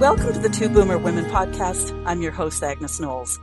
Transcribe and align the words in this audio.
Welcome 0.00 0.32
to 0.32 0.38
the 0.38 0.48
Two 0.48 0.70
Boomer 0.70 0.96
Women 0.96 1.26
podcast. 1.26 1.92
I'm 2.06 2.22
your 2.22 2.32
host, 2.32 2.62
Agnes 2.62 2.98
Knowles. 3.00 3.38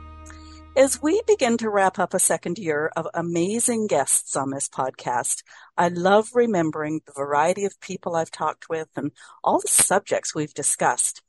As 0.76 1.00
we 1.00 1.22
begin 1.24 1.56
to 1.58 1.70
wrap 1.70 2.00
up 2.00 2.14
a 2.14 2.18
second 2.18 2.58
year 2.58 2.90
of 2.96 3.06
amazing 3.14 3.86
guests 3.86 4.34
on 4.34 4.50
this 4.50 4.68
podcast, 4.68 5.44
I 5.76 5.86
love 5.86 6.30
remembering 6.34 7.02
the 7.06 7.12
variety 7.12 7.64
of 7.64 7.80
people 7.80 8.16
I've 8.16 8.32
talked 8.32 8.68
with 8.68 8.88
and 8.96 9.12
all 9.44 9.60
the 9.60 9.68
subjects 9.68 10.34
we've 10.34 10.52
discussed. 10.52 11.22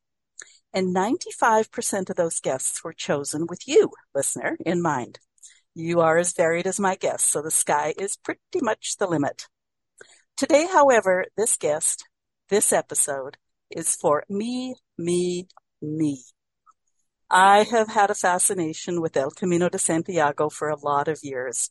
And 0.73 0.95
95% 0.95 2.09
of 2.09 2.15
those 2.15 2.39
guests 2.39 2.83
were 2.83 2.91
chosen 2.91 3.45
with 3.47 3.67
you, 3.67 3.91
listener, 4.15 4.57
in 4.65 4.81
mind. 4.81 5.19
You 5.75 6.01
are 6.01 6.17
as 6.17 6.33
varied 6.33 6.65
as 6.65 6.79
my 6.79 6.95
guests, 6.95 7.29
so 7.31 7.43
the 7.43 7.51
sky 7.51 7.93
is 7.99 8.17
pretty 8.17 8.39
much 8.63 8.97
the 8.97 9.05
limit. 9.05 9.45
Today, 10.35 10.65
however, 10.65 11.27
this 11.37 11.55
guest, 11.55 12.07
this 12.49 12.73
episode, 12.73 13.37
is 13.69 13.95
for 13.95 14.23
me, 14.27 14.73
me, 14.99 15.47
me. 15.81 16.21
I 17.31 17.63
have 17.63 17.87
had 17.87 18.11
a 18.11 18.15
fascination 18.15 19.01
with 19.01 19.15
El 19.15 19.31
Camino 19.31 19.69
de 19.69 19.79
Santiago 19.79 20.49
for 20.49 20.67
a 20.67 20.79
lot 20.79 21.07
of 21.07 21.19
years. 21.23 21.69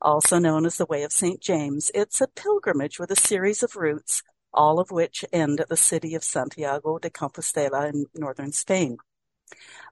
Also 0.00 0.38
known 0.38 0.64
as 0.64 0.76
the 0.76 0.86
Way 0.86 1.02
of 1.02 1.12
St. 1.12 1.40
James, 1.40 1.90
it's 1.94 2.20
a 2.20 2.28
pilgrimage 2.28 2.98
with 2.98 3.10
a 3.10 3.16
series 3.16 3.62
of 3.62 3.76
routes, 3.76 4.22
all 4.54 4.78
of 4.78 4.90
which 4.90 5.24
end 5.32 5.60
at 5.60 5.68
the 5.68 5.76
city 5.76 6.14
of 6.14 6.22
Santiago 6.22 6.98
de 6.98 7.10
Compostela 7.10 7.92
in 7.92 8.06
northern 8.14 8.52
Spain. 8.52 8.98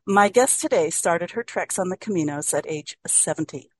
My 0.06 0.28
guest 0.28 0.60
today 0.60 0.88
started 0.88 1.32
her 1.32 1.42
treks 1.42 1.78
on 1.78 1.88
the 1.88 1.98
Caminos 1.98 2.56
at 2.56 2.64
age 2.68 2.96
70. 3.06 3.70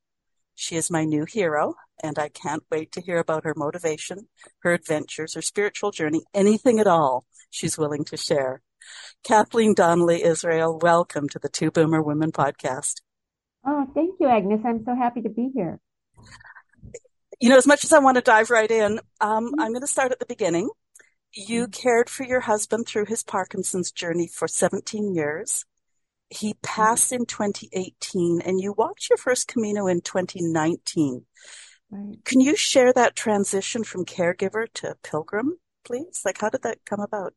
She 0.57 0.75
is 0.75 0.91
my 0.91 1.05
new 1.05 1.25
hero, 1.25 1.77
and 2.03 2.19
I 2.19 2.31
can't 2.31 2.65
wait 2.69 2.91
to 2.93 3.01
hear 3.01 3.19
about 3.19 3.45
her 3.45 3.55
motivation, 3.57 4.29
her 4.61 4.75
adventures, 4.75 5.35
her 5.35 5.43
spiritual 5.43 5.93
journey, 5.93 6.25
anything 6.35 6.81
at 6.81 6.89
all 6.89 7.27
she's 7.49 7.79
willing 7.79 8.05
to 8.07 8.17
share. 8.17 8.61
Kathleen 9.25 9.75
Donnelly 9.75 10.23
Israel, 10.23 10.79
welcome 10.81 11.29
to 11.31 11.39
the 11.39 11.49
Two 11.49 11.71
Boomer 11.71 12.03
Women 12.03 12.33
podcast. 12.33 13.01
Oh, 13.67 13.87
thank 13.95 14.15
you, 14.21 14.29
Agnes. 14.29 14.61
I'm 14.65 14.85
so 14.85 14.95
happy 14.95 15.21
to 15.23 15.29
be 15.29 15.51
here. 15.55 15.81
You 17.41 17.51
know, 17.51 17.57
as 17.57 17.67
much 17.67 17.85
as 17.85 17.93
I 17.93 17.99
want 17.99 18.17
to 18.17 18.23
dive 18.23 18.51
right 18.51 18.71
in, 18.71 19.01
um, 19.21 19.53
I'm 19.59 19.73
going 19.73 19.81
to 19.81 19.87
start 19.87 20.13
at 20.13 20.19
the 20.19 20.27
beginning. 20.27 20.71
You 21.33 21.65
mm-hmm. 21.65 21.71
cared 21.71 22.11
for 22.11 22.25
your 22.25 22.41
husband 22.41 22.87
through 22.87 23.07
his 23.07 23.23
Parkinson's 23.23 23.93
journey 23.93 24.29
for 24.29 24.49
17 24.49 25.15
years. 25.15 25.65
He 26.31 26.55
mm-hmm. 26.55 26.59
passed 26.63 27.13
in 27.13 27.27
2018 27.27 28.41
and 28.45 28.61
you 28.61 28.73
walked 28.73 29.09
your 29.09 29.19
first 29.19 29.49
Camino 29.49 29.87
in 29.87 30.01
2019. 30.01 31.27
Right. 31.91 32.25
Can 32.25 32.41
you 32.41 32.57
share 32.57 32.93
that 32.93 33.17
transition 33.17 33.85
from 33.85 34.05
caregiver 34.05 34.67
to 34.75 34.97
pilgrim, 35.03 35.59
please? 35.85 36.23
Like, 36.25 36.41
how 36.41 36.51
did 36.51 36.63
that 36.63 36.85
come 36.85 37.01
about? 37.01 37.35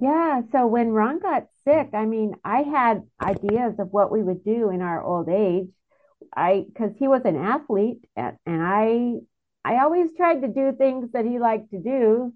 Yeah. 0.00 0.42
So 0.52 0.66
when 0.66 0.90
Ron 0.90 1.18
got 1.20 1.46
sick, 1.64 1.90
I 1.92 2.06
mean, 2.06 2.34
I 2.44 2.62
had 2.62 3.02
ideas 3.22 3.74
of 3.78 3.92
what 3.92 4.10
we 4.10 4.22
would 4.22 4.44
do 4.44 4.70
in 4.70 4.80
our 4.80 5.02
old 5.02 5.28
age. 5.28 5.68
I, 6.34 6.66
cause 6.76 6.92
he 6.98 7.08
was 7.08 7.22
an 7.24 7.36
athlete 7.36 8.04
and, 8.16 8.36
I, 8.46 9.16
I 9.64 9.82
always 9.82 10.14
tried 10.16 10.40
to 10.40 10.48
do 10.48 10.72
things 10.76 11.12
that 11.12 11.24
he 11.26 11.38
liked 11.38 11.70
to 11.70 11.78
do. 11.78 12.32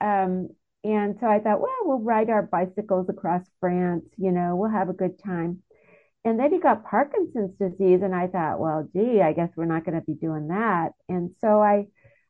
Um, 0.00 0.50
and 0.84 1.16
so 1.20 1.26
I 1.26 1.40
thought, 1.40 1.60
well, 1.60 1.70
we'll 1.82 1.98
ride 1.98 2.30
our 2.30 2.42
bicycles 2.42 3.08
across 3.08 3.42
France, 3.60 4.04
you 4.16 4.32
know, 4.32 4.56
we'll 4.56 4.70
have 4.70 4.88
a 4.88 4.94
good 4.94 5.18
time. 5.22 5.62
And 6.24 6.38
then 6.38 6.52
he 6.52 6.58
got 6.58 6.84
Parkinson's 6.84 7.56
disease, 7.58 8.00
and 8.02 8.14
I 8.14 8.26
thought, 8.26 8.60
well, 8.60 8.88
gee, 8.92 9.22
I 9.22 9.32
guess 9.32 9.50
we're 9.56 9.64
not 9.64 9.84
going 9.84 9.98
to 9.98 10.04
be 10.04 10.14
doing 10.14 10.48
that. 10.48 10.90
And 11.08 11.30
so 11.40 11.62
I, 11.62 11.86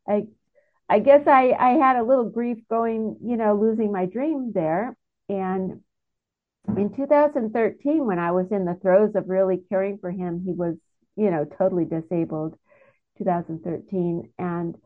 I 0.09 0.27
I 0.91 0.99
guess 0.99 1.27
I, 1.27 1.53
I 1.53 1.71
had 1.73 1.97
a 1.97 2.03
little 2.03 2.29
grief 2.29 2.59
going, 2.69 3.17
you 3.23 3.37
know, 3.37 3.55
losing 3.55 3.93
my 3.93 4.07
dream 4.07 4.53
there. 4.53 4.97
And 5.29 5.81
in 6.77 6.95
2013, 6.95 8.07
when 8.07 8.19
I 8.19 8.33
was 8.33 8.47
in 8.51 8.65
the 8.65 8.75
throes 8.83 9.15
of 9.15 9.29
really 9.29 9.63
caring 9.69 9.99
for 9.99 10.11
him, 10.11 10.43
he 10.45 10.53
was, 10.53 10.77
you 11.17 11.31
know, 11.31 11.45
totally 11.45 11.85
disabled. 11.85 12.57
2013. 13.19 14.33
And 14.39 14.77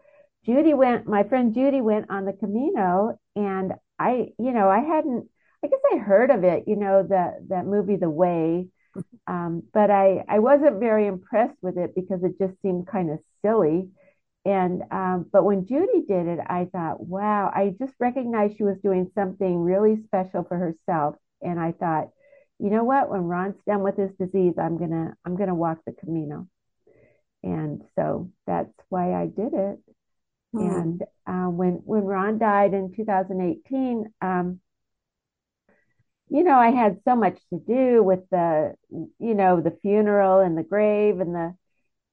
Judy 0.45 0.75
went, 0.75 1.07
my 1.07 1.23
friend 1.25 1.55
Judy 1.55 1.81
went 1.81 2.11
on 2.11 2.25
the 2.25 2.33
Camino, 2.33 3.19
and 3.37 3.73
I, 3.99 4.33
you 4.39 4.53
know, 4.53 4.69
I 4.69 4.81
hadn't, 4.81 5.29
I 5.65 5.69
guess 5.69 5.81
I 5.93 5.99
heard 5.99 6.31
of 6.31 6.45
it, 6.45 6.65
you 6.67 6.77
know, 6.77 7.07
that 7.09 7.49
that 7.49 7.65
movie, 7.67 7.97
The 7.97 8.11
Way, 8.11 8.69
um, 9.27 9.63
but 9.73 9.91
I 9.91 10.25
I 10.29 10.41
wasn't 10.41 10.81
very 10.81 11.07
impressed 11.07 11.57
with 11.63 11.79
it 11.79 11.95
because 11.95 12.23
it 12.23 12.39
just 12.39 12.61
seemed 12.63 12.87
kind 12.87 13.11
of 13.11 13.21
silly. 13.43 13.89
And 14.45 14.83
um, 14.91 15.27
but 15.33 15.45
when 15.45 15.67
Judy 15.67 16.03
did 16.07 16.27
it, 16.27 16.39
I 16.47 16.67
thought, 16.71 17.01
wow, 17.01 17.51
I 17.55 17.75
just 17.79 17.95
recognized 17.99 18.59
she 18.59 18.63
was 18.63 18.77
doing 18.83 19.11
something 19.15 19.59
really 19.59 20.03
special 20.05 20.45
for 20.45 20.59
herself. 20.59 21.17
And 21.41 21.59
I 21.59 21.73
thought, 21.73 22.11
you 22.59 22.71
know 22.71 22.85
what? 22.85 23.11
When 23.11 23.23
Ron's 23.23 23.57
done 23.67 23.83
with 23.83 23.97
his 23.97 24.11
disease, 24.19 24.55
I'm 24.59 24.79
gonna 24.79 25.15
I'm 25.25 25.37
gonna 25.37 25.55
walk 25.55 25.79
the 25.87 25.93
Camino. 25.93 26.47
And 27.43 27.83
so 27.97 28.31
that's 28.47 28.73
why 28.91 29.15
I 29.15 29.27
did 29.27 29.55
it. 29.55 29.79
Mm. 30.55 30.83
And 30.83 31.03
uh, 31.27 31.51
when 31.51 31.81
when 31.85 32.05
Ron 32.05 32.39
died 32.39 32.75
in 32.75 32.93
2018, 32.95 34.13
um, 34.21 34.61
you 36.29 36.43
know, 36.43 36.57
I 36.57 36.71
had 36.71 37.01
so 37.05 37.17
much 37.17 37.39
to 37.51 37.59
do 37.59 38.03
with 38.03 38.29
the, 38.31 38.75
you 38.91 39.35
know, 39.35 39.61
the 39.61 39.77
funeral 39.83 40.41
and 40.41 40.57
the 40.57 40.63
grave 40.63 41.21
and 41.21 41.35
the 41.35 41.55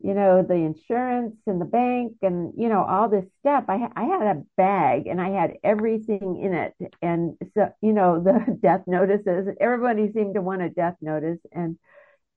you 0.04 0.14
know, 0.14 0.44
the 0.44 0.56
insurance 0.56 1.36
and 1.48 1.60
the 1.60 1.66
bank 1.66 2.14
and, 2.22 2.54
you 2.58 2.70
know, 2.70 2.84
all 2.84 3.10
this 3.10 3.26
stuff. 3.40 3.66
I, 3.68 3.88
I 3.96 4.04
had 4.04 4.22
a 4.22 4.44
bag 4.58 5.08
and 5.08 5.22
I 5.22 5.30
had 5.30 5.58
everything 5.64 6.40
in 6.42 6.54
it. 6.54 6.74
And 7.02 7.38
so, 7.54 7.74
you 7.82 7.94
know, 7.94 8.22
the 8.22 8.58
death 8.62 8.82
notices, 8.88 9.48
everybody 9.60 10.12
seemed 10.12 10.36
to 10.36 10.42
want 10.42 10.62
a 10.62 10.70
death 10.70 10.96
notice. 11.02 11.40
And, 11.52 11.78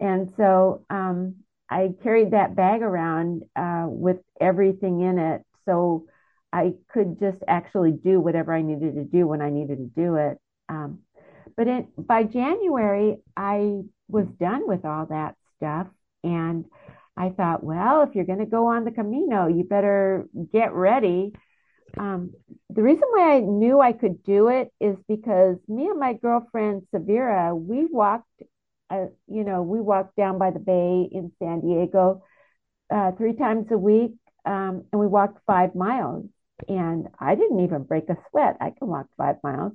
and 0.01 0.33
so, 0.37 0.85
um, 0.91 1.37
I 1.71 1.95
carried 2.03 2.33
that 2.33 2.55
bag 2.55 2.83
around, 2.83 3.43
uh, 3.57 3.87
with 3.89 4.19
everything 4.41 5.01
in 5.01 5.19
it. 5.19 5.43
So 5.65 6.07
I 6.53 6.75
could 6.93 7.19
just 7.19 7.39
actually 7.49 7.93
do 7.93 8.21
whatever 8.21 8.55
I 8.55 8.63
needed 8.63 8.95
to 8.95 9.05
do 9.05 9.27
when 9.27 9.43
I 9.43 9.51
needed 9.51 9.79
to 9.79 9.87
do 9.87 10.17
it. 10.17 10.39
Um, 10.69 11.01
but 11.57 11.67
by 11.97 12.25
January, 12.25 13.19
I 13.37 13.83
was 14.09 14.27
done 14.39 14.67
with 14.67 14.85
all 14.85 15.07
that 15.07 15.37
stuff. 15.57 15.89
And 16.23 16.65
I 17.17 17.31
thought, 17.31 17.63
well, 17.63 18.03
if 18.03 18.15
you're 18.15 18.25
going 18.25 18.41
to 18.41 18.47
go 18.47 18.67
on 18.67 18.85
the 18.85 18.91
Camino, 18.91 19.47
you 19.47 19.65
better 19.65 20.27
get 20.53 20.73
ready. 20.73 21.33
Um, 21.97 22.33
the 22.71 22.83
reason 22.83 23.05
why 23.11 23.37
I 23.37 23.41
knew 23.41 23.81
I 23.81 23.93
could 23.93 24.25
do 24.25 24.49
it 24.49 24.73
is 24.81 24.97
because 25.09 25.57
me 25.69 25.87
and 25.87 26.01
my 26.01 26.15
girlfriend 26.15 26.83
Severa, 26.91 27.55
we 27.55 27.87
walked, 27.87 28.43
uh, 28.91 29.07
you 29.29 29.45
know, 29.45 29.63
we 29.63 29.81
walked 29.81 30.17
down 30.17 30.39
by 30.39 30.51
the 30.51 30.59
bay 30.59 31.09
in 31.11 31.31
San 31.39 31.61
Diego 31.61 32.25
uh, 32.93 33.13
three 33.13 33.35
times 33.35 33.69
a 33.71 33.79
week, 33.79 34.13
um, 34.45 34.85
and 34.93 35.01
we 35.01 35.07
walked 35.07 35.39
five 35.47 35.75
miles. 35.75 36.27
And 36.69 37.09
I 37.19 37.35
didn't 37.35 37.61
even 37.61 37.83
break 37.83 38.09
a 38.09 38.17
sweat. 38.31 38.57
I 38.61 38.71
can 38.71 38.89
walk 38.89 39.07
five 39.17 39.37
miles. 39.43 39.73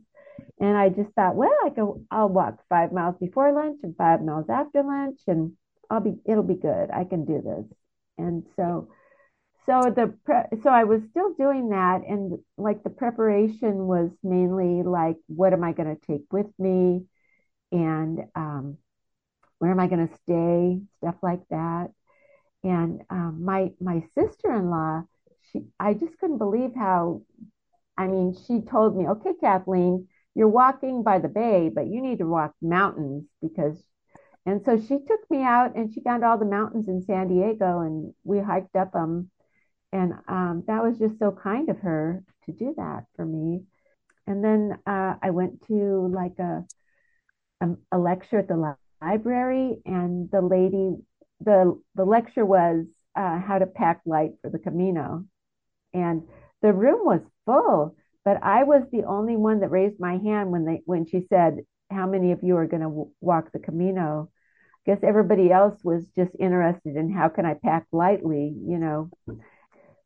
And 0.60 0.78
I 0.78 0.90
just 0.90 1.12
thought, 1.16 1.36
well, 1.36 1.56
I 1.66 1.70
go, 1.70 2.02
I'll 2.12 2.30
walk 2.30 2.60
five 2.70 2.92
miles 2.92 3.16
before 3.20 3.52
lunch 3.54 3.80
and 3.84 3.96
five 3.96 4.22
miles 4.22 4.50
after 4.50 4.84
lunch, 4.84 5.20
and 5.28 5.54
I'll 5.90 6.02
be, 6.02 6.18
it'll 6.26 6.44
be 6.44 6.56
good. 6.56 6.90
I 6.92 7.04
can 7.04 7.26
do 7.26 7.42
this. 7.42 7.66
And 8.18 8.46
so, 8.56 8.90
so 9.66 9.94
the, 9.96 10.14
pre- 10.26 10.62
so 10.64 10.70
I 10.70 10.86
was 10.86 11.02
still 11.12 11.34
doing 11.36 11.70
that. 11.70 12.02
And 12.08 12.40
like 12.58 12.84
the 12.84 12.90
preparation 12.92 13.88
was 13.88 14.12
mainly 14.24 14.84
like, 14.84 15.18
what 15.28 15.54
am 15.54 15.64
I 15.64 15.74
going 15.74 15.96
to 15.96 16.08
take 16.08 16.26
with 16.32 16.48
me? 16.60 17.06
And, 17.72 18.20
um, 18.36 18.78
where 19.60 19.72
am 19.72 19.80
I 19.80 19.88
going 19.88 20.08
to 20.08 20.16
stay, 20.24 20.82
stuff 20.98 21.16
like 21.22 21.42
that. 21.50 21.88
And 22.64 23.02
um, 23.10 23.44
my 23.46 23.72
my 23.82 24.04
sister 24.16 24.54
in 24.54 24.70
law, 24.70 25.04
she 25.52 25.66
I 25.80 25.94
just 25.94 26.18
couldn't 26.20 26.40
believe 26.40 26.76
how. 26.76 27.24
I 27.98 28.08
mean, 28.08 28.36
she 28.48 28.62
told 28.62 28.98
me, 28.98 29.08
"Okay, 29.08 29.34
Kathleen, 29.42 30.08
you're 30.36 30.50
walking 30.50 31.04
by 31.04 31.20
the 31.20 31.30
bay, 31.30 31.70
but 31.70 31.88
you 31.88 32.02
need 32.02 32.20
to 32.20 32.28
walk 32.28 32.56
mountains 32.62 33.26
because." 33.42 33.84
And 34.50 34.66
so 34.66 34.80
she 34.80 34.98
took 34.98 35.30
me 35.30 35.44
out, 35.44 35.76
and 35.76 35.94
she 35.94 36.02
found 36.02 36.26
all 36.26 36.40
the 36.40 36.44
mountains 36.44 36.88
in 36.88 37.04
San 37.04 37.28
Diego, 37.28 37.82
and 37.82 38.16
we 38.24 38.40
hiked 38.40 38.76
up 38.76 38.94
them. 38.94 39.30
And 39.92 40.14
um, 40.28 40.64
that 40.66 40.82
was 40.82 40.98
just 40.98 41.20
so 41.20 41.32
kind 41.32 41.70
of 41.70 41.78
her 41.82 42.24
to 42.48 42.52
do 42.52 42.74
that 42.78 43.04
for 43.16 43.24
me. 43.24 43.62
And 44.26 44.44
then 44.44 44.80
uh, 44.88 45.18
I 45.22 45.30
went 45.30 45.68
to 45.68 46.10
like 46.12 46.40
a, 46.40 46.66
a, 47.62 47.68
a 47.92 48.00
lecture 48.00 48.40
at 48.40 48.48
the 48.48 48.76
library, 49.04 49.84
and 49.86 50.32
the 50.32 50.42
lady, 50.42 50.96
the 51.42 51.80
the 51.94 52.06
lecture 52.06 52.44
was 52.46 52.88
uh, 53.16 53.38
how 53.38 53.60
to 53.60 53.68
pack 53.68 54.02
light 54.08 54.32
for 54.42 54.50
the 54.50 54.58
Camino, 54.58 55.26
and 55.94 56.24
the 56.64 56.74
room 56.74 57.06
was 57.06 57.22
full, 57.46 57.96
but 58.26 58.42
I 58.42 58.64
was 58.64 58.82
the 58.92 59.04
only 59.04 59.36
one 59.36 59.60
that 59.60 59.70
raised 59.70 60.00
my 60.00 60.18
hand 60.18 60.52
when 60.52 60.66
they 60.66 60.82
when 60.86 61.06
she 61.06 61.28
said, 61.30 61.60
"How 61.92 62.08
many 62.08 62.32
of 62.32 62.42
you 62.42 62.58
are 62.58 62.66
going 62.66 62.82
to 62.82 62.90
w- 62.90 63.12
walk 63.22 63.52
the 63.52 63.60
Camino?" 63.60 64.32
Guess 64.90 65.04
everybody 65.04 65.52
else 65.52 65.84
was 65.84 66.04
just 66.16 66.32
interested 66.40 66.96
in 66.96 67.14
how 67.14 67.30
can 67.30 67.46
I 67.46 67.54
pack 67.54 67.86
lightly, 67.92 68.56
you 68.66 68.80
know. 68.80 69.12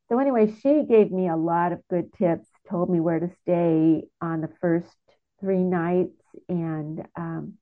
So 0.09 0.19
anyway, 0.19 0.53
she 0.61 0.83
gave 0.83 1.09
me 1.09 1.29
a 1.29 1.37
lot 1.37 1.71
of 1.71 1.87
good 1.89 2.11
tips, 2.11 2.49
told 2.69 2.89
me 2.89 2.99
where 2.99 3.21
to 3.21 3.29
stay 3.43 4.03
on 4.19 4.41
the 4.41 4.49
first 4.59 4.89
three 5.39 5.63
nights, 5.63 6.19
and 6.49 7.01
um, 7.15 7.53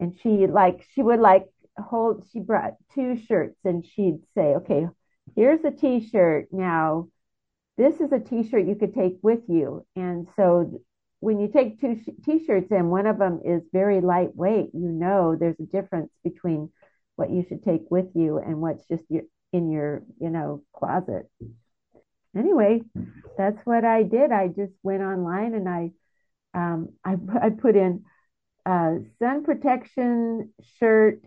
and 0.00 0.18
she 0.24 0.48
like 0.48 0.84
she 0.92 1.04
would 1.04 1.20
like 1.20 1.46
hold. 1.78 2.24
She 2.32 2.40
brought 2.40 2.72
two 2.96 3.16
shirts, 3.16 3.60
and 3.64 3.86
she'd 3.86 4.18
say, 4.34 4.56
"Okay, 4.56 4.88
here's 5.36 5.64
a 5.64 5.70
T-shirt. 5.70 6.48
Now, 6.50 7.10
this 7.76 8.00
is 8.00 8.10
a 8.10 8.18
T-shirt 8.18 8.66
you 8.66 8.74
could 8.74 8.92
take 8.92 9.18
with 9.22 9.42
you." 9.46 9.86
And 9.94 10.26
so 10.34 10.80
when 11.24 11.40
you 11.40 11.48
take 11.48 11.80
two 11.80 11.98
t-shirts 12.22 12.70
and 12.70 12.90
one 12.90 13.06
of 13.06 13.18
them 13.18 13.40
is 13.46 13.62
very 13.72 14.02
lightweight, 14.02 14.68
you 14.74 14.90
know 14.90 15.34
there's 15.34 15.58
a 15.58 15.64
difference 15.64 16.12
between 16.22 16.70
what 17.16 17.30
you 17.30 17.42
should 17.48 17.64
take 17.64 17.90
with 17.90 18.08
you 18.14 18.36
and 18.36 18.60
what's 18.60 18.86
just 18.88 19.04
your, 19.08 19.22
in 19.50 19.70
your, 19.70 20.02
you 20.20 20.28
know, 20.28 20.62
closet. 20.76 21.30
Anyway, 22.36 22.82
that's 23.38 23.58
what 23.64 23.86
I 23.86 24.02
did. 24.02 24.32
I 24.32 24.48
just 24.48 24.74
went 24.82 25.02
online 25.02 25.54
and 25.54 25.66
I, 25.66 25.92
um, 26.52 26.90
I, 27.02 27.14
I 27.40 27.48
put 27.48 27.74
in 27.74 28.04
uh, 28.66 28.96
sun 29.18 29.44
protection 29.44 30.52
shirt, 30.78 31.22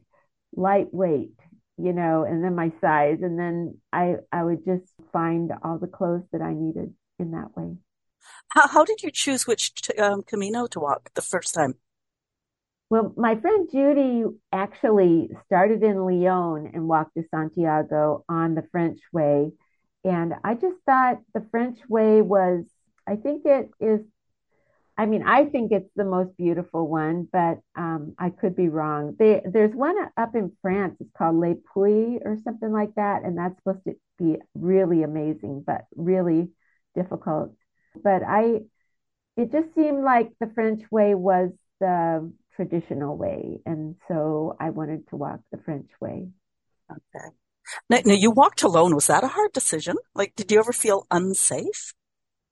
lightweight, 0.55 1.33
you 1.77 1.93
know, 1.93 2.23
and 2.23 2.43
then 2.43 2.53
my 2.53 2.71
size, 2.81 3.19
and 3.23 3.39
then 3.39 3.79
I, 3.91 4.17
I 4.31 4.43
would 4.43 4.63
just 4.63 4.91
find 5.11 5.51
all 5.63 5.79
the 5.79 5.87
clothes 5.87 6.27
that 6.33 6.41
I 6.43 6.53
needed 6.53 6.93
in 7.17 7.31
that 7.31 7.57
way. 7.57 7.77
How, 8.49 8.67
how 8.67 8.85
did 8.85 9.03
you 9.03 9.11
choose 9.11 9.45
which 9.45 9.73
um, 9.99 10.23
Camino 10.23 10.67
to 10.67 10.79
walk 10.79 11.11
the 11.13 11.21
first 11.21 11.53
time? 11.53 11.75
Well, 12.89 13.13
my 13.17 13.35
friend 13.35 13.67
Judy 13.69 14.23
actually 14.53 15.29
started 15.45 15.83
in 15.83 16.05
Lyon 16.05 16.71
and 16.73 16.87
walked 16.87 17.15
to 17.15 17.23
Santiago 17.29 18.23
on 18.29 18.55
the 18.55 18.65
French 18.71 18.99
way. 19.11 19.51
And 20.05 20.33
I 20.43 20.53
just 20.53 20.77
thought 20.85 21.19
the 21.33 21.45
French 21.51 21.79
way 21.89 22.21
was, 22.21 22.63
I 23.05 23.17
think 23.17 23.45
it 23.45 23.69
is, 23.81 23.99
I 24.97 25.05
mean, 25.05 25.21
I 25.21 25.45
think 25.45 25.73
it's 25.73 25.91
the 25.97 26.05
most 26.05 26.37
beautiful 26.37 26.87
one, 26.87 27.27
but 27.29 27.59
um, 27.75 28.15
I 28.17 28.29
could 28.29 28.55
be 28.55 28.69
wrong. 28.69 29.17
They, 29.19 29.41
there's 29.43 29.75
one 29.75 29.97
up 30.15 30.33
in 30.33 30.53
France, 30.61 30.95
it's 31.01 31.11
called 31.17 31.35
Les 31.35 31.55
Puys 31.73 32.21
or 32.23 32.37
something 32.45 32.71
like 32.71 32.95
that. 32.95 33.23
And 33.23 33.37
that's 33.37 33.57
supposed 33.57 33.83
to 33.83 33.95
be 34.17 34.37
really 34.55 35.03
amazing, 35.03 35.65
but 35.67 35.81
really 35.93 36.51
difficult. 36.95 37.53
But 38.03 38.23
I, 38.23 38.61
it 39.35 39.51
just 39.51 39.73
seemed 39.75 40.03
like 40.03 40.31
the 40.39 40.51
French 40.53 40.83
way 40.91 41.15
was 41.15 41.51
the 41.79 42.31
traditional 42.55 43.17
way. 43.17 43.59
And 43.65 43.95
so 44.07 44.55
I 44.59 44.71
wanted 44.71 45.07
to 45.09 45.15
walk 45.15 45.39
the 45.51 45.59
French 45.59 45.89
way. 46.01 46.27
Okay. 46.91 47.27
Now, 47.89 47.99
now, 48.05 48.13
you 48.13 48.31
walked 48.31 48.63
alone. 48.63 48.95
Was 48.95 49.07
that 49.07 49.23
a 49.23 49.27
hard 49.27 49.51
decision? 49.51 49.97
Like, 50.15 50.33
did 50.35 50.51
you 50.51 50.59
ever 50.59 50.71
feel 50.71 51.05
unsafe? 51.11 51.93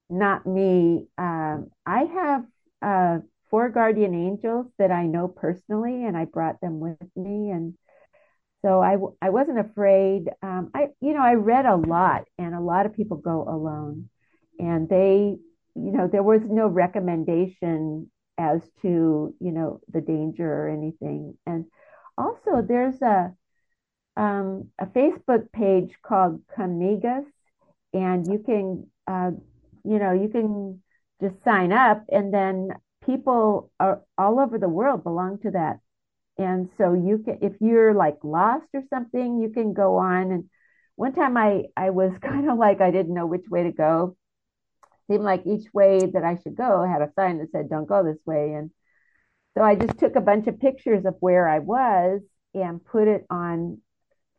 Not 0.10 0.46
me. 0.46 1.08
Um, 1.18 1.68
I 1.86 2.04
have 2.04 2.46
uh, 2.82 3.20
four 3.50 3.70
guardian 3.70 4.14
angels 4.14 4.68
that 4.78 4.92
I 4.92 5.06
know 5.06 5.28
personally, 5.28 6.04
and 6.04 6.18
I 6.18 6.26
brought 6.26 6.60
them 6.62 6.80
with 6.80 6.98
me. 7.16 7.50
And 7.50 7.76
so 8.64 8.82
I, 8.82 8.98
I 9.22 9.30
wasn't 9.30 9.60
afraid. 9.60 10.30
Um, 10.44 10.72
I, 10.74 10.90
you 11.02 11.14
know, 11.14 11.22
I 11.22 11.36
read 11.36 11.66
a 11.66 11.78
lot, 11.78 12.26
and 12.38 12.54
a 12.54 12.60
lot 12.60 12.86
of 12.86 12.94
people 12.94 13.18
go 13.18 13.44
alone 13.48 14.10
and 14.60 14.88
they, 14.90 15.38
you 15.76 15.92
know, 15.92 16.08
there 16.08 16.24
was 16.24 16.42
no 16.46 16.68
recommendation 16.68 18.10
as 18.38 18.62
to, 18.82 19.34
you 19.40 19.52
know, 19.52 19.80
the 19.92 20.02
danger 20.02 20.52
or 20.52 20.70
anything. 20.70 21.38
And 21.46 21.66
also 22.18 22.62
there's 22.62 23.02
a, 23.02 23.34
um, 24.18 24.70
a 24.80 24.86
Facebook 24.86 25.52
page 25.52 25.94
called 26.02 26.42
Camigas, 26.58 27.26
and 27.94 28.28
you 28.28 28.40
can, 28.40 28.88
uh, 29.08 29.32
you 29.84 30.00
know, 30.00 30.12
you 30.14 30.30
can 30.30 30.82
just 31.22 31.36
sign 31.44 31.72
up, 31.72 32.04
and 32.10 32.34
then 32.34 32.70
people 33.06 33.72
are 33.80 34.02
all 34.18 34.40
over 34.40 34.58
the 34.58 34.70
world 34.70 35.04
belong 35.04 35.40
to 35.40 35.52
that. 35.52 35.80
And 36.38 36.70
so 36.78 36.94
you 36.94 37.20
can, 37.20 37.40
if 37.42 37.54
you're 37.62 37.94
like 37.94 38.18
lost 38.24 38.66
or 38.74 38.84
something, 38.90 39.40
you 39.40 39.50
can 39.50 39.74
go 39.74 39.98
on. 39.98 40.32
And 40.32 40.50
one 40.96 41.14
time 41.14 41.38
I, 41.38 41.66
I 41.78 41.92
was 41.92 42.12
kind 42.22 42.50
of 42.50 42.58
like 42.58 42.82
I 42.82 42.92
didn't 42.92 43.14
know 43.14 43.26
which 43.26 43.48
way 43.50 43.64
to 43.64 43.72
go, 43.72 44.18
seemed 45.08 45.24
like 45.24 45.46
each 45.46 45.74
way 45.74 46.00
that 46.00 46.24
I 46.24 46.38
should 46.42 46.56
go 46.56 46.84
had 46.84 47.02
a 47.02 47.12
sign 47.16 47.38
that 47.40 47.52
said, 47.52 47.70
don't 47.70 47.88
go 47.88 48.04
this 48.04 48.20
way. 48.26 48.54
And 48.54 48.72
so 49.56 49.64
I 49.64 49.76
just 49.76 49.98
took 50.00 50.16
a 50.16 50.22
bunch 50.22 50.48
of 50.48 50.60
pictures 50.60 51.06
of 51.06 51.16
where 51.20 51.48
I 51.48 51.60
was 51.60 52.22
and 52.54 52.84
put 52.84 53.08
it 53.08 53.26
on 53.30 53.82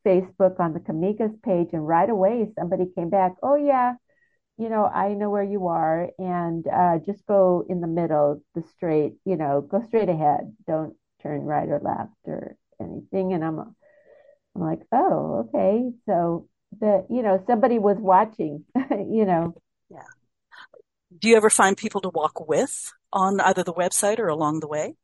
Facebook 0.06 0.60
on 0.60 0.72
the 0.72 0.80
Camigas 0.80 1.40
page. 1.42 1.68
And 1.72 1.86
right 1.86 2.08
away, 2.08 2.48
somebody 2.58 2.86
came 2.94 3.10
back, 3.10 3.34
oh, 3.42 3.56
yeah, 3.56 3.94
you 4.58 4.68
know, 4.68 4.86
I 4.86 5.14
know 5.14 5.30
where 5.30 5.44
you 5.44 5.68
are. 5.68 6.10
And 6.18 6.66
uh, 6.66 6.98
just 7.04 7.26
go 7.26 7.64
in 7.68 7.80
the 7.80 7.86
middle, 7.86 8.42
the 8.54 8.62
straight, 8.74 9.14
you 9.24 9.36
know, 9.36 9.60
go 9.60 9.82
straight 9.86 10.08
ahead. 10.08 10.54
Don't 10.66 10.94
turn 11.22 11.42
right 11.42 11.68
or 11.68 11.80
left 11.82 12.12
or 12.26 12.56
anything. 12.80 13.32
And 13.32 13.44
I'm, 13.44 13.58
I'm 13.60 14.62
like, 14.62 14.80
oh, 14.92 15.48
okay. 15.48 15.90
So 16.06 16.48
the, 16.78 17.06
you 17.08 17.22
know, 17.22 17.42
somebody 17.46 17.78
was 17.78 17.96
watching, 17.98 18.64
you 18.90 19.24
know. 19.24 19.54
Yeah 19.90 20.02
do 21.18 21.28
you 21.28 21.36
ever 21.36 21.50
find 21.50 21.76
people 21.76 22.00
to 22.02 22.08
walk 22.08 22.48
with 22.48 22.92
on 23.12 23.40
either 23.40 23.62
the 23.62 23.72
website 23.72 24.18
or 24.18 24.28
along 24.28 24.60
the 24.60 24.68
way? 24.68 24.94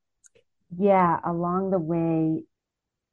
Yeah, 0.78 1.18
along 1.24 1.70
the 1.70 1.78
way. 1.78 2.44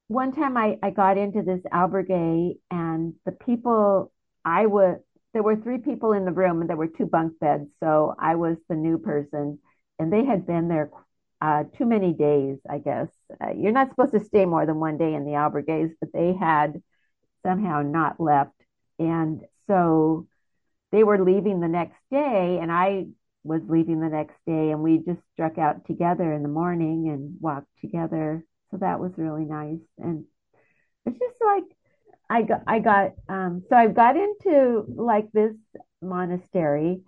One 0.07 0.33
time 0.33 0.57
I, 0.57 0.77
I 0.81 0.89
got 0.89 1.17
into 1.17 1.41
this 1.41 1.61
albergue 1.71 2.57
and 2.71 3.13
the 3.25 3.31
people 3.31 4.11
I 4.43 4.65
was, 4.65 4.99
there 5.33 5.43
were 5.43 5.55
three 5.55 5.77
people 5.77 6.13
in 6.13 6.25
the 6.25 6.31
room 6.31 6.61
and 6.61 6.69
there 6.69 6.77
were 6.77 6.87
two 6.87 7.05
bunk 7.05 7.39
beds. 7.39 7.67
So 7.79 8.15
I 8.17 8.35
was 8.35 8.57
the 8.67 8.75
new 8.75 8.97
person 8.97 9.59
and 9.99 10.11
they 10.11 10.25
had 10.25 10.47
been 10.47 10.67
there 10.67 10.89
uh, 11.41 11.65
too 11.77 11.85
many 11.85 12.13
days, 12.13 12.57
I 12.69 12.79
guess. 12.79 13.09
Uh, 13.41 13.51
you're 13.55 13.71
not 13.71 13.89
supposed 13.89 14.13
to 14.13 14.23
stay 14.25 14.45
more 14.45 14.65
than 14.65 14.79
one 14.79 14.97
day 14.97 15.13
in 15.13 15.25
the 15.25 15.31
albergues, 15.31 15.93
but 15.99 16.11
they 16.11 16.33
had 16.33 16.81
somehow 17.45 17.81
not 17.81 18.19
left. 18.19 18.55
And 18.97 19.41
so 19.67 20.27
they 20.91 21.03
were 21.03 21.23
leaving 21.23 21.59
the 21.59 21.67
next 21.67 21.99
day 22.11 22.59
and 22.61 22.71
I 22.71 23.07
was 23.43 23.61
leaving 23.67 23.99
the 23.99 24.09
next 24.09 24.35
day 24.45 24.71
and 24.71 24.81
we 24.81 24.97
just 24.97 25.21
struck 25.33 25.57
out 25.57 25.85
together 25.85 26.31
in 26.33 26.43
the 26.43 26.49
morning 26.49 27.09
and 27.09 27.37
walked 27.39 27.69
together. 27.81 28.43
So 28.71 28.77
that 28.77 28.99
was 28.99 29.11
really 29.17 29.45
nice. 29.45 29.79
And 29.97 30.25
it's 31.05 31.17
just 31.17 31.41
like 31.41 31.63
I 32.29 32.41
got 32.43 32.61
I 32.67 32.79
got 32.79 33.11
um 33.27 33.63
so 33.69 33.75
I 33.75 33.87
got 33.87 34.15
into 34.15 34.85
like 34.87 35.31
this 35.31 35.53
monastery 36.01 37.01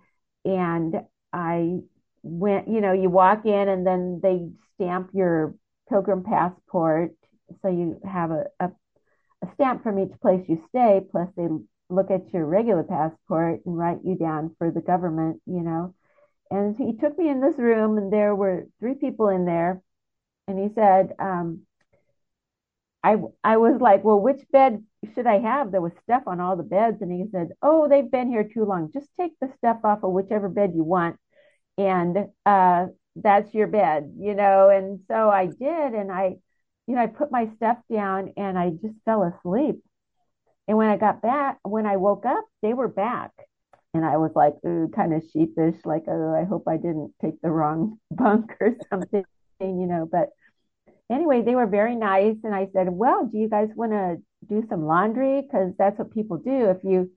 and 0.44 0.96
I 1.32 1.80
went, 2.22 2.68
you 2.68 2.80
know, 2.80 2.92
you 2.92 3.10
walk 3.10 3.46
in 3.46 3.68
and 3.68 3.86
then 3.86 4.20
they 4.22 4.48
stamp 4.74 5.10
your 5.12 5.54
pilgrim 5.88 6.24
passport. 6.24 7.12
So 7.62 7.68
you 7.68 8.00
have 8.04 8.30
a, 8.30 8.44
a, 8.60 8.70
a 9.42 9.54
stamp 9.54 9.82
from 9.82 9.98
each 9.98 10.18
place 10.20 10.44
you 10.48 10.62
stay, 10.68 11.00
plus 11.10 11.28
they 11.36 11.46
look 11.94 12.10
at 12.10 12.32
your 12.32 12.46
regular 12.46 12.82
passport 12.82 13.60
and 13.66 13.76
write 13.76 13.98
you 14.04 14.14
down 14.16 14.54
for 14.58 14.70
the 14.70 14.80
government, 14.80 15.40
you 15.46 15.62
know. 15.62 15.94
And 16.50 16.76
he 16.76 16.96
took 16.96 17.18
me 17.18 17.28
in 17.28 17.40
this 17.40 17.58
room, 17.58 17.98
and 17.98 18.12
there 18.12 18.34
were 18.34 18.66
three 18.78 18.94
people 18.94 19.28
in 19.28 19.46
there. 19.46 19.82
And 20.48 20.58
he 20.58 20.68
said, 20.74 21.14
um, 21.18 21.62
I, 23.02 23.16
I 23.42 23.56
was 23.56 23.80
like, 23.80 24.04
well, 24.04 24.20
which 24.20 24.42
bed 24.52 24.84
should 25.14 25.26
I 25.26 25.38
have? 25.38 25.72
There 25.72 25.80
was 25.80 25.92
stuff 26.04 26.24
on 26.26 26.40
all 26.40 26.56
the 26.56 26.62
beds. 26.62 27.02
And 27.02 27.10
he 27.10 27.24
said, 27.30 27.48
oh, 27.62 27.88
they've 27.88 28.10
been 28.10 28.28
here 28.28 28.44
too 28.44 28.64
long. 28.64 28.90
Just 28.92 29.08
take 29.18 29.32
the 29.40 29.52
stuff 29.58 29.78
off 29.84 30.04
of 30.04 30.12
whichever 30.12 30.48
bed 30.48 30.72
you 30.74 30.84
want. 30.84 31.16
And 31.78 32.28
uh, 32.46 32.86
that's 33.16 33.52
your 33.54 33.66
bed, 33.66 34.14
you 34.18 34.34
know. 34.34 34.68
And 34.68 35.00
so 35.08 35.28
I 35.30 35.46
did. 35.46 35.94
And 35.94 36.12
I, 36.12 36.36
you 36.86 36.94
know, 36.94 37.02
I 37.02 37.06
put 37.06 37.32
my 37.32 37.48
stuff 37.56 37.78
down 37.90 38.34
and 38.36 38.58
I 38.58 38.70
just 38.70 38.94
fell 39.04 39.22
asleep. 39.22 39.82
And 40.72 40.78
when 40.78 40.88
I 40.88 40.96
got 40.96 41.20
back, 41.20 41.58
when 41.64 41.84
I 41.84 41.98
woke 41.98 42.24
up, 42.24 42.46
they 42.62 42.72
were 42.72 42.88
back. 42.88 43.30
And 43.92 44.06
I 44.06 44.16
was 44.16 44.30
like, 44.34 44.54
ooh, 44.66 44.88
kind 44.88 45.12
of 45.12 45.22
sheepish, 45.30 45.74
like, 45.84 46.04
oh, 46.08 46.34
I 46.34 46.44
hope 46.44 46.64
I 46.66 46.78
didn't 46.78 47.12
take 47.20 47.42
the 47.42 47.50
wrong 47.50 48.00
bunk 48.10 48.56
or 48.58 48.78
something, 48.90 49.26
you 49.60 49.86
know. 49.86 50.08
But 50.10 50.30
anyway, 51.10 51.42
they 51.42 51.54
were 51.54 51.66
very 51.66 51.94
nice. 51.94 52.36
And 52.42 52.54
I 52.54 52.68
said, 52.72 52.88
well, 52.88 53.26
do 53.26 53.36
you 53.36 53.50
guys 53.50 53.68
want 53.76 53.92
to 53.92 54.16
do 54.48 54.66
some 54.66 54.86
laundry? 54.86 55.42
Because 55.42 55.74
that's 55.78 55.98
what 55.98 56.10
people 56.10 56.38
do. 56.38 56.70
If 56.70 56.78
you, 56.84 57.10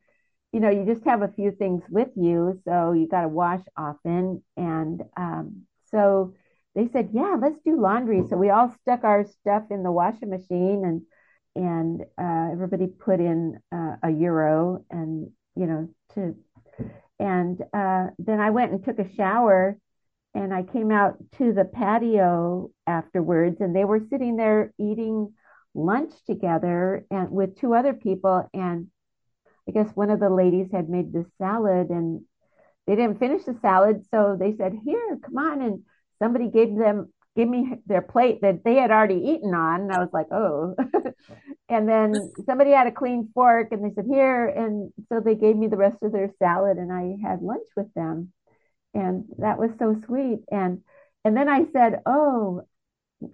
you 0.51 0.59
know, 0.59 0.69
you 0.69 0.85
just 0.85 1.05
have 1.05 1.21
a 1.21 1.29
few 1.29 1.51
things 1.51 1.81
with 1.89 2.09
you. 2.17 2.59
So 2.65 2.91
you 2.91 3.07
got 3.07 3.21
to 3.21 3.29
wash 3.29 3.63
often. 3.77 4.43
And 4.57 5.01
um, 5.15 5.62
so 5.91 6.33
they 6.75 6.89
said, 6.89 7.12
yeah, 7.13 7.38
let's 7.39 7.62
do 7.63 7.79
laundry. 7.79 8.21
So 8.29 8.35
we 8.35 8.50
all 8.50 8.75
stuck 8.81 9.05
our 9.05 9.25
stuff 9.25 9.63
in 9.71 9.81
the 9.81 9.93
washing 9.93 10.29
machine 10.29 10.83
and, 10.83 11.03
and 11.55 12.01
uh, 12.17 12.50
everybody 12.51 12.88
put 12.88 13.19
in 13.19 13.59
uh, 13.71 13.95
a 14.03 14.09
euro 14.09 14.83
and, 14.89 15.31
you 15.55 15.65
know, 15.65 15.89
to, 16.13 16.35
and 17.19 17.62
uh, 17.74 18.07
then 18.19 18.39
I 18.39 18.50
went 18.50 18.71
and 18.71 18.83
took 18.83 19.00
a 19.00 19.15
shower 19.15 19.77
and 20.35 20.53
I 20.53 20.63
came 20.63 20.91
out 20.91 21.15
to 21.38 21.53
the 21.53 21.63
patio 21.63 22.69
afterwards, 22.85 23.62
and 23.62 23.74
they 23.74 23.85
were 23.85 24.01
sitting 24.09 24.35
there 24.35 24.74
eating 24.77 25.33
lunch 25.74 26.12
together 26.27 27.05
and 27.09 27.31
with 27.31 27.57
two 27.57 27.74
other 27.74 27.93
people. 27.93 28.47
And 28.53 28.88
I 29.67 29.71
guess 29.71 29.95
one 29.95 30.09
of 30.09 30.19
the 30.19 30.29
ladies 30.29 30.67
had 30.74 30.89
made 30.89 31.13
this 31.13 31.25
salad, 31.38 31.89
and 31.89 32.21
they 32.85 32.95
didn't 32.95 33.19
finish 33.19 33.45
the 33.45 33.57
salad, 33.62 34.05
so 34.12 34.35
they 34.38 34.55
said, 34.57 34.74
"Here, 34.83 35.17
come 35.24 35.38
on!" 35.38 35.62
And 35.62 35.83
somebody 36.19 36.50
gave 36.50 36.75
them 36.75 37.13
gave 37.36 37.48
me 37.48 37.75
their 37.86 38.01
plate 38.01 38.42
that 38.42 38.63
they 38.63 38.75
had 38.75 38.92
already 38.92 39.15
eaten 39.15 39.54
on, 39.54 39.82
and 39.82 39.92
I 39.92 40.00
was 40.00 40.10
like, 40.13 40.27
"Oh." 40.32 40.75
and 41.70 41.88
then 41.88 42.32
somebody 42.46 42.72
had 42.72 42.88
a 42.88 42.92
clean 42.92 43.30
fork, 43.34 43.70
and 43.72 43.84
they 43.84 43.94
said, 43.94 44.06
"Here," 44.10 44.48
and 44.48 44.92
so 45.10 45.20
they 45.20 45.36
gave 45.36 45.56
me 45.56 45.68
the 45.68 45.77
rest 45.77 45.98
of 46.01 46.12
their 46.12 46.32
salad, 46.39 46.77
and 46.77 46.92
I 46.92 47.18
had 47.27 47.42
lunch 47.42 47.68
with 47.75 47.94
them. 47.94 48.32
And 48.94 49.25
that 49.39 49.60
was 49.60 49.72
so 49.77 50.01
sweet. 50.06 50.39
And 50.51 50.82
and 51.25 51.36
then 51.36 51.50
i 51.50 51.65
said 51.74 52.01
oh 52.06 52.62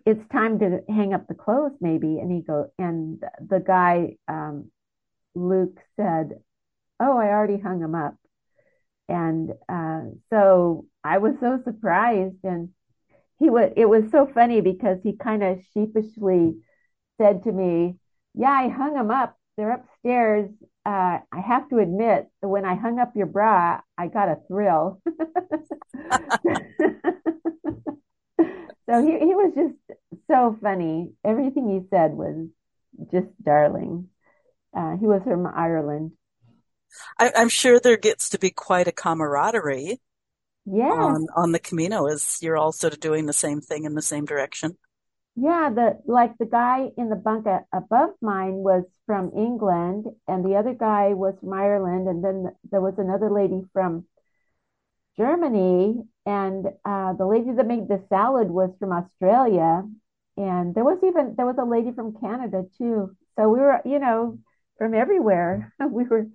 it's 0.05 0.27
time 0.31 0.59
to 0.59 0.79
hang 0.87 1.13
up 1.13 1.27
the 1.27 1.35
clothes 1.35 1.73
maybe. 1.81 2.19
And 2.19 2.31
he 2.31 2.41
go 2.41 2.71
and 2.79 3.21
the 3.39 3.59
guy 3.59 4.17
um, 4.27 4.71
luke 5.35 5.79
said 5.97 6.39
oh 6.99 7.17
i 7.17 7.27
already 7.27 7.59
hung 7.59 7.79
them 7.79 7.95
up. 7.95 8.15
And 9.09 9.51
uh, 9.69 10.01
so 10.31 10.85
i 11.03 11.19
was 11.19 11.33
so 11.39 11.59
surprised. 11.63 12.43
And 12.43 12.69
he 13.41 13.49
was 13.49 13.71
it 13.75 13.89
was 13.89 14.03
so 14.11 14.29
funny 14.33 14.61
because 14.61 14.99
he 15.03 15.17
kind 15.17 15.43
of 15.43 15.59
sheepishly 15.73 16.55
said 17.19 17.43
to 17.43 17.51
me 17.51 17.97
yeah 18.33 18.51
i 18.51 18.67
hung 18.69 18.93
them 18.93 19.11
up 19.11 19.37
they're 19.57 19.73
upstairs 19.73 20.49
uh, 20.83 21.19
I 21.31 21.39
have 21.39 21.69
to 21.69 21.77
admit, 21.77 22.27
when 22.39 22.65
I 22.65 22.75
hung 22.75 22.97
up 22.97 23.15
your 23.15 23.27
bra, 23.27 23.81
I 23.97 24.07
got 24.07 24.29
a 24.29 24.39
thrill. 24.47 24.99
so 25.05 25.13
he, 29.05 29.19
he 29.19 29.35
was 29.35 29.53
just 29.55 29.75
so 30.27 30.57
funny. 30.61 31.11
Everything 31.23 31.69
he 31.69 31.87
said 31.91 32.13
was 32.13 32.47
just 33.11 33.27
darling. 33.43 34.07
Uh, 34.75 34.97
he 34.97 35.05
was 35.05 35.21
from 35.23 35.45
Ireland. 35.45 36.13
I, 37.19 37.31
am 37.35 37.49
sure 37.49 37.79
there 37.79 37.97
gets 37.97 38.29
to 38.29 38.39
be 38.39 38.49
quite 38.49 38.87
a 38.87 38.91
camaraderie. 38.91 39.99
Yes. 40.73 40.93
On, 40.93 41.27
on 41.35 41.51
the 41.51 41.59
Camino 41.59 42.07
is 42.07 42.39
you're 42.41 42.57
all 42.57 42.71
sort 42.71 42.93
of 42.93 42.99
doing 42.99 43.25
the 43.25 43.33
same 43.33 43.59
thing 43.59 43.83
in 43.83 43.93
the 43.93 44.01
same 44.01 44.25
direction. 44.25 44.77
Yeah, 45.35 45.69
the 45.73 45.99
like 46.05 46.37
the 46.37 46.45
guy 46.45 46.89
in 46.97 47.09
the 47.09 47.15
bunk 47.15 47.47
above 47.73 48.11
mine 48.21 48.55
was 48.55 48.83
from 49.05 49.31
England, 49.35 50.05
and 50.27 50.45
the 50.45 50.55
other 50.55 50.73
guy 50.73 51.13
was 51.13 51.35
from 51.39 51.53
Ireland, 51.53 52.07
and 52.07 52.23
then 52.23 52.51
there 52.69 52.81
was 52.81 52.95
another 52.97 53.29
lady 53.29 53.61
from 53.73 54.05
Germany, 55.17 56.03
and 56.25 56.67
uh, 56.85 57.13
the 57.13 57.25
lady 57.25 57.51
that 57.53 57.67
made 57.67 57.87
the 57.87 58.03
salad 58.09 58.49
was 58.49 58.71
from 58.79 58.91
Australia, 58.91 59.83
and 60.37 60.75
there 60.75 60.83
was 60.83 60.99
even 61.03 61.35
there 61.35 61.45
was 61.45 61.57
a 61.59 61.65
lady 61.65 61.91
from 61.91 62.17
Canada 62.19 62.63
too. 62.77 63.15
So 63.37 63.49
we 63.49 63.59
were, 63.59 63.81
you 63.85 63.99
know, 63.99 64.39
from 64.77 64.93
everywhere. 64.93 65.73
we 65.89 66.03
were, 66.05 66.27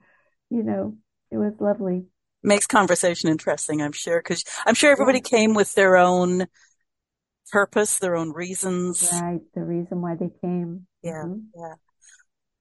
you 0.51 0.63
know, 0.63 0.97
it 1.31 1.37
was 1.37 1.53
lovely. 1.61 2.07
Makes 2.43 2.67
conversation 2.67 3.29
interesting, 3.31 3.83
I'm 3.83 3.93
sure, 3.93 4.21
because 4.21 4.45
I'm 4.67 4.75
sure 4.75 4.93
everybody 4.93 5.19
yeah. 5.19 5.39
came 5.39 5.55
with 5.55 5.75
their 5.75 5.97
own 5.97 6.47
purpose, 7.51 7.99
their 7.99 8.17
own 8.17 8.33
reasons. 8.33 9.09
Right, 9.13 9.41
the 9.55 9.63
reason 9.63 10.01
why 10.01 10.15
they 10.15 10.31
came. 10.41 10.87
Yeah, 11.03 11.25
mm-hmm. 11.25 11.41
yeah. 11.55 11.75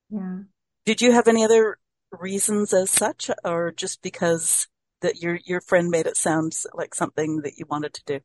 Yeah. 0.10 0.38
Did 0.86 1.02
you 1.02 1.12
have 1.12 1.28
any 1.28 1.44
other 1.44 1.78
reasons 2.12 2.74
as 2.74 2.90
such 2.90 3.30
or 3.44 3.72
just 3.72 4.02
because 4.02 4.68
that 5.02 5.22
your 5.22 5.40
your 5.46 5.62
friend 5.62 5.90
made 5.90 6.08
it 6.08 6.18
sound 6.18 6.56
like 6.74 6.96
something 6.96 7.42
that 7.42 7.58
you 7.58 7.66
wanted 7.70 7.94
to 7.94 8.04
do? 8.06 8.20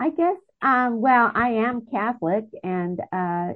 I 0.00 0.10
guess 0.10 0.36
um, 0.60 1.00
well, 1.00 1.30
I 1.34 1.50
am 1.50 1.86
Catholic 1.90 2.44
and 2.62 3.00
uh, 3.12 3.54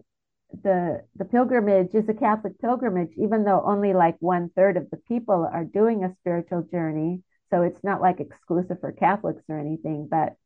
the 0.62 1.04
the 1.16 1.24
pilgrimage 1.24 1.94
is 1.94 2.08
a 2.08 2.14
Catholic 2.14 2.60
pilgrimage, 2.60 3.12
even 3.16 3.44
though 3.44 3.62
only 3.64 3.92
like 3.94 4.16
one 4.20 4.50
third 4.54 4.76
of 4.76 4.90
the 4.90 4.96
people 4.96 5.48
are 5.52 5.64
doing 5.64 6.04
a 6.04 6.14
spiritual 6.20 6.62
journey. 6.62 7.22
So 7.50 7.62
it's 7.62 7.82
not 7.84 8.00
like 8.00 8.20
exclusive 8.20 8.80
for 8.80 8.92
Catholics 8.92 9.42
or 9.48 9.58
anything, 9.58 10.08
but 10.10 10.36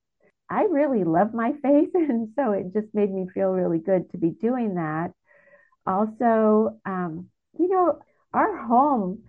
I 0.48 0.64
really 0.64 1.04
love 1.04 1.34
my 1.34 1.52
faith. 1.62 1.90
And 1.94 2.30
so 2.36 2.52
it 2.52 2.72
just 2.72 2.94
made 2.94 3.12
me 3.12 3.28
feel 3.32 3.50
really 3.50 3.78
good 3.78 4.10
to 4.12 4.18
be 4.18 4.30
doing 4.30 4.74
that. 4.74 5.12
Also, 5.86 6.78
um, 6.84 7.28
you 7.58 7.68
know, 7.68 8.00
our 8.32 8.56
home, 8.56 9.22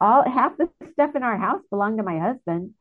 all 0.00 0.28
half 0.28 0.56
the 0.56 0.68
stuff 0.92 1.14
in 1.14 1.22
our 1.22 1.38
house 1.38 1.62
belonged 1.70 1.98
to 1.98 2.04
my 2.04 2.18
husband. 2.18 2.74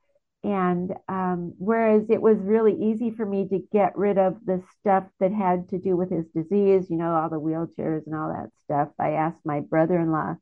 And 0.46 0.94
um, 1.10 1.56
whereas 1.58 2.04
it 2.12 2.22
was 2.22 2.38
really 2.38 2.76
easy 2.80 3.10
for 3.10 3.26
me 3.26 3.48
to 3.48 3.64
get 3.74 3.98
rid 3.98 4.20
of 4.20 4.38
the 4.46 4.62
stuff 4.80 5.06
that 5.20 5.32
had 5.34 5.70
to 5.70 5.80
do 5.80 5.98
with 5.98 6.12
his 6.12 6.28
disease, 6.36 6.88
you 6.88 6.98
know, 6.98 7.16
all 7.16 7.30
the 7.30 7.40
wheelchairs 7.40 8.06
and 8.06 8.14
all 8.14 8.30
that 8.30 8.52
stuff, 8.66 8.90
I 9.00 9.14
asked 9.14 9.44
my 9.44 9.62
brother 9.62 10.00
in 10.00 10.12
law 10.12 10.36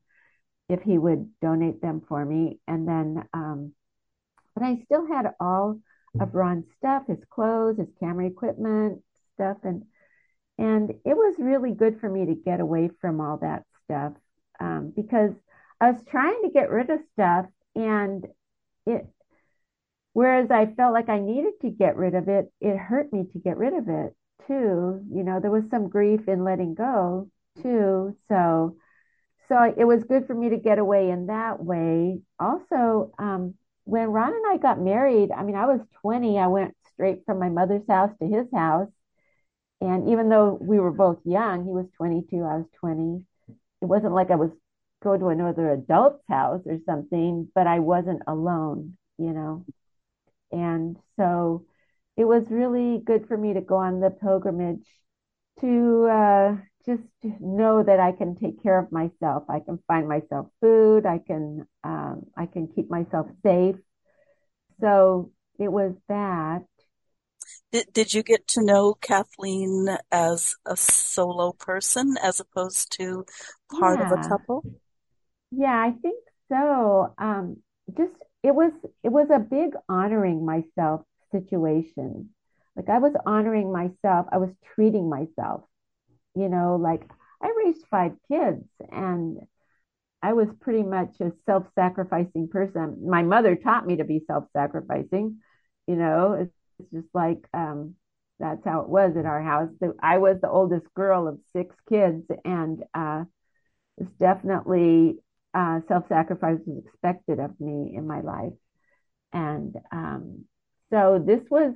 if 0.68 0.82
he 0.82 0.98
would 0.98 1.30
donate 1.40 1.80
them 1.80 2.02
for 2.06 2.22
me. 2.22 2.60
And 2.68 2.86
then, 2.86 3.26
um, 3.32 3.72
but 4.54 4.62
I 4.62 4.82
still 4.84 5.06
had 5.06 5.32
all 5.40 5.80
of 6.20 6.34
Ron's 6.34 6.66
stuff, 6.76 7.04
his 7.08 7.24
clothes, 7.30 7.78
his 7.78 7.88
camera 7.98 8.26
equipment, 8.26 9.02
stuff, 9.32 9.56
and 9.64 9.84
and 10.58 10.90
it 10.90 11.16
was 11.16 11.36
really 11.38 11.72
good 11.72 11.98
for 11.98 12.10
me 12.10 12.26
to 12.26 12.34
get 12.34 12.60
away 12.60 12.90
from 13.00 13.22
all 13.22 13.38
that 13.38 13.64
stuff 13.84 14.12
um, 14.60 14.92
because 14.94 15.32
I 15.80 15.90
was 15.92 16.00
trying 16.10 16.42
to 16.42 16.50
get 16.50 16.70
rid 16.70 16.90
of 16.90 17.00
stuff, 17.14 17.46
and 17.74 18.26
it. 18.84 19.06
Whereas 20.14 20.50
I 20.50 20.66
felt 20.66 20.94
like 20.94 21.08
I 21.08 21.18
needed 21.18 21.54
to 21.62 21.70
get 21.70 21.96
rid 21.96 22.14
of 22.14 22.28
it, 22.28 22.50
it 22.60 22.76
hurt 22.76 23.12
me 23.12 23.24
to 23.32 23.38
get 23.38 23.58
rid 23.58 23.74
of 23.74 23.88
it 23.88 24.16
too. 24.46 25.04
You 25.12 25.24
know, 25.24 25.40
there 25.40 25.50
was 25.50 25.64
some 25.70 25.88
grief 25.88 26.28
in 26.28 26.44
letting 26.44 26.74
go 26.74 27.28
too. 27.60 28.16
So, 28.28 28.76
so 29.48 29.74
it 29.76 29.84
was 29.84 30.04
good 30.04 30.26
for 30.26 30.34
me 30.34 30.50
to 30.50 30.56
get 30.56 30.78
away 30.78 31.10
in 31.10 31.26
that 31.26 31.62
way. 31.62 32.20
Also, 32.38 33.12
um, 33.18 33.54
when 33.84 34.08
Ron 34.08 34.32
and 34.32 34.46
I 34.52 34.56
got 34.56 34.80
married, 34.80 35.32
I 35.32 35.42
mean, 35.42 35.56
I 35.56 35.66
was 35.66 35.80
20. 36.00 36.38
I 36.38 36.46
went 36.46 36.76
straight 36.92 37.24
from 37.26 37.40
my 37.40 37.48
mother's 37.48 37.86
house 37.88 38.12
to 38.20 38.26
his 38.26 38.46
house. 38.54 38.88
And 39.80 40.08
even 40.08 40.28
though 40.28 40.56
we 40.60 40.78
were 40.78 40.92
both 40.92 41.18
young, 41.24 41.64
he 41.64 41.72
was 41.72 41.86
22, 41.96 42.36
I 42.36 42.56
was 42.58 42.66
20. 42.78 43.24
It 43.82 43.86
wasn't 43.86 44.14
like 44.14 44.30
I 44.30 44.36
was 44.36 44.50
going 45.02 45.20
to 45.20 45.26
another 45.26 45.72
adult's 45.72 46.22
house 46.28 46.62
or 46.66 46.78
something, 46.86 47.48
but 47.54 47.66
I 47.66 47.80
wasn't 47.80 48.22
alone, 48.26 48.96
you 49.18 49.32
know. 49.32 49.64
And 50.54 50.96
so 51.16 51.66
it 52.16 52.24
was 52.24 52.48
really 52.48 53.02
good 53.04 53.26
for 53.26 53.36
me 53.36 53.54
to 53.54 53.60
go 53.60 53.76
on 53.76 54.00
the 54.00 54.10
pilgrimage 54.10 54.86
to 55.60 56.06
uh, 56.06 56.56
just 56.86 57.02
know 57.40 57.82
that 57.82 57.98
I 57.98 58.12
can 58.12 58.36
take 58.36 58.62
care 58.62 58.78
of 58.78 58.92
myself. 58.92 59.44
I 59.48 59.60
can 59.60 59.78
find 59.88 60.08
myself 60.08 60.46
food. 60.60 61.06
I 61.06 61.18
can 61.18 61.66
um, 61.82 62.26
I 62.36 62.46
can 62.46 62.68
keep 62.68 62.88
myself 62.88 63.26
safe. 63.42 63.76
So 64.80 65.32
it 65.58 65.70
was 65.70 65.94
that. 66.08 66.62
Did 67.72 67.92
Did 67.92 68.14
you 68.14 68.22
get 68.22 68.46
to 68.48 68.64
know 68.64 68.94
Kathleen 68.94 69.88
as 70.12 70.54
a 70.66 70.76
solo 70.76 71.52
person 71.52 72.16
as 72.22 72.38
opposed 72.38 72.92
to 72.98 73.24
part 73.80 73.98
yeah. 73.98 74.12
of 74.12 74.18
a 74.18 74.28
couple? 74.28 74.64
Yeah, 75.50 75.74
I 75.74 75.92
think 76.00 76.22
so. 76.48 77.14
Um, 77.18 77.62
just 77.96 78.12
it 78.44 78.54
was 78.54 78.72
it 79.04 79.10
was 79.10 79.28
a 79.30 79.40
big 79.40 79.74
honoring 79.88 80.46
myself 80.46 81.02
situation. 81.32 82.30
Like 82.76 82.90
I 82.90 82.98
was 82.98 83.14
honoring 83.26 83.72
myself. 83.72 84.26
I 84.32 84.38
was 84.38 84.50
treating 84.74 85.10
myself 85.10 85.64
you 86.34 86.48
know, 86.48 86.76
like 86.76 87.08
I 87.42 87.52
raised 87.64 87.86
five 87.90 88.12
kids 88.30 88.64
and 88.90 89.38
I 90.22 90.32
was 90.32 90.48
pretty 90.60 90.82
much 90.82 91.20
a 91.20 91.32
self 91.46 91.66
sacrificing 91.74 92.48
person. 92.48 93.08
My 93.08 93.22
mother 93.22 93.56
taught 93.56 93.86
me 93.86 93.96
to 93.96 94.04
be 94.04 94.24
self 94.26 94.44
sacrificing, 94.52 95.38
you 95.86 95.96
know, 95.96 96.32
it's, 96.34 96.54
it's 96.80 96.90
just 96.92 97.14
like, 97.14 97.46
um, 97.54 97.94
that's 98.40 98.64
how 98.64 98.80
it 98.80 98.88
was 98.88 99.16
at 99.16 99.26
our 99.26 99.42
house. 99.42 99.70
I 100.02 100.18
was 100.18 100.38
the 100.40 100.50
oldest 100.50 100.86
girl 100.94 101.28
of 101.28 101.38
six 101.54 101.76
kids, 101.88 102.24
and 102.44 102.82
uh, 102.94 103.24
it's 103.98 104.10
definitely 104.18 105.18
uh, 105.54 105.80
self-sacrifice 105.88 106.58
was 106.66 106.84
expected 106.84 107.38
of 107.38 107.58
me 107.60 107.94
in 107.96 108.06
my 108.06 108.20
life, 108.20 108.52
and 109.32 109.76
um, 109.92 110.44
so 110.90 111.22
this 111.24 111.40
was 111.50 111.74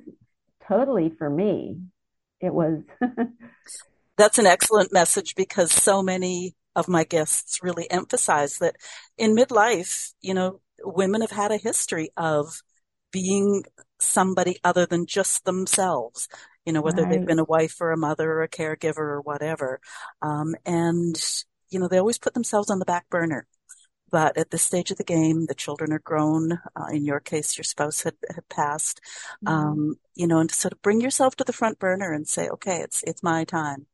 totally 0.67 1.13
for 1.17 1.29
me. 1.29 1.81
It 2.41 2.53
was. 2.53 2.81
that's 4.17 4.37
an 4.37 4.45
excellent 4.45 4.93
message 4.93 5.35
because 5.35 5.71
so 5.71 6.01
many 6.01 6.55
of 6.75 6.87
my 6.87 7.03
guests 7.03 7.59
really 7.63 7.89
emphasize 7.89 8.57
that 8.59 8.75
in 9.17 9.35
midlife, 9.35 10.13
you 10.21 10.33
know, 10.33 10.61
women 10.83 11.21
have 11.21 11.31
had 11.31 11.51
a 11.51 11.57
history 11.57 12.09
of 12.15 12.61
being 13.11 13.63
somebody 13.99 14.57
other 14.63 14.85
than 14.85 15.05
just 15.05 15.45
themselves, 15.45 16.27
you 16.65 16.73
know, 16.73 16.81
whether 16.81 17.03
right. 17.03 17.11
they've 17.11 17.25
been 17.25 17.39
a 17.39 17.43
wife 17.43 17.81
or 17.81 17.91
a 17.91 17.97
mother 17.97 18.31
or 18.31 18.43
a 18.43 18.49
caregiver 18.49 18.97
or 18.97 19.21
whatever. 19.21 19.79
Um, 20.21 20.55
and, 20.65 21.15
you 21.69 21.79
know, 21.79 21.87
they 21.87 21.97
always 21.97 22.19
put 22.19 22.33
themselves 22.33 22.69
on 22.69 22.79
the 22.79 22.85
back 22.85 23.09
burner. 23.09 23.47
But 24.11 24.37
at 24.37 24.51
this 24.51 24.63
stage 24.63 24.91
of 24.91 24.97
the 24.97 25.03
game, 25.03 25.45
the 25.45 25.55
children 25.55 25.91
are 25.93 25.99
grown. 25.99 26.53
Uh, 26.75 26.87
in 26.91 27.05
your 27.05 27.19
case, 27.19 27.57
your 27.57 27.63
spouse 27.63 28.03
had, 28.03 28.15
had 28.33 28.47
passed. 28.49 29.01
Mm-hmm. 29.45 29.47
Um, 29.47 29.95
you 30.15 30.27
know, 30.27 30.39
and 30.39 30.49
to 30.49 30.55
sort 30.55 30.73
of 30.73 30.81
bring 30.81 31.01
yourself 31.01 31.35
to 31.37 31.43
the 31.43 31.53
front 31.53 31.79
burner 31.79 32.11
and 32.11 32.27
say, 32.27 32.47
okay, 32.49 32.77
it's, 32.77 33.03
it's 33.03 33.23
my 33.23 33.43
time. 33.43 33.85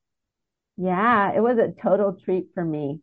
Yeah, 0.78 1.32
it 1.34 1.42
was 1.42 1.58
a 1.58 1.74
total 1.82 2.18
treat 2.24 2.48
for 2.54 2.64
me. 2.64 3.02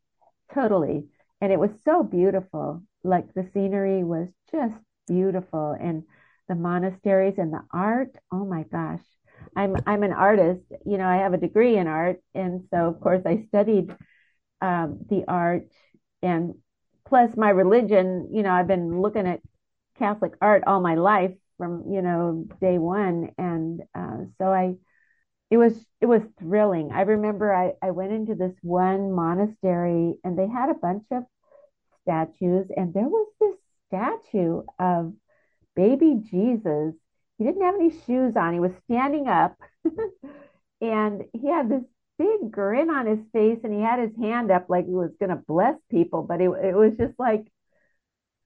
Totally. 0.55 1.07
And 1.41 1.53
it 1.53 1.59
was 1.59 1.71
so 1.85 2.03
beautiful. 2.03 2.83
Like 3.03 3.33
the 3.35 3.49
scenery 3.53 4.05
was 4.05 4.29
just 4.51 4.75
beautiful 5.09 5.77
and 5.79 6.05
the 6.49 6.55
monasteries 6.55 7.35
and 7.39 7.53
the 7.53 7.63
art. 7.73 8.15
Oh 8.31 8.45
my 8.45 8.65
gosh. 8.65 9.03
I'm 9.57 9.77
I'm 9.87 10.03
an 10.03 10.13
artist. 10.13 10.63
You 10.87 10.99
know, 10.99 11.07
I 11.07 11.17
have 11.17 11.33
a 11.33 11.39
degree 11.39 11.77
in 11.77 11.87
art 11.87 12.21
and 12.35 12.69
so 12.71 12.89
of 12.89 13.01
course 13.01 13.23
I 13.27 13.45
studied 13.49 13.95
um, 14.61 15.01
the 15.09 15.25
art 15.27 15.69
and 16.23 16.55
plus 17.13 17.37
my 17.37 17.51
religion, 17.51 18.31
you 18.33 18.43
know, 18.43 18.51
I've 18.51 18.67
been 18.67 19.03
looking 19.03 19.27
at 19.27 19.41
Catholic 19.99 20.33
art 20.41 20.65
all 20.67 20.81
my 20.81 20.95
life 20.95 21.33
from, 21.59 21.85
you 21.93 22.01
know, 22.01 22.47
day 22.59 22.79
one 22.79 23.33
and 23.37 23.83
uh, 23.95 24.25
so 24.39 24.47
I 24.47 24.77
it 25.51 25.59
was 25.59 25.75
it 26.01 26.07
was 26.07 26.23
thrilling. 26.41 26.91
I 26.91 27.03
remember 27.03 27.55
I, 27.55 27.75
I 27.83 27.91
went 27.91 28.13
into 28.13 28.35
this 28.35 28.55
one 28.63 29.13
monastery 29.13 30.15
and 30.25 30.39
they 30.39 30.49
had 30.49 30.71
a 30.71 30.75
bunch 30.75 31.05
of 31.11 31.25
statues 32.03 32.69
and 32.75 32.95
there 32.95 33.09
was 33.09 33.29
this 33.39 33.57
statue 33.89 34.63
of 34.79 35.13
baby 35.77 36.23
Jesus. 36.31 36.95
He 37.39 37.45
didn't 37.45 37.63
have 37.63 37.75
any 37.75 37.91
shoes 38.07 38.37
on. 38.37 38.55
He 38.55 38.61
was 38.61 38.73
standing 38.87 39.29
up 39.29 39.57
and 40.81 41.25
he 41.35 41.49
had 41.49 41.69
this 41.69 41.85
big 42.23 42.51
grin 42.51 42.91
on 42.91 43.07
his 43.07 43.21
face 43.33 43.59
and 43.65 43.73
he 43.73 43.81
had 43.81 43.99
his 43.99 44.17
hand 44.21 44.51
up 44.51 44.67
like 44.69 44.87
he 44.87 44.93
was 44.93 45.11
going 45.19 45.31
to 45.31 45.43
bless 45.49 45.75
people, 45.91 46.23
but 46.23 46.41
it, 46.41 46.51
it 46.63 46.75
was 46.75 46.93
just 46.99 47.19
like, 47.19 47.45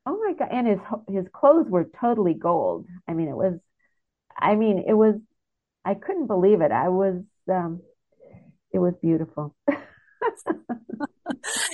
oh 0.07 0.19
my 0.19 0.35
God. 0.39 0.49
And 0.51 0.67
his, 0.67 0.79
his 1.09 1.27
clothes 1.33 1.67
were 1.69 1.89
totally 2.01 2.35
gold. 2.35 2.87
I 3.09 3.13
mean, 3.15 3.29
it 3.29 3.37
was, 3.37 3.59
I 4.39 4.55
mean, 4.55 4.85
it 4.87 4.95
was 4.95 5.17
I 5.87 5.95
couldn't 5.95 6.27
believe 6.27 6.63
it. 6.63 6.73
I 6.73 6.89
was, 6.89 7.23
um, 7.49 7.81
it 8.73 8.81
was 8.81 8.95
beautiful. 9.01 9.55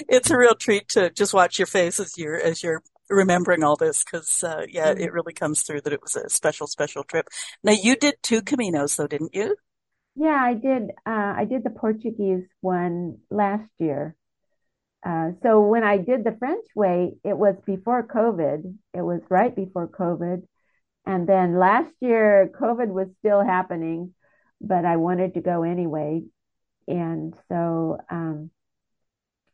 it's 0.07 0.31
a 0.31 0.37
real 0.37 0.55
treat 0.55 0.89
to 0.91 1.09
just 1.11 1.33
watch 1.33 1.59
your 1.59 1.67
face 1.67 1.99
as 1.99 2.19
you're 2.19 2.37
as 2.37 2.63
you're 2.63 2.83
remembering 3.09 3.65
all 3.65 3.77
this 3.77 4.05
because 4.05 4.45
uh, 4.45 4.67
yeah, 4.69 4.93
mm-hmm. 4.93 5.01
it 5.03 5.13
really 5.15 5.33
comes 5.33 5.63
through 5.63 5.81
that 5.81 5.95
it 5.95 6.03
was 6.03 6.15
a 6.15 6.29
special 6.29 6.67
special 6.67 7.05
trip. 7.05 7.27
Now 7.65 7.73
you 7.73 7.97
did 7.97 8.17
two 8.23 8.43
Caminos 8.43 8.97
though, 8.97 9.07
didn't 9.07 9.35
you? 9.35 9.57
Yeah, 10.15 10.39
I 10.43 10.55
did. 10.55 10.91
Uh, 11.07 11.35
I 11.37 11.47
did 11.49 11.65
the 11.65 11.71
Portuguese 11.71 12.45
one 12.61 13.19
last 13.31 13.69
year. 13.79 14.15
Uh, 15.05 15.33
so 15.43 15.61
when 15.63 15.85
I 15.85 15.99
did 15.99 16.25
the 16.25 16.37
French 16.39 16.67
way, 16.77 17.15
it 17.25 17.37
was 17.37 17.57
before 17.67 18.07
COVID. 18.07 18.79
It 18.95 19.03
was 19.03 19.21
right 19.31 19.55
before 19.55 19.89
COVID, 19.89 20.47
and 21.07 21.29
then 21.29 21.59
last 21.59 21.93
year, 22.01 22.51
COVID 22.61 22.89
was 22.89 23.09
still 23.21 23.43
happening, 23.43 24.15
but 24.61 24.85
I 24.85 24.97
wanted 24.97 25.35
to 25.35 25.41
go 25.41 25.63
anyway. 25.63 26.23
And 26.89 27.35
so, 27.49 27.99
um, 28.11 28.51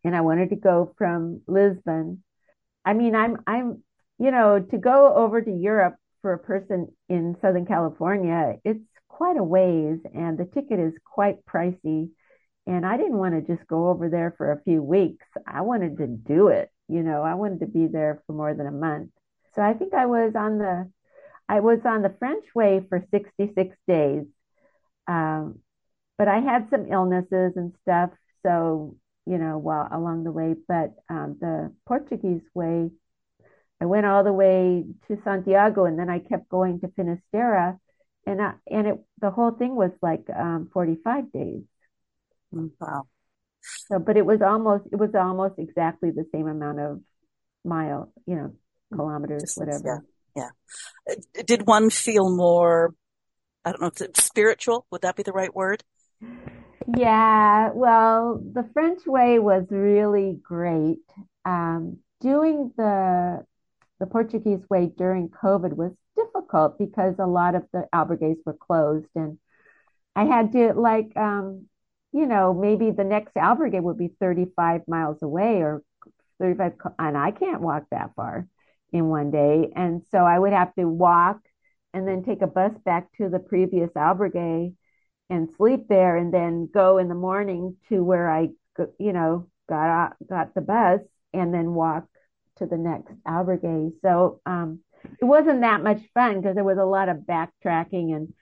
and 0.05 0.14
I 0.16 0.21
wanted 0.21 0.51
to 0.51 0.57
go 0.57 0.94
from 0.99 1.42
Lisbon. 1.47 2.23
I 2.85 2.94
mean, 2.94 3.14
I'm, 3.14 3.38
I'm, 3.47 3.83
you 4.18 4.31
know, 4.31 4.61
to 4.61 4.79
go 4.79 5.14
over 5.14 5.40
to 5.40 5.51
Europe 5.51 5.97
for 6.23 6.33
a 6.33 6.38
person 6.38 6.88
in 7.09 7.37
Southern 7.40 7.66
California, 7.66 8.57
it's 8.64 8.81
quite 9.19 9.37
a 9.37 9.43
ways 9.43 9.99
and 10.15 10.39
the 10.39 10.45
ticket 10.45 10.79
is 10.79 10.93
quite 11.05 11.45
pricey. 11.45 12.09
And 12.69 12.87
I 12.87 12.97
didn't 12.97 13.19
want 13.19 13.35
to 13.35 13.57
just 13.57 13.67
go 13.67 13.89
over 13.89 14.09
there 14.09 14.33
for 14.39 14.53
a 14.53 14.63
few 14.63 14.81
weeks. 14.81 15.27
I 15.45 15.63
wanted 15.63 15.99
to 15.99 16.07
do 16.07 16.49
it. 16.49 16.71
You 16.87 17.03
know, 17.03 17.23
I 17.23 17.35
wanted 17.35 17.61
to 17.61 17.67
be 17.67 17.89
there 17.89 18.23
for 18.27 18.33
more 18.33 18.55
than 18.55 18.69
a 18.69 18.71
month. 18.71 19.11
So 19.57 19.63
I 19.63 19.75
think 19.75 19.93
I 19.93 20.07
was 20.07 20.35
on 20.37 20.59
the 20.59 20.89
I 21.49 21.59
was 21.59 21.81
on 21.85 22.03
the 22.03 22.15
French 22.21 22.45
way 22.55 22.81
for 22.89 23.05
66 23.11 23.77
days. 23.89 24.25
Um, 25.09 25.59
but 26.17 26.29
I 26.29 26.39
had 26.39 26.69
some 26.71 26.87
illnesses 26.87 27.55
and 27.57 27.73
stuff. 27.83 28.11
So, 28.47 28.95
you 29.27 29.39
know, 29.39 29.59
well, 29.59 29.89
along 29.91 30.23
the 30.23 30.31
way, 30.31 30.55
but 30.69 30.95
um, 31.11 31.39
the 31.41 31.73
Portuguese 31.87 32.47
way, 32.55 32.91
I 33.81 33.87
went 33.87 34.07
all 34.07 34.23
the 34.23 34.33
way 34.33 34.85
to 35.09 35.19
Santiago 35.25 35.87
and 35.87 35.99
then 35.99 36.09
I 36.09 36.21
kept 36.21 36.49
going 36.49 36.79
to 36.81 36.93
Finisterre. 36.95 37.81
And, 38.29 38.43
I, 38.43 38.53
and 38.71 38.87
it, 38.87 38.99
the 39.21 39.31
whole 39.31 39.53
thing 39.53 39.75
was 39.75 39.91
like 40.03 40.27
um, 40.35 40.69
45 40.73 41.33
days. 41.33 41.62
Wow. 42.53 43.05
So, 43.88 43.99
but 43.99 44.17
it 44.17 44.25
was 44.25 44.41
almost, 44.43 44.85
it 44.93 44.97
was 44.97 45.14
almost 45.14 45.55
exactly 45.59 46.11
the 46.11 46.27
same 46.33 46.47
amount 46.47 46.81
of 46.81 47.01
mile, 47.64 48.12
you 48.27 48.37
know, 48.37 48.53
kilometers, 48.95 49.55
whatever. 49.57 49.83
Yeah 49.85 49.99
yeah. 50.38 51.14
Did 51.45 51.67
one 51.67 51.91
feel 51.91 52.35
more, 52.35 52.95
I 53.64 53.73
don't 53.73 53.81
know 53.81 53.88
if 53.88 54.01
it's 54.01 54.23
spiritual? 54.23 54.87
Would 54.91 55.03
that 55.03 55.17
be 55.17 55.23
the 55.23 55.33
right 55.33 55.55
word? 55.55 55.83
Yeah, 56.97 57.71
well, 57.75 58.41
the 58.41 58.69
French 58.73 59.01
way 59.07 59.38
was 59.38 59.67
really 59.71 60.38
great. 60.43 61.05
Um, 61.45 61.99
doing 62.21 62.73
the 62.77 63.45
the 64.01 64.07
Portuguese 64.07 64.65
way 64.71 64.91
during 64.97 65.29
COVID 65.29 65.75
was 65.75 65.93
difficult 66.17 66.79
because 66.79 67.17
a 67.19 67.27
lot 67.27 67.55
of 67.55 67.65
the 67.73 67.87
albergues 67.95 68.39
were 68.45 68.55
closed, 68.55 69.11
and 69.15 69.39
I 70.15 70.25
had 70.25 70.53
to 70.53 70.73
like, 70.75 71.17
um, 71.17 71.67
you 72.13 72.27
know, 72.27 72.55
maybe 72.55 72.91
the 72.91 73.05
next 73.05 73.35
albergue 73.35 73.83
would 73.83 73.99
be 73.99 74.15
35 74.21 74.83
miles 74.89 75.23
away 75.23 75.63
or 75.63 75.83
35, 76.41 76.73
and 76.99 77.17
I 77.17 77.31
can't 77.31 77.61
walk 77.61 77.85
that 77.91 78.13
far 78.17 78.47
in 78.93 79.09
one 79.09 79.31
day. 79.31 79.71
And 79.75 80.03
so 80.11 80.19
I 80.19 80.39
would 80.39 80.53
have 80.53 80.75
to 80.75 80.85
walk 80.87 81.41
and 81.93 82.07
then 82.07 82.23
take 82.23 82.43
a 82.43 82.47
bus 82.47 82.73
back 82.85 83.09
to 83.19 83.29
the 83.29 83.39
previous 83.39 83.91
albergue 83.91 84.75
and 85.31 85.49
sleep 85.57 85.89
there 85.89 86.17
and 86.17 86.33
then 86.33 86.69
go 86.73 86.99
in 86.99 87.09
the 87.09 87.15
morning 87.15 87.77
to 87.89 88.03
where 88.03 88.31
I, 88.31 88.49
you 88.99 89.13
know, 89.13 89.49
got 89.69 90.17
got 90.27 90.55
the 90.55 90.61
bus 90.61 91.01
and 91.33 91.53
then 91.53 91.75
walk 91.75 92.05
to 92.59 92.66
the 92.66 92.77
next 92.77 93.12
albergue. 93.27 93.92
So 94.03 94.40
um, 94.47 94.81
it 95.21 95.25
wasn't 95.25 95.62
that 95.62 95.83
much 95.83 96.01
fun 96.14 96.40
because 96.40 96.55
there 96.55 96.64
was 96.64 96.79
a 96.79 96.85
lot 96.85 97.09
of 97.09 97.18
backtracking 97.18 98.14
and 98.14 98.33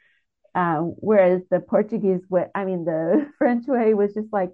uh, 0.55 0.79
whereas 0.79 1.42
the 1.50 1.61
Portuguese 1.61 2.22
way, 2.31 2.46
I 2.55 2.64
mean 2.64 2.85
the 2.85 3.31
French 3.38 3.66
way 3.66 3.94
was 3.94 4.14
just 4.14 4.33
like 4.33 4.52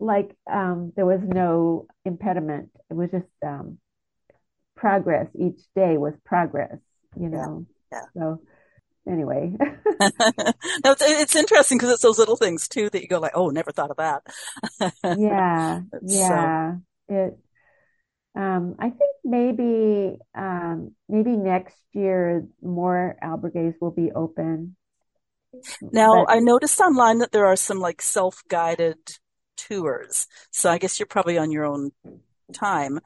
like 0.00 0.36
um, 0.50 0.92
there 0.96 1.06
was 1.06 1.20
no 1.22 1.86
impediment. 2.04 2.70
It 2.90 2.94
was 2.94 3.10
just 3.10 3.26
um, 3.46 3.78
progress 4.76 5.28
each 5.38 5.60
day 5.76 5.96
was 5.96 6.14
progress, 6.24 6.78
you 7.16 7.28
know. 7.28 7.66
Yeah. 7.92 8.00
yeah. 8.14 8.22
So 8.22 8.40
anyway. 9.08 9.52
no, 9.60 10.94
it's, 11.00 11.36
interesting 11.36 11.78
because 11.78 11.92
it's 11.92 12.02
those 12.02 12.18
little 12.18 12.36
things 12.36 12.68
too 12.68 12.90
that 12.90 13.02
you 13.02 13.08
go 13.08 13.20
like, 13.20 13.32
oh, 13.34 13.50
never 13.50 13.72
thought 13.72 13.90
of 13.90 13.96
that. 13.98 14.22
yeah. 15.18 15.80
yeah. 16.02 16.72
So. 17.08 17.14
It, 17.14 17.38
um, 18.34 18.76
I 18.78 18.90
think 18.90 19.14
maybe, 19.24 20.18
um, 20.34 20.92
maybe 21.08 21.36
next 21.36 21.76
year 21.92 22.46
more 22.62 23.16
albergues 23.22 23.74
will 23.80 23.90
be 23.90 24.10
open. 24.12 24.76
Now, 25.80 26.24
but, 26.24 26.34
I 26.34 26.38
noticed 26.40 26.80
online 26.80 27.18
that 27.18 27.32
there 27.32 27.46
are 27.46 27.56
some 27.56 27.78
like 27.78 28.02
self-guided 28.02 28.98
tours. 29.56 30.26
So 30.50 30.70
I 30.70 30.78
guess 30.78 30.98
you're 30.98 31.06
probably 31.06 31.38
on 31.38 31.52
your 31.52 31.64
own 31.64 31.92
time 32.52 32.98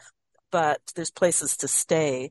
but 0.51 0.81
there's 0.95 1.11
places 1.11 1.57
to 1.59 1.69
stay. 1.69 2.31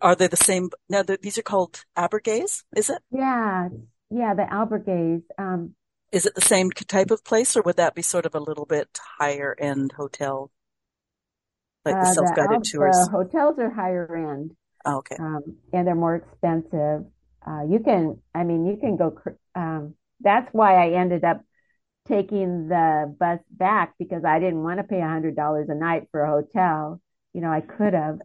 Are 0.00 0.14
they 0.14 0.26
the 0.26 0.36
same? 0.36 0.70
Now, 0.88 1.02
these 1.02 1.38
are 1.38 1.42
called 1.42 1.84
albergues, 1.96 2.62
is 2.74 2.88
it? 2.88 3.02
Yeah, 3.10 3.68
yeah, 4.10 4.34
the 4.34 4.44
albergues. 4.44 5.22
Um, 5.38 5.74
is 6.12 6.24
it 6.24 6.34
the 6.34 6.40
same 6.40 6.70
type 6.70 7.10
of 7.10 7.24
place, 7.24 7.56
or 7.56 7.62
would 7.62 7.76
that 7.76 7.94
be 7.94 8.02
sort 8.02 8.26
of 8.26 8.34
a 8.34 8.40
little 8.40 8.64
bit 8.64 8.98
higher 9.18 9.54
end 9.58 9.92
hotel, 9.96 10.50
like 11.86 12.02
the 12.02 12.08
uh, 12.08 12.12
self 12.12 12.36
guided 12.36 12.64
tours? 12.64 12.96
The 12.96 13.10
hotels 13.10 13.58
are 13.58 13.70
higher 13.70 14.30
end. 14.32 14.52
Oh, 14.84 14.98
okay. 14.98 15.16
Um, 15.18 15.42
and 15.72 15.86
they're 15.86 15.94
more 15.94 16.16
expensive. 16.16 17.04
uh, 17.46 17.62
you 17.68 17.80
can, 17.80 18.20
I 18.34 18.44
mean, 18.44 18.66
you 18.66 18.76
can 18.76 18.96
go. 18.96 19.18
Um, 19.54 19.94
that's 20.20 20.48
why 20.52 20.74
I 20.86 21.00
ended 21.00 21.24
up 21.24 21.42
taking 22.08 22.68
the 22.68 23.14
bus 23.18 23.40
back 23.50 23.94
because 23.98 24.24
I 24.24 24.38
didn't 24.38 24.62
want 24.62 24.78
to 24.78 24.84
pay 24.84 25.00
a 25.00 25.08
hundred 25.08 25.36
dollars 25.36 25.68
a 25.68 25.74
night 25.74 26.08
for 26.10 26.22
a 26.22 26.30
hotel. 26.30 27.00
You 27.32 27.40
know, 27.40 27.50
I 27.50 27.60
could 27.60 27.94
have, 27.94 28.18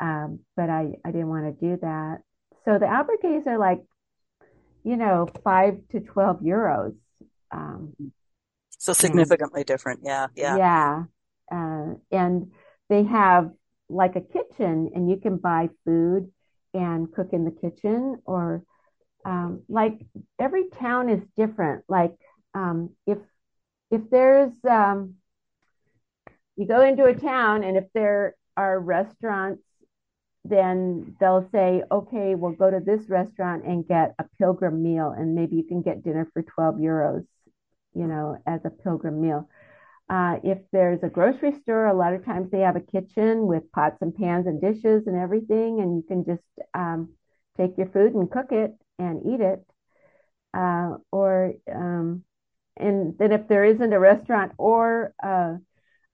um, 0.00 0.40
but 0.56 0.68
I 0.70 0.92
I 1.04 1.10
didn't 1.10 1.28
want 1.28 1.44
to 1.58 1.66
do 1.66 1.78
that. 1.82 2.18
So 2.64 2.78
the 2.78 2.86
albergues 2.86 3.46
are 3.46 3.58
like, 3.58 3.82
you 4.84 4.96
know, 4.96 5.28
five 5.44 5.78
to 5.92 6.00
twelve 6.00 6.40
euros. 6.40 6.94
Um, 7.50 7.94
so 8.78 8.92
significantly 8.92 9.60
and, 9.60 9.66
different, 9.66 10.00
yeah, 10.02 10.26
yeah, 10.34 10.56
yeah, 10.56 11.02
uh, 11.52 11.94
and 12.10 12.50
they 12.92 13.04
have 13.04 13.50
like 13.88 14.16
a 14.16 14.20
kitchen, 14.20 14.90
and 14.94 15.10
you 15.10 15.16
can 15.16 15.36
buy 15.38 15.68
food 15.84 16.30
and 16.74 17.12
cook 17.12 17.28
in 17.32 17.44
the 17.44 17.50
kitchen, 17.50 18.20
or 18.24 18.62
um, 19.24 19.62
like 19.68 19.98
every 20.38 20.68
town 20.68 21.08
is 21.08 21.22
different. 21.36 21.84
Like 21.88 22.14
um, 22.54 22.90
if 23.06 23.18
if 23.90 24.02
there's 24.10 24.52
um, 24.68 25.14
you 26.56 26.66
go 26.66 26.82
into 26.82 27.04
a 27.04 27.14
town 27.14 27.64
and 27.64 27.76
if 27.76 27.84
there 27.94 28.34
are 28.56 28.78
restaurants 28.78 29.62
then 30.44 31.16
they'll 31.20 31.48
say 31.52 31.82
okay 31.90 32.34
we'll 32.34 32.52
go 32.52 32.70
to 32.70 32.80
this 32.80 33.08
restaurant 33.08 33.64
and 33.64 33.86
get 33.86 34.14
a 34.18 34.24
pilgrim 34.38 34.82
meal 34.82 35.14
and 35.16 35.34
maybe 35.34 35.56
you 35.56 35.62
can 35.62 35.82
get 35.82 36.02
dinner 36.02 36.28
for 36.32 36.42
12 36.42 36.76
euros 36.76 37.24
you 37.94 38.06
know 38.06 38.36
as 38.46 38.60
a 38.64 38.70
pilgrim 38.70 39.20
meal 39.20 39.48
uh, 40.12 40.36
if 40.44 40.58
there's 40.72 41.02
a 41.04 41.10
grocery 41.10 41.52
store 41.62 41.86
a 41.86 41.94
lot 41.94 42.14
of 42.14 42.24
times 42.24 42.50
they 42.52 42.60
have 42.60 42.76
a 42.76 42.80
kitchen 42.80 43.46
with 43.46 43.72
pots 43.72 44.02
and 44.02 44.16
pans 44.16 44.46
and 44.46 44.60
dishes 44.60 45.08
and 45.08 45.16
everything 45.16 45.80
and 45.80 45.96
you 45.96 46.04
can 46.08 46.24
just 46.26 46.44
um, 46.74 47.10
take 47.58 47.78
your 47.78 47.88
food 47.88 48.14
and 48.14 48.30
cook 48.30 48.52
it 48.52 48.74
and 49.00 49.22
eat 49.26 49.40
it 49.40 49.64
uh, 50.54 50.96
or 51.12 51.54
um, 51.74 52.24
and 52.78 53.18
then 53.18 53.32
if 53.32 53.48
there 53.48 53.64
isn't 53.64 53.92
a 53.92 54.00
restaurant 54.00 54.52
or 54.58 55.14
a, 55.22 55.56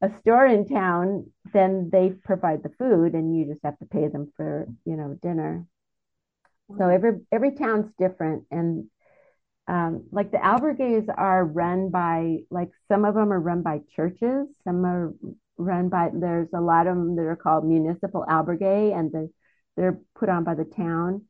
a 0.03 0.11
store 0.21 0.47
in 0.47 0.67
town, 0.69 1.31
then 1.53 1.91
they 1.93 2.11
provide 2.25 2.63
the 2.63 2.71
food, 2.79 3.15
and 3.15 3.37
you 3.37 3.47
just 3.47 3.61
have 3.65 3.79
to 3.79 3.87
pay 3.87 4.09
them 4.09 4.33
for 4.37 4.67
you 4.85 4.97
know 4.97 5.19
dinner. 5.23 5.67
So 6.79 6.89
every 6.89 7.21
every 7.33 7.53
town's 7.53 7.93
different, 7.99 8.45
and 8.51 8.91
um, 9.69 10.07
like 10.11 10.31
the 10.31 10.39
albergues 10.39 11.07
are 11.17 11.45
run 11.45 11.91
by 11.91 12.39
like 12.51 12.71
some 12.89 13.05
of 13.05 13.15
them 13.15 13.33
are 13.33 13.41
run 13.41 13.63
by 13.63 13.81
churches, 13.95 14.49
some 14.65 14.85
are 14.85 15.15
run 15.57 15.89
by 15.89 16.11
there's 16.13 16.49
a 16.55 16.61
lot 16.61 16.87
of 16.87 16.97
them 16.97 17.17
that 17.17 17.23
are 17.23 17.37
called 17.37 17.65
municipal 17.67 18.25
albergue, 18.29 18.99
and 18.99 19.13
the, 19.13 19.31
they're 19.77 20.01
put 20.17 20.29
on 20.29 20.43
by 20.43 20.55
the 20.55 20.65
town, 20.65 21.23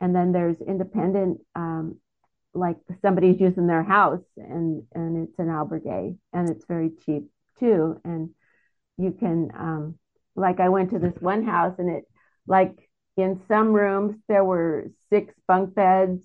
and 0.00 0.14
then 0.14 0.32
there's 0.32 0.60
independent 0.60 1.40
um, 1.54 1.98
like 2.56 2.76
somebody's 3.02 3.40
using 3.40 3.66
their 3.66 3.82
house 3.82 4.24
and 4.36 4.82
and 4.92 5.28
it's 5.28 5.38
an 5.38 5.48
albergue 5.48 6.16
and 6.32 6.50
it's 6.50 6.64
very 6.66 6.90
cheap 7.04 7.24
too. 7.60 8.00
And 8.04 8.30
you 8.96 9.12
can 9.12 9.50
um 9.56 9.98
like 10.34 10.60
I 10.60 10.68
went 10.68 10.90
to 10.90 10.98
this 10.98 11.16
one 11.20 11.44
house 11.44 11.74
and 11.78 11.90
it 11.90 12.04
like 12.46 12.90
in 13.16 13.40
some 13.48 13.72
rooms 13.72 14.16
there 14.28 14.44
were 14.44 14.90
six 15.10 15.34
bunk 15.46 15.74
beds 15.74 16.24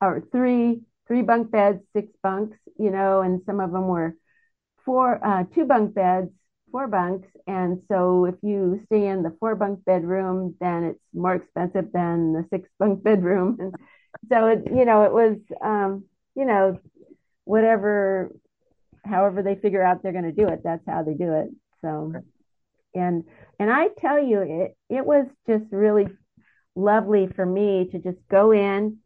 or 0.00 0.22
three 0.32 0.80
three 1.06 1.22
bunk 1.22 1.50
beds 1.50 1.80
six 1.94 2.08
bunks 2.22 2.58
you 2.78 2.90
know 2.90 3.20
and 3.20 3.42
some 3.46 3.60
of 3.60 3.72
them 3.72 3.86
were 3.88 4.16
four 4.84 5.24
uh 5.24 5.44
two 5.54 5.64
bunk 5.64 5.94
beds 5.94 6.30
four 6.70 6.88
bunks 6.88 7.28
and 7.46 7.80
so 7.88 8.24
if 8.24 8.34
you 8.42 8.80
stay 8.86 9.06
in 9.06 9.22
the 9.22 9.34
four 9.38 9.54
bunk 9.54 9.84
bedroom 9.84 10.54
then 10.60 10.84
it's 10.84 11.00
more 11.14 11.34
expensive 11.34 11.90
than 11.92 12.32
the 12.32 12.44
six 12.50 12.68
bunk 12.78 13.02
bedroom 13.02 13.56
and 13.60 13.74
so 14.30 14.46
it, 14.46 14.64
you 14.74 14.84
know, 14.84 15.02
it 15.02 15.12
was, 15.12 15.38
um, 15.62 16.04
you 16.34 16.44
know, 16.44 16.78
whatever, 17.44 18.32
however 19.04 19.42
they 19.42 19.54
figure 19.56 19.82
out 19.82 20.02
they're 20.02 20.12
going 20.12 20.24
to 20.24 20.32
do 20.32 20.48
it, 20.48 20.62
that's 20.64 20.84
how 20.86 21.02
they 21.02 21.14
do 21.14 21.32
it. 21.32 21.50
So, 21.82 22.12
and, 22.94 23.24
and 23.58 23.70
I 23.70 23.88
tell 24.00 24.22
you, 24.22 24.40
it, 24.40 24.76
it 24.88 25.06
was 25.06 25.26
just 25.46 25.64
really 25.70 26.08
lovely 26.74 27.28
for 27.34 27.46
me 27.46 27.88
to 27.92 27.98
just 27.98 28.18
go 28.30 28.52
in, 28.52 28.98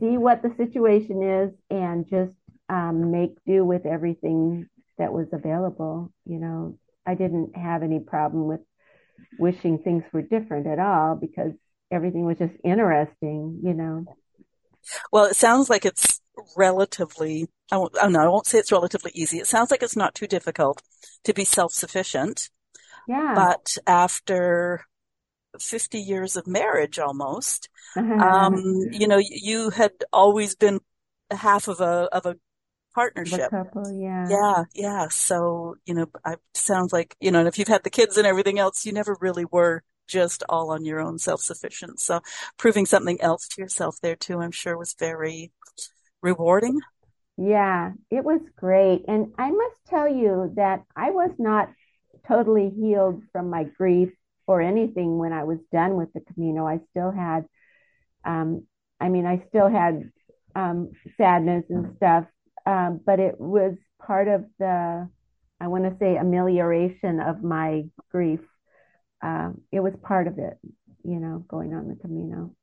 see 0.00 0.16
what 0.16 0.42
the 0.42 0.54
situation 0.56 1.22
is 1.22 1.50
and 1.70 2.08
just 2.08 2.32
um, 2.68 3.10
make 3.10 3.36
do 3.46 3.64
with 3.64 3.86
everything 3.86 4.68
that 4.98 5.12
was 5.12 5.28
available. 5.32 6.12
You 6.26 6.38
know, 6.38 6.78
I 7.06 7.14
didn't 7.14 7.56
have 7.56 7.82
any 7.82 8.00
problem 8.00 8.46
with 8.46 8.60
wishing 9.38 9.78
things 9.78 10.04
were 10.12 10.22
different 10.22 10.66
at 10.66 10.78
all 10.78 11.16
because 11.16 11.52
everything 11.90 12.24
was 12.24 12.38
just 12.38 12.54
interesting, 12.64 13.60
you 13.62 13.74
know. 13.74 14.04
Well, 15.12 15.26
it 15.26 15.36
sounds 15.36 15.68
like 15.68 15.84
it's 15.84 16.20
relatively, 16.56 17.48
I 17.70 17.78
won't, 17.78 17.96
oh 18.00 18.08
no, 18.08 18.20
I 18.20 18.28
won't 18.28 18.46
say 18.46 18.58
it's 18.58 18.72
relatively 18.72 19.10
easy. 19.14 19.38
It 19.38 19.46
sounds 19.46 19.70
like 19.70 19.82
it's 19.82 19.96
not 19.96 20.14
too 20.14 20.26
difficult 20.26 20.82
to 21.24 21.34
be 21.34 21.44
self-sufficient. 21.44 22.48
Yeah. 23.08 23.32
But 23.34 23.76
after 23.86 24.84
50 25.58 25.98
years 25.98 26.36
of 26.36 26.46
marriage 26.46 26.98
almost, 26.98 27.68
um, 27.96 28.54
you 28.92 29.08
know, 29.08 29.20
you 29.20 29.70
had 29.70 29.92
always 30.12 30.54
been 30.54 30.80
half 31.30 31.68
of 31.68 31.80
a, 31.80 32.08
of 32.12 32.26
a 32.26 32.36
partnership. 32.94 33.50
couple, 33.50 33.92
yeah. 33.92 34.28
Yeah, 34.28 34.64
yeah. 34.74 35.08
So, 35.08 35.76
you 35.86 35.94
know, 35.94 36.06
it 36.26 36.40
sounds 36.54 36.92
like, 36.92 37.16
you 37.20 37.30
know, 37.30 37.40
and 37.40 37.48
if 37.48 37.58
you've 37.58 37.68
had 37.68 37.84
the 37.84 37.90
kids 37.90 38.16
and 38.16 38.26
everything 38.26 38.58
else, 38.58 38.84
you 38.84 38.92
never 38.92 39.16
really 39.20 39.44
were 39.44 39.82
just 40.06 40.42
all 40.48 40.70
on 40.72 40.84
your 40.84 41.00
own 41.00 41.18
self-sufficient. 41.18 42.00
So 42.00 42.20
proving 42.56 42.86
something 42.86 43.20
else 43.20 43.46
to 43.48 43.62
yourself 43.62 43.96
there 44.02 44.16
too, 44.16 44.40
I'm 44.40 44.50
sure 44.50 44.76
was 44.76 44.94
very 44.98 45.52
rewarding. 46.22 46.80
Yeah, 47.36 47.92
it 48.10 48.24
was 48.24 48.40
great. 48.56 49.04
And 49.06 49.32
I 49.38 49.50
must 49.50 49.76
tell 49.88 50.08
you 50.08 50.52
that 50.56 50.82
I 50.96 51.10
was 51.10 51.30
not 51.38 51.68
totally 52.26 52.70
healed 52.70 53.22
from 53.32 53.48
my 53.48 53.64
grief 53.64 54.10
or 54.48 54.60
anything 54.60 55.18
when 55.18 55.32
I 55.32 55.44
was 55.44 55.58
done 55.72 55.96
with 55.96 56.12
the 56.12 56.20
Camino. 56.20 56.66
I 56.66 56.80
still 56.90 57.12
had, 57.12 57.44
um, 58.24 58.66
I 59.00 59.08
mean, 59.08 59.26
I 59.26 59.44
still 59.48 59.68
had 59.68 60.10
um, 60.56 60.90
sadness 61.16 61.64
and 61.70 61.94
stuff, 61.96 62.24
um, 62.66 63.00
but 63.04 63.20
it 63.20 63.38
was 63.38 63.74
part 64.04 64.26
of 64.26 64.44
the, 64.58 65.08
I 65.60 65.66
want 65.68 65.84
to 65.84 65.96
say, 66.00 66.16
amelioration 66.16 67.20
of 67.20 67.42
my 67.42 67.84
grief 68.10 68.40
um, 69.22 69.62
it 69.72 69.80
was 69.80 69.94
part 70.02 70.26
of 70.26 70.38
it, 70.38 70.58
you 71.04 71.18
know, 71.18 71.44
going 71.48 71.74
on 71.74 71.88
the 71.88 71.96
Camino. 71.96 72.54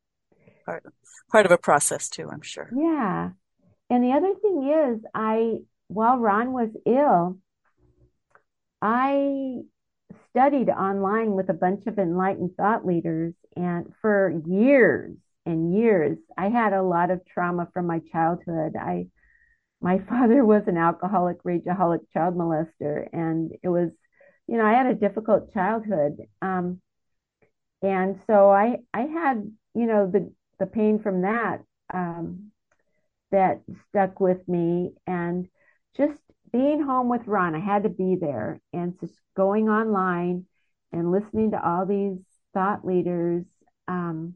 Part, 0.66 0.84
part 1.32 1.46
of 1.46 1.52
a 1.52 1.58
process 1.58 2.10
too, 2.10 2.30
I'm 2.32 2.42
sure. 2.42 2.70
Yeah. 2.76 3.32
And 3.90 4.04
the 4.04 4.14
other 4.14 4.34
thing 4.42 4.70
is, 4.70 5.06
I, 5.14 5.58
while 5.88 6.18
Ron 6.18 6.54
was 6.54 6.70
ill, 6.86 7.38
I 8.82 9.62
studied 10.36 10.70
online 10.70 11.32
with 11.32 11.50
a 11.50 11.54
bunch 11.54 11.88
of 11.88 11.98
enlightened 11.98 12.52
thought 12.58 12.86
leaders. 12.86 13.34
And 13.56 13.94
for 14.02 14.42
years 14.46 15.16
and 15.46 15.74
years, 15.74 16.18
I 16.38 16.50
had 16.50 16.74
a 16.74 16.84
lot 16.84 17.12
of 17.12 17.26
trauma 17.26 17.70
from 17.74 17.88
my 17.88 18.02
childhood. 18.12 18.76
I, 18.76 19.08
my 19.82 20.00
father 20.10 20.44
was 20.44 20.64
an 20.68 20.78
alcoholic, 20.78 21.42
rageaholic 21.44 22.00
child 22.14 22.36
molester, 22.36 23.08
and 23.14 23.52
it 23.64 23.70
was 23.70 23.92
you 24.48 24.58
know, 24.58 24.66
I 24.66 24.74
had 24.74 24.88
a 24.88 24.96
difficult 24.96 25.54
childhood. 25.54 26.18
Um, 26.42 26.82
and 27.82 28.20
so 28.28 28.50
I, 28.50 28.78
I 28.94 29.02
had, 29.02 29.52
you 29.74 29.86
know, 29.86 30.10
the, 30.10 30.32
the 30.60 30.66
pain 30.66 31.00
from 31.00 31.22
that, 31.24 31.64
um, 31.94 32.52
that 33.32 33.62
stuck 33.90 34.20
with 34.20 34.48
me 34.48 34.94
and 35.08 35.48
just 35.98 36.22
being 36.56 36.82
home 36.82 37.10
with 37.10 37.28
Ron, 37.28 37.54
I 37.54 37.60
had 37.60 37.84
to 37.84 37.90
be 37.90 38.16
there 38.16 38.62
and 38.72 38.98
just 39.02 39.14
going 39.36 39.68
online 39.68 40.46
and 40.94 41.12
listening 41.12 41.52
to 41.52 41.62
all 41.62 41.86
these 41.86 42.18
thought 42.54 42.86
leaders. 42.86 43.44
Um, 43.90 44.36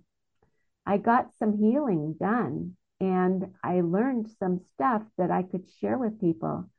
I 0.85 0.97
got 0.97 1.29
some 1.39 1.57
healing 1.57 2.17
done 2.19 2.75
and 2.99 3.53
I 3.63 3.79
learned 3.79 4.27
some 4.37 4.59
stuff 4.73 5.01
that 5.17 5.31
I 5.31 5.43
could 5.43 5.63
share 5.79 5.97
with 5.97 6.19
people. 6.19 6.69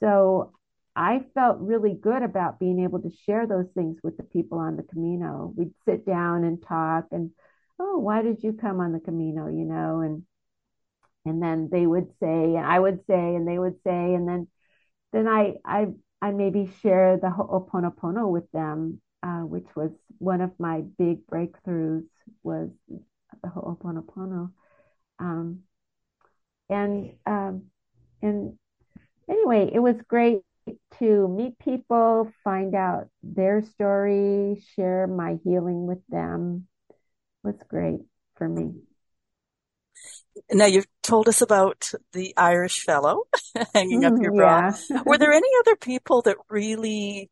So 0.00 0.52
I 0.94 1.24
felt 1.32 1.60
really 1.60 1.94
good 1.94 2.22
about 2.22 2.60
being 2.60 2.80
able 2.80 3.00
to 3.00 3.10
share 3.24 3.46
those 3.46 3.70
things 3.74 3.96
with 4.02 4.18
the 4.18 4.22
people 4.22 4.58
on 4.58 4.76
the 4.76 4.82
Camino. 4.82 5.50
We'd 5.56 5.72
sit 5.86 6.04
down 6.04 6.44
and 6.44 6.62
talk 6.62 7.06
and, 7.10 7.30
oh, 7.80 7.96
why 8.00 8.20
did 8.20 8.42
you 8.42 8.52
come 8.52 8.80
on 8.80 8.92
the 8.92 9.00
Camino? 9.00 9.46
You 9.46 9.64
know, 9.64 10.00
and 10.00 10.24
and 11.24 11.42
then 11.42 11.68
they 11.70 11.86
would 11.86 12.08
say, 12.20 12.56
and 12.56 12.66
I 12.66 12.78
would 12.78 13.00
say, 13.06 13.34
and 13.34 13.46
they 13.46 13.58
would 13.58 13.76
say, 13.84 14.14
and 14.14 14.26
then 14.26 14.46
then 15.12 15.26
I 15.28 15.56
I 15.64 15.88
I 16.20 16.32
maybe 16.32 16.70
share 16.82 17.16
the 17.16 17.30
Ho'oponopono 17.30 18.30
with 18.30 18.50
them, 18.52 19.00
uh, 19.22 19.40
which 19.40 19.66
was 19.76 19.90
one 20.18 20.40
of 20.40 20.50
my 20.58 20.82
big 20.98 21.26
breakthroughs 21.26 22.06
was 22.42 22.70
the 22.88 23.48
Ho'oponopono. 23.48 24.52
Um, 25.18 25.60
and 26.68 27.12
um, 27.26 27.64
and 28.22 28.58
anyway, 29.28 29.70
it 29.72 29.80
was 29.80 29.96
great 30.08 30.42
to 30.98 31.28
meet 31.28 31.58
people, 31.58 32.30
find 32.44 32.74
out 32.74 33.08
their 33.22 33.62
story, 33.62 34.62
share 34.76 35.06
my 35.06 35.38
healing 35.44 35.86
with 35.86 36.06
them 36.08 36.66
was 37.42 37.56
great 37.68 38.00
for 38.36 38.48
me. 38.48 38.74
Now 40.50 40.66
you've 40.66 40.86
told 41.02 41.28
us 41.28 41.40
about 41.40 41.90
the 42.12 42.34
Irish 42.36 42.82
fellow 42.82 43.24
hanging 43.74 44.04
up 44.04 44.14
your 44.20 44.32
bra. 44.32 44.72
Yeah. 44.90 45.02
Were 45.04 45.18
there 45.18 45.32
any 45.42 45.48
other 45.60 45.76
people 45.76 46.22
that 46.22 46.36
really 46.48 47.30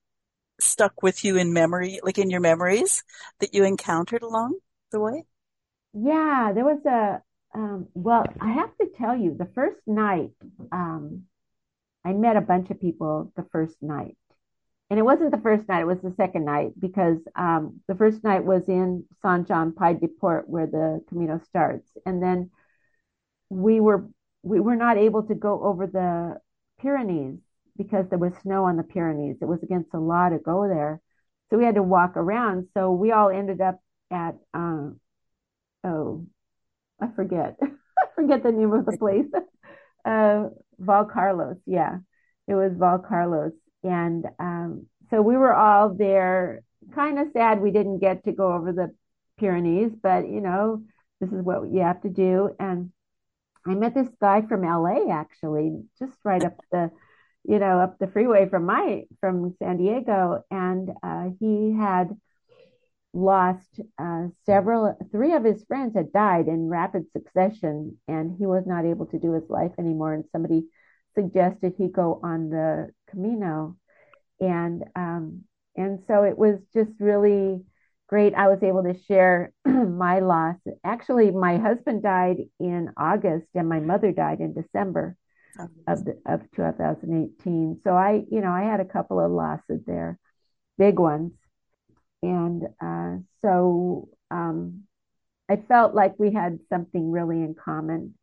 stuck 0.61 1.03
with 1.03 1.25
you 1.25 1.37
in 1.37 1.53
memory, 1.53 2.01
like 2.03 2.19
in 2.19 2.31
your 2.31 2.41
memories 2.41 3.05
that 3.41 3.55
you 3.55 3.65
encountered 3.65 4.23
along 4.23 4.59
the 4.93 5.01
way? 5.01 5.25
Yeah, 5.93 6.53
there 6.55 6.65
was 6.65 6.85
a, 6.87 7.23
um, 7.55 7.89
well, 7.95 8.25
I 8.41 8.53
have 8.53 8.77
to 8.79 8.89
tell 8.99 9.17
you, 9.17 9.35
the 9.39 9.49
first 9.55 9.81
night, 9.87 10.31
um, 10.73 11.25
I 12.05 12.13
met 12.13 12.37
a 12.37 12.41
bunch 12.41 12.71
of 12.71 12.81
people 12.81 13.33
the 13.37 13.47
first 13.51 13.77
night. 13.83 14.17
And 14.89 15.01
it 15.01 15.03
wasn't 15.03 15.33
the 15.33 15.41
first 15.41 15.69
night, 15.69 15.81
it 15.81 15.87
was 15.87 16.01
the 16.01 16.15
second 16.17 16.45
night 16.45 16.73
because 16.79 17.19
um, 17.35 17.81
the 17.89 17.97
first 17.97 18.23
night 18.23 18.45
was 18.45 18.69
in 18.69 19.05
San 19.21 19.45
Jean 19.45 19.73
Pied 19.73 20.01
de 20.01 20.07
Port 20.07 20.49
where 20.49 20.67
the 20.67 21.01
Camino 21.09 21.41
starts. 21.49 21.91
And 22.07 22.23
then 22.23 22.51
we 23.49 23.81
were 23.81 24.09
we 24.43 24.61
were 24.61 24.77
not 24.77 24.97
able 24.97 25.23
to 25.25 25.35
go 25.35 25.63
over 25.63 25.87
the 25.87 26.41
Pyrenees 26.81 27.39
because 27.77 28.07
there 28.09 28.19
was 28.19 28.33
snow 28.43 28.65
on 28.65 28.77
the 28.77 28.83
Pyrenees. 28.83 29.37
It 29.41 29.47
was 29.47 29.63
against 29.63 29.91
the 29.93 29.99
law 29.99 30.29
to 30.29 30.39
go 30.39 30.69
there. 30.69 31.01
So 31.51 31.59
we 31.59 31.65
had 31.65 31.75
to 31.75 31.83
walk 31.83 32.17
around. 32.17 32.69
So 32.75 32.93
we 32.93 33.13
all 33.13 33.31
ended 33.31 33.61
up 33.61 33.81
at 34.11 34.37
um, 34.55 35.01
oh, 35.85 36.27
I 37.01 37.09
forget. 37.15 37.57
I 37.63 38.05
forget 38.15 38.43
the 38.43 38.53
name 38.53 38.73
of 38.73 38.87
the 38.87 38.97
place. 38.97 39.27
uh, 40.05 40.49
Valcarlos, 40.81 41.59
yeah. 41.67 41.99
It 42.47 42.55
was 42.55 42.73
Valcarlos. 42.73 43.53
And 43.83 44.27
um, 44.39 44.87
so 45.11 45.23
we 45.23 45.37
were 45.37 45.55
all 45.55 45.95
there, 45.95 46.63
kind 46.95 47.19
of 47.19 47.29
sad 47.33 47.61
we 47.61 47.71
didn't 47.71 47.99
get 47.99 48.25
to 48.25 48.33
go 48.33 48.53
over 48.53 48.73
the 48.73 48.95
Pyrenees, 49.39 49.93
but 50.03 50.29
you 50.29 50.41
know, 50.41 50.83
this 51.21 51.31
is 51.31 51.43
what 51.43 51.71
you 51.71 51.81
have 51.81 52.03
to 52.03 52.09
do. 52.09 52.51
And 52.59 52.93
I 53.67 53.75
met 53.75 53.95
this 53.95 54.09
guy 54.21 54.43
from 54.43 54.63
LA 54.63 55.13
actually, 55.13 55.83
just 55.99 56.17
right 56.25 56.45
up 56.45 56.57
the, 56.71 56.91
you 57.45 57.59
know, 57.59 57.81
up 57.81 57.99
the 57.99 58.07
freeway 58.07 58.49
from 58.49 58.65
my 58.67 59.05
from 59.21 59.55
San 59.59 59.79
Diego, 59.79 60.45
and 60.51 60.91
uh, 61.03 61.31
he 61.41 61.73
had 61.73 62.17
lost 63.13 63.81
uh, 63.99 64.27
several, 64.45 64.97
three 65.11 65.33
of 65.33 65.43
his 65.43 65.65
friends 65.65 65.97
had 65.97 66.13
died 66.13 66.49
in 66.49 66.69
rapid 66.69 67.07
succession, 67.13 67.99
and 68.07 68.37
he 68.39 68.47
was 68.47 68.65
not 68.67 68.85
able 68.85 69.07
to 69.07 69.19
do 69.19 69.33
his 69.33 69.49
life 69.49 69.73
anymore. 69.79 70.15
And 70.15 70.25
somebody 70.31 70.67
suggested 71.15 71.75
he 71.77 71.89
go 71.89 72.21
on 72.23 72.51
the 72.51 72.91
Camino, 73.11 73.77
and 74.39 74.85
um, 74.95 75.45
and 75.77 76.01
so 76.07 76.23
it 76.23 76.39
was 76.39 76.61
just 76.73 76.93
really 77.01 77.65
great. 78.09 78.35
I 78.35 78.49
was 78.49 78.63
able 78.63 78.83
to 78.85 78.99
share 79.07 79.53
my 79.65 80.21
loss. 80.21 80.57
Actually, 80.85 81.31
my 81.31 81.59
husband 81.59 82.03
died 82.03 82.39
in 82.61 82.91
August, 82.97 83.47
and 83.55 83.69
my 83.69 83.81
mother 83.81 84.13
died 84.13 84.41
in 84.41 84.55
December 84.55 85.17
of 85.89 86.05
the, 86.05 86.21
of 86.27 86.41
2018. 86.55 87.81
So 87.83 87.91
I, 87.91 88.25
you 88.31 88.41
know, 88.41 88.51
I 88.51 88.63
had 88.63 88.81
a 88.81 88.85
couple 88.85 89.21
of 89.21 89.31
losses 89.31 89.81
there, 89.87 90.19
big 90.79 90.99
ones, 90.99 91.33
and 92.23 92.63
uh, 92.81 93.17
so 93.43 94.09
um, 94.31 94.83
I 95.49 95.57
felt 95.57 95.95
like 95.95 96.15
we 96.19 96.33
had 96.33 96.59
something 96.69 97.11
really 97.11 97.37
in 97.37 97.55
common. 97.55 98.15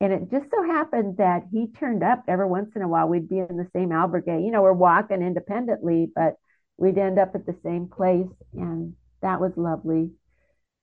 And 0.00 0.12
it 0.12 0.30
just 0.30 0.46
so 0.50 0.62
happened 0.62 1.16
that 1.16 1.44
he 1.50 1.66
turned 1.66 2.04
up 2.04 2.22
every 2.28 2.46
once 2.46 2.70
in 2.76 2.82
a 2.82 2.88
while. 2.88 3.08
We'd 3.08 3.28
be 3.28 3.38
in 3.38 3.56
the 3.56 3.68
same 3.74 3.88
albergue. 3.88 4.44
You 4.44 4.52
know, 4.52 4.62
we're 4.62 4.72
walking 4.72 5.22
independently, 5.22 6.08
but 6.14 6.34
we'd 6.76 6.98
end 6.98 7.18
up 7.18 7.34
at 7.34 7.46
the 7.46 7.56
same 7.64 7.88
place. 7.88 8.28
And 8.54 8.94
that 9.22 9.40
was 9.40 9.56
lovely. 9.56 10.10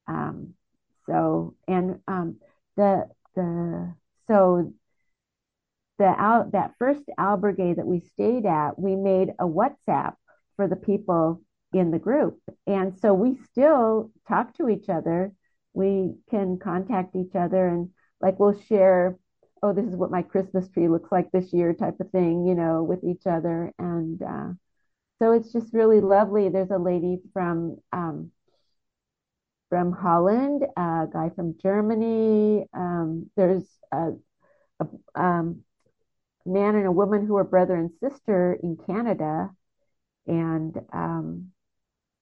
Um, 0.08 0.54
so 1.08 1.56
and 1.68 2.00
um, 2.08 2.38
the 2.78 3.10
the 3.36 3.94
so 4.28 4.74
the 5.98 6.06
out 6.06 6.52
that 6.52 6.74
first 6.78 7.04
albergue 7.18 7.78
that 7.78 7.88
we 7.88 8.02
stayed 8.02 8.46
at, 8.46 8.78
we 8.78 8.96
made 8.96 9.30
a 9.40 9.46
WhatsApp 9.46 10.16
for 10.56 10.68
the 10.68 10.76
people 10.76 11.42
in 11.74 11.92
the 11.92 12.00
group, 12.00 12.40
and 12.68 12.98
so 13.00 13.14
we 13.14 13.36
still 13.52 14.12
talk 14.28 14.54
to 14.58 14.70
each 14.70 14.90
other. 14.90 15.34
We 15.74 16.16
can 16.30 16.58
contact 16.58 17.16
each 17.16 17.36
other 17.36 17.68
and 17.68 17.90
like 18.22 18.40
we'll 18.40 18.60
share 18.70 19.18
oh 19.62 19.74
this 19.74 19.86
is 19.86 19.96
what 19.96 20.12
my 20.12 20.22
christmas 20.22 20.68
tree 20.70 20.88
looks 20.88 21.12
like 21.12 21.32
this 21.32 21.54
year 21.54 21.74
type 21.74 22.00
of 22.00 22.10
thing 22.12 22.46
you 22.46 22.56
know 22.56 22.84
with 22.84 23.04
each 23.04 23.26
other 23.28 23.72
and 23.78 24.22
uh, 24.22 24.50
so 25.20 25.32
it's 25.34 25.52
just 25.54 25.74
really 25.74 26.02
lovely. 26.02 26.50
There's 26.50 26.72
a 26.72 26.78
lady 26.78 27.20
from 27.34 27.78
um, 27.92 28.32
from 29.70 29.92
Holland, 29.92 30.64
a 30.78 31.06
guy 31.12 31.30
from 31.36 31.56
Germany. 31.62 32.66
Um, 32.74 33.30
there's 33.36 33.64
a, 33.92 34.12
a 34.80 35.22
um, 35.22 35.64
man 36.46 36.76
and 36.76 36.88
a 36.88 36.92
woman 36.92 37.26
who 37.26 37.38
are 37.38 37.44
brother 37.44 37.76
and 37.76 37.92
sister 38.02 38.58
in 38.62 38.78
Canada, 38.88 39.52
and 40.28 40.78
um, 40.94 41.52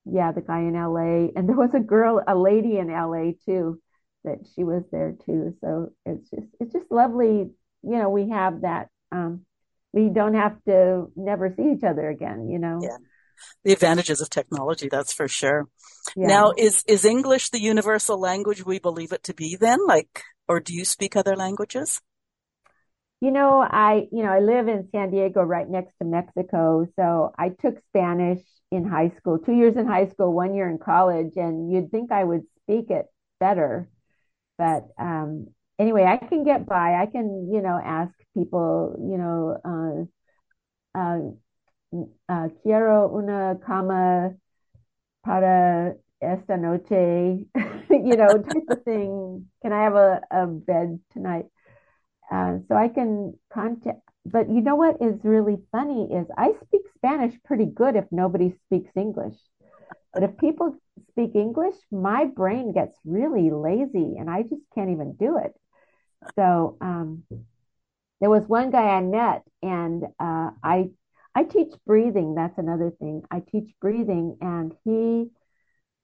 yeah, 0.05 0.31
the 0.31 0.41
guy 0.41 0.61
in 0.61 0.75
LA. 0.75 1.31
And 1.35 1.47
there 1.49 1.57
was 1.57 1.73
a 1.73 1.79
girl, 1.79 2.23
a 2.27 2.35
lady 2.35 2.77
in 2.77 2.89
LA 2.89 3.33
too, 3.45 3.81
that 4.23 4.39
she 4.55 4.63
was 4.63 4.83
there 4.91 5.15
too. 5.25 5.55
So 5.61 5.91
it's 6.05 6.29
just 6.29 6.47
it's 6.59 6.73
just 6.73 6.91
lovely. 6.91 7.51
You 7.83 7.97
know, 7.97 8.09
we 8.09 8.29
have 8.29 8.61
that 8.61 8.89
um, 9.11 9.45
we 9.93 10.09
don't 10.09 10.33
have 10.33 10.57
to 10.65 11.11
never 11.15 11.53
see 11.55 11.73
each 11.77 11.83
other 11.83 12.09
again, 12.09 12.49
you 12.49 12.59
know? 12.59 12.79
Yeah. 12.81 12.97
The 13.63 13.73
advantages 13.73 14.21
of 14.21 14.29
technology, 14.29 14.89
that's 14.89 15.13
for 15.13 15.27
sure. 15.27 15.67
Yeah. 16.15 16.27
Now, 16.27 16.53
is, 16.57 16.83
is 16.87 17.05
English 17.05 17.49
the 17.49 17.61
universal 17.61 18.19
language 18.19 18.65
we 18.65 18.79
believe 18.79 19.11
it 19.11 19.23
to 19.23 19.33
be 19.33 19.55
then? 19.55 19.79
Like, 19.87 20.23
or 20.47 20.59
do 20.59 20.73
you 20.73 20.85
speak 20.85 21.15
other 21.15 21.35
languages? 21.35 22.01
You 23.21 23.31
know, 23.31 23.61
I, 23.61 24.07
you 24.11 24.23
know, 24.23 24.31
I 24.31 24.39
live 24.39 24.67
in 24.67 24.89
San 24.91 25.11
Diego 25.11 25.41
right 25.41 25.69
next 25.69 25.93
to 25.99 26.05
Mexico. 26.05 26.85
So 26.97 27.33
I 27.37 27.49
took 27.49 27.77
Spanish 27.89 28.41
in 28.71 28.85
high 28.85 29.13
school, 29.17 29.39
two 29.39 29.53
years 29.53 29.77
in 29.77 29.87
high 29.87 30.07
school, 30.09 30.33
one 30.33 30.55
year 30.55 30.69
in 30.69 30.77
college, 30.77 31.33
and 31.35 31.71
you'd 31.71 31.91
think 31.91 32.11
I 32.11 32.23
would 32.23 32.43
speak 32.63 32.89
it 32.89 33.05
better. 33.39 33.89
But 34.57 34.87
um, 34.99 35.47
anyway, 35.79 36.03
I 36.03 36.17
can 36.17 36.43
get 36.43 36.65
by. 36.65 36.95
I 36.95 37.05
can, 37.05 37.49
you 37.51 37.61
know, 37.61 37.79
ask 37.81 38.13
people, 38.33 38.95
you 38.99 39.17
know, 39.17 40.07
uh, 40.95 40.99
uh, 40.99 41.97
uh, 42.29 42.47
quiero 42.63 43.15
una 43.15 43.57
cama 43.65 44.35
para 45.23 45.95
esta 46.21 46.57
noche, 46.57 47.45
you 47.89 48.15
know, 48.15 48.37
type 48.37 48.69
of 48.69 48.83
thing. 48.83 49.47
Can 49.61 49.73
I 49.73 49.83
have 49.83 49.95
a, 49.95 50.21
a 50.31 50.47
bed 50.47 50.99
tonight? 51.11 51.45
Uh, 52.31 52.59
so 52.67 52.75
I 52.75 52.87
can 52.87 53.37
contact, 53.53 54.01
but 54.25 54.49
you 54.49 54.61
know 54.61 54.75
what 54.75 55.01
is 55.01 55.19
really 55.23 55.57
funny 55.71 56.09
is 56.13 56.25
I 56.37 56.53
speak 56.63 56.81
Spanish 56.95 57.35
pretty 57.43 57.65
good 57.65 57.95
if 57.95 58.05
nobody 58.11 58.55
speaks 58.65 58.91
English. 58.95 59.35
But 60.13 60.23
if 60.23 60.37
people 60.37 60.75
speak 61.11 61.35
English, 61.35 61.75
my 61.91 62.25
brain 62.25 62.71
gets 62.71 62.95
really 63.05 63.49
lazy 63.51 64.17
and 64.17 64.29
I 64.29 64.43
just 64.43 64.61
can't 64.73 64.91
even 64.91 65.13
do 65.13 65.37
it. 65.37 65.53
So 66.35 66.77
um, 66.81 67.23
there 68.23 68.29
was 68.29 68.47
one 68.47 68.71
guy 68.71 68.83
I 68.83 69.01
met, 69.01 69.43
and 69.61 70.05
uh, 70.17 70.51
I 70.63 70.91
I 71.35 71.43
teach 71.43 71.73
breathing. 71.85 72.35
That's 72.35 72.57
another 72.57 72.89
thing. 72.89 73.23
I 73.29 73.41
teach 73.41 73.69
breathing, 73.81 74.37
and 74.39 74.73
he 74.85 75.29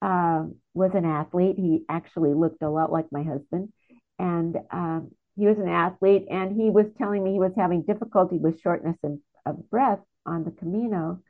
uh, 0.02 0.48
was 0.74 0.92
an 0.96 1.06
athlete. 1.06 1.56
He 1.56 1.86
actually 1.88 2.34
looked 2.34 2.62
a 2.62 2.70
lot 2.70 2.92
like 2.92 3.06
my 3.14 3.24
husband, 3.24 3.72
and 4.20 4.58
um, 4.70 5.12
he 5.38 5.48
was 5.48 5.60
an 5.60 5.70
athlete. 5.70 6.26
And 6.30 6.62
he 6.62 6.70
was 6.70 6.88
telling 6.98 7.24
me 7.24 7.32
he 7.32 7.40
was 7.40 7.54
having 7.56 7.84
difficulty 7.84 8.38
with 8.38 8.60
shortness 8.60 8.98
of, 9.02 9.18
of 9.46 9.70
breath 9.70 10.02
on 10.26 10.44
the 10.44 10.52
Camino. 10.52 11.22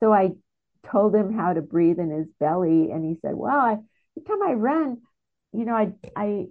So 0.00 0.10
I 0.10 0.30
told 0.90 1.14
him 1.14 1.34
how 1.34 1.52
to 1.52 1.60
breathe 1.60 1.98
in 1.98 2.10
his 2.10 2.28
belly, 2.40 2.92
and 2.92 3.04
he 3.04 3.18
said, 3.20 3.34
"Well, 3.34 3.58
I, 3.58 3.72
every 3.72 4.26
time 4.26 4.42
I 4.42 4.54
run, 4.54 5.02
you 5.52 5.66
know, 5.66 5.74
I 5.74 5.92
I 6.16 6.46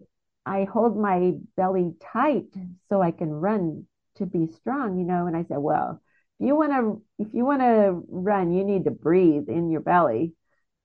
I 0.48 0.64
hold 0.64 0.98
my 0.98 1.34
belly 1.58 1.94
tight 2.14 2.48
so 2.90 3.02
I 3.02 3.12
can 3.12 3.30
run 3.30 3.86
to 4.16 4.26
be 4.26 4.48
strong, 4.48 4.98
you 4.98 5.04
know. 5.04 5.28
And 5.28 5.36
I 5.36 5.44
said, 5.44 5.58
well, 5.58 6.02
if 6.40 6.48
you 6.48 6.56
want 6.56 6.72
to, 6.72 7.02
if 7.20 7.34
you 7.34 7.46
want 7.46 7.62
to 7.62 8.02
run, 8.10 8.54
you 8.54 8.64
need 8.64 8.86
to 8.86 8.92
breathe 8.92 9.50
in 9.50 9.70
your 9.70 9.82
belly, 9.82 10.34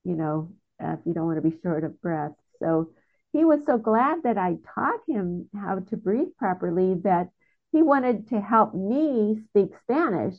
you 0.05 0.14
know, 0.16 0.53
uh, 0.83 0.94
if 0.94 1.01
you 1.07 1.14
don't 1.14 1.27
want 1.27 1.42
to 1.42 1.48
be 1.48 1.57
short 1.62 1.85
of 1.85 2.01
breath. 2.03 2.33
So 2.59 2.90
he 3.33 3.44
was 3.44 3.61
so 3.64 3.79
glad 3.79 4.25
that 4.25 4.37
I 4.37 4.59
taught 4.75 5.01
him 5.07 5.48
how 5.55 5.79
to 5.79 5.96
breathe 5.96 6.37
properly 6.38 6.94
that 7.05 7.29
he 7.70 7.83
wanted 7.83 8.29
to 8.29 8.40
help 8.40 8.75
me 8.75 9.40
speak 9.48 9.70
Spanish. 9.83 10.35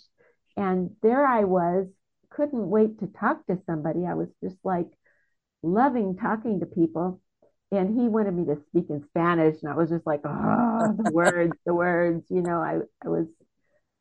And 0.58 0.92
there 1.02 1.26
I 1.26 1.46
was, 1.46 1.88
couldn't 2.30 2.70
wait 2.70 3.00
to 3.00 3.08
talk 3.08 3.46
to 3.48 3.58
somebody. 3.66 4.06
I 4.06 4.14
was 4.14 4.30
just 4.44 4.58
like 4.64 4.88
loving 5.64 6.18
talking 6.18 6.60
to 6.60 6.66
people 6.66 7.22
and 7.78 8.00
he 8.00 8.08
wanted 8.08 8.34
me 8.36 8.46
to 8.46 8.62
speak 8.70 8.86
in 8.90 9.04
Spanish, 9.10 9.62
and 9.64 9.72
I 9.72 9.76
was 9.76 9.90
just 9.90 10.06
like, 10.08 10.22
oh, 10.26 10.96
the 10.98 11.06
words, 11.12 11.54
the 11.66 11.74
words, 11.74 12.26
you 12.30 12.42
know. 12.42 12.60
I, 12.62 12.80
I 13.06 13.10
was 13.10 13.28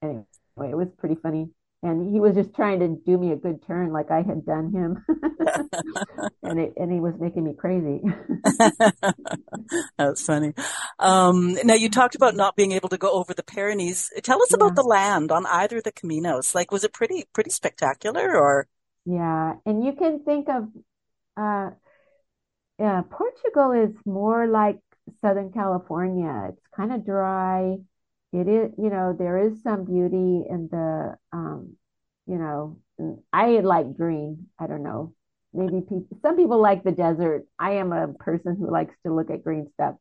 anyway. 0.03 0.25
It 0.59 0.77
was 0.77 0.89
pretty 0.99 1.17
funny, 1.17 1.49
and 1.83 2.13
he 2.13 2.21
was 2.21 2.35
just 2.37 2.55
trying 2.55 2.81
to 2.81 2.89
do 2.89 3.19
me 3.19 3.33
a 3.33 3.37
good 3.37 3.67
turn, 3.67 3.93
like 3.93 4.11
I 4.11 4.23
had 4.23 4.47
done 4.47 4.73
him. 4.73 5.05
and 6.43 6.61
it, 6.61 6.75
and 6.77 6.93
he 6.93 7.01
was 7.01 7.15
making 7.19 7.45
me 7.45 7.55
crazy. 7.55 8.03
That's 9.99 10.23
funny. 10.25 10.53
Um, 10.99 11.55
now 11.65 11.75
you 11.75 11.89
talked 11.89 12.15
about 12.15 12.37
not 12.37 12.57
being 12.57 12.73
able 12.73 12.89
to 12.91 12.99
go 12.99 13.11
over 13.13 13.35
the 13.35 13.43
Pyrenees. 13.43 14.11
Tell 14.23 14.43
us 14.43 14.53
Yeah. 14.53 14.55
about 14.55 14.75
the 14.75 14.83
land 14.83 15.33
on 15.33 15.47
either 15.47 15.79
of 15.79 15.85
the 15.85 15.93
Caminos. 15.93 16.55
Like, 16.55 16.71
was 16.71 16.85
it 16.85 16.93
pretty, 16.93 17.25
pretty 17.33 17.51
spectacular 17.51 18.37
or? 18.37 18.69
Yeah, 19.05 19.55
and 19.67 19.85
you 19.85 19.93
can 19.95 20.25
think 20.25 20.49
of 20.49 20.69
uh 21.37 21.71
yeah, 22.83 23.03
Portugal 23.09 23.71
is 23.71 23.95
more 24.05 24.49
like 24.49 24.81
Southern 25.21 25.53
California. 25.53 26.49
It's 26.49 26.67
kind 26.75 26.93
of 26.93 27.07
dry. 27.07 27.77
It 28.33 28.49
is, 28.49 28.73
you 28.77 28.91
know, 28.91 29.15
there 29.17 29.39
is 29.39 29.63
some 29.63 29.85
beauty 29.85 30.43
in 30.51 30.69
the 30.69 31.17
um, 31.33 31.77
you 32.27 32.39
know, 32.39 32.79
I 33.33 33.61
like 33.61 33.97
green. 33.97 34.49
I 34.59 34.67
don't 34.67 34.83
know. 34.83 35.15
Maybe 35.55 35.81
people, 35.81 36.09
some 36.23 36.37
people 36.37 36.61
like 36.61 36.83
the 36.83 36.91
desert. 36.91 37.47
I 37.57 37.73
am 37.73 37.93
a 37.93 38.09
person 38.15 38.57
who 38.57 38.69
likes 38.69 38.95
to 39.07 39.15
look 39.15 39.31
at 39.31 39.45
green 39.45 39.69
stuff. 39.75 39.95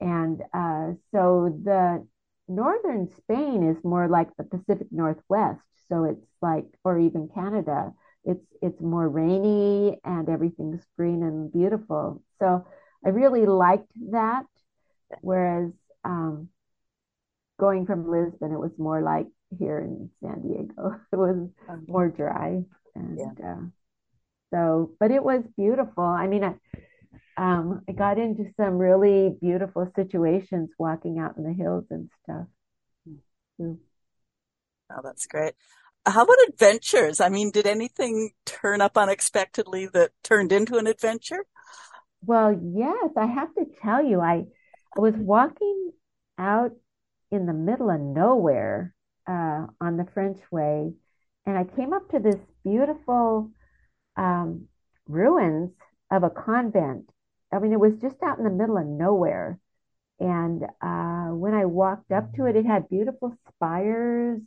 And 0.00 0.42
uh, 0.52 0.92
so 1.12 1.58
the 1.64 2.06
northern 2.46 3.08
Spain 3.16 3.62
is 3.62 3.82
more 3.84 4.08
like 4.08 4.28
the 4.36 4.44
Pacific 4.44 4.88
Northwest. 4.90 5.62
So 5.88 6.04
it's 6.04 6.26
like, 6.42 6.66
or 6.84 6.98
even 6.98 7.30
Canada, 7.34 7.92
it's 8.24 8.46
it's 8.62 8.80
more 8.80 9.08
rainy 9.08 9.98
and 10.04 10.28
everything's 10.28 10.84
green 10.96 11.22
and 11.22 11.52
beautiful. 11.52 12.22
So 12.40 12.66
I 13.04 13.10
really 13.10 13.46
liked 13.46 13.90
that. 14.12 14.44
Whereas 15.20 15.72
um, 16.04 16.48
going 17.60 17.86
from 17.86 18.10
Lisbon, 18.10 18.52
it 18.52 18.58
was 18.58 18.72
more 18.78 19.02
like 19.02 19.26
here 19.58 19.78
in 19.78 20.10
San 20.22 20.42
Diego. 20.42 21.00
It 21.12 21.16
was 21.16 21.48
more 21.88 22.08
dry 22.08 22.62
and 22.94 23.18
Yeah. 23.18 23.32
uh, 23.44 23.66
so, 24.52 24.92
but 25.00 25.10
it 25.10 25.22
was 25.24 25.42
beautiful. 25.56 26.04
I 26.04 26.26
mean, 26.26 26.44
I, 26.44 26.54
um, 27.36 27.82
I 27.88 27.92
got 27.92 28.18
into 28.18 28.46
some 28.56 28.78
really 28.78 29.36
beautiful 29.40 29.90
situations 29.96 30.70
walking 30.78 31.18
out 31.18 31.36
in 31.36 31.44
the 31.44 31.52
hills 31.52 31.84
and 31.90 32.10
stuff. 32.24 32.46
Mm. 33.58 33.78
Oh, 34.90 35.00
that's 35.02 35.26
great. 35.26 35.54
How 36.04 36.22
about 36.22 36.36
adventures? 36.48 37.20
I 37.20 37.28
mean, 37.28 37.50
did 37.50 37.66
anything 37.66 38.32
turn 38.44 38.80
up 38.80 38.98
unexpectedly 38.98 39.86
that 39.86 40.10
turned 40.24 40.52
into 40.52 40.76
an 40.76 40.86
adventure? 40.86 41.44
Well, 42.24 42.58
yes, 42.74 43.10
I 43.16 43.26
have 43.26 43.54
to 43.54 43.66
tell 43.82 44.04
you, 44.04 44.20
I, 44.20 44.44
I 44.96 45.00
was 45.00 45.14
walking 45.16 45.92
out 46.38 46.72
in 47.30 47.46
the 47.46 47.52
middle 47.52 47.90
of 47.90 48.00
nowhere 48.00 48.94
uh, 49.28 49.66
on 49.80 49.96
the 49.96 50.06
French 50.12 50.38
Way, 50.50 50.92
and 51.46 51.56
I 51.56 51.64
came 51.64 51.92
up 51.92 52.10
to 52.10 52.18
this 52.18 52.40
beautiful 52.64 53.50
um, 54.16 54.68
ruins 55.06 55.70
of 56.10 56.24
a 56.24 56.30
convent. 56.30 57.10
I 57.52 57.58
mean, 57.58 57.72
it 57.72 57.80
was 57.80 57.94
just 58.00 58.16
out 58.22 58.38
in 58.38 58.44
the 58.44 58.50
middle 58.50 58.76
of 58.78 58.86
nowhere. 58.86 59.58
And 60.18 60.62
uh, 60.80 61.34
when 61.34 61.54
I 61.54 61.64
walked 61.64 62.12
up 62.12 62.34
to 62.34 62.46
it, 62.46 62.56
it 62.56 62.66
had 62.66 62.88
beautiful 62.88 63.36
spires 63.48 64.40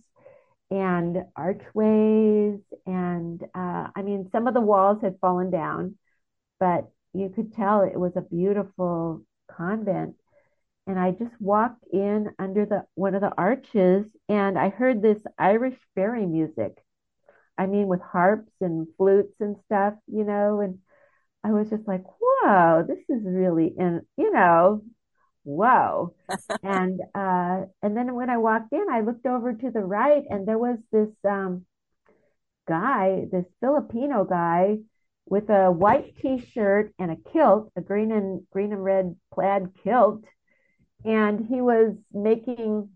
and 0.71 1.23
archways. 1.36 2.60
And 2.86 3.41
uh, 3.56 3.88
I 3.95 4.01
mean, 4.04 4.30
some 4.32 4.47
of 4.47 4.54
the 4.54 4.62
walls 4.62 5.01
had 5.01 5.19
fallen 5.19 5.51
down, 5.51 5.97
but 6.60 6.89
you 7.13 7.30
could 7.30 7.54
tell 7.54 7.82
it 7.84 7.99
was 7.99 8.13
a 8.17 8.21
beautiful 8.21 9.23
convent. 9.51 10.15
And 10.88 10.99
I 10.99 11.12
just 11.12 11.39
walked 11.41 11.86
in 11.93 12.32
under 12.39 12.65
the 12.65 12.86
one 12.95 13.15
of 13.15 13.21
the 13.21 13.34
arches, 13.38 14.06
and 14.30 14.58
I 14.60 14.69
heard 14.69 15.01
this 15.01 15.21
Irish 15.38 15.78
fairy 15.95 16.25
music. 16.25 16.78
I 17.58 17.65
mean, 17.67 17.88
with 17.88 18.01
harps 18.01 18.51
and 18.62 18.88
flutes 18.97 19.36
and 19.39 19.58
stuff, 19.65 19.93
you 20.08 20.23
know, 20.23 20.60
and 20.62 20.80
I 21.43 21.51
was 21.54 21.69
just 21.69 21.88
like, 21.88 22.04
whoa, 22.21 22.84
this 22.88 22.99
is 23.10 23.23
really, 23.25 23.75
and 23.80 24.01
you 24.17 24.32
know, 24.32 24.84
whoa. 25.45 26.13
And 26.63 27.01
uh, 27.13 27.65
and 27.81 27.95
then 27.95 28.15
when 28.15 28.29
I 28.29 28.38
walked 28.38 28.73
in, 28.73 28.86
I 28.91 29.01
looked 29.01 29.25
over 29.25 29.53
to 29.53 29.71
the 29.71 29.81
right, 29.81 30.23
and 30.29 30.47
there 30.47 30.58
was 30.58 30.79
this 30.91 31.10
um, 31.23 31.65
guy, 32.67 33.25
this 33.31 33.45
Filipino 33.62 34.23
guy, 34.25 34.79
with 35.27 35.49
a 35.49 35.71
white 35.71 36.17
T-shirt 36.17 36.93
and 36.99 37.12
a 37.12 37.17
kilt, 37.31 37.71
a 37.75 37.81
green 37.81 38.12
and 38.12 38.45
green 38.51 38.73
and 38.73 38.84
red 38.84 39.15
plaid 39.34 39.69
kilt, 39.84 40.23
and 41.05 41.45
he 41.45 41.62
was 41.62 41.95
making 42.13 42.89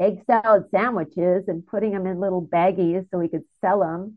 egg 0.00 0.22
salad 0.26 0.64
sandwiches 0.70 1.44
and 1.48 1.66
putting 1.66 1.92
them 1.92 2.06
in 2.06 2.20
little 2.20 2.44
baggies 2.46 3.08
so 3.10 3.20
he 3.20 3.28
could 3.28 3.44
sell 3.60 3.80
them. 3.80 4.16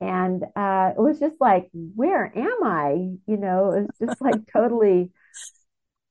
And 0.00 0.44
uh, 0.56 0.92
it 0.96 1.00
was 1.00 1.18
just 1.18 1.40
like, 1.40 1.70
where 1.72 2.26
am 2.36 2.64
I? 2.64 2.92
You 3.26 3.36
know, 3.38 3.72
it 3.72 3.86
was 3.86 4.08
just 4.08 4.20
like 4.20 4.46
totally 4.52 5.10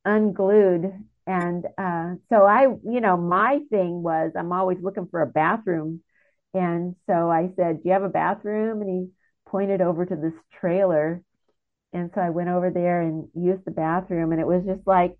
unglued. 0.06 0.94
And 1.28 1.66
uh, 1.78 2.16
so 2.30 2.46
I, 2.46 2.64
you 2.64 3.02
know, 3.02 3.18
my 3.18 3.60
thing 3.70 4.04
was 4.04 4.32
I'm 4.36 4.52
always 4.52 4.78
looking 4.82 5.08
for 5.08 5.22
a 5.22 5.28
bathroom. 5.28 6.02
And 6.54 6.96
so 7.08 7.30
I 7.30 7.50
said, 7.56 7.78
Do 7.78 7.90
you 7.90 7.94
have 7.94 8.04
a 8.04 8.10
bathroom? 8.10 8.82
And 8.82 8.90
he 8.90 9.10
pointed 9.50 9.82
over 9.82 10.06
to 10.06 10.16
this 10.16 10.34
trailer. 10.60 11.22
And 11.94 12.12
so 12.14 12.22
I 12.22 12.30
went 12.30 12.50
over 12.50 12.70
there 12.70 13.02
and 13.02 13.28
used 13.34 13.66
the 13.66 13.72
bathroom. 13.72 14.32
And 14.32 14.42
it 14.42 14.48
was 14.48 14.64
just 14.66 14.86
like, 14.86 15.16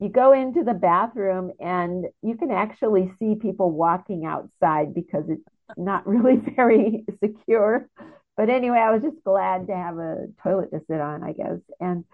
you 0.00 0.08
go 0.08 0.32
into 0.32 0.64
the 0.64 0.74
bathroom 0.74 1.52
and 1.60 2.06
you 2.22 2.36
can 2.36 2.50
actually 2.50 3.12
see 3.18 3.36
people 3.36 3.70
walking 3.70 4.24
outside 4.24 4.94
because 4.94 5.24
it's 5.28 5.42
not 5.76 6.06
really 6.08 6.36
very 6.56 7.04
secure. 7.22 7.88
But 8.36 8.48
anyway, 8.48 8.78
I 8.78 8.90
was 8.90 9.02
just 9.02 9.22
glad 9.24 9.66
to 9.68 9.76
have 9.76 9.98
a 9.98 10.26
toilet 10.42 10.70
to 10.72 10.80
sit 10.90 11.00
on, 11.00 11.22
I 11.22 11.32
guess. 11.32 11.58
And 11.78 12.04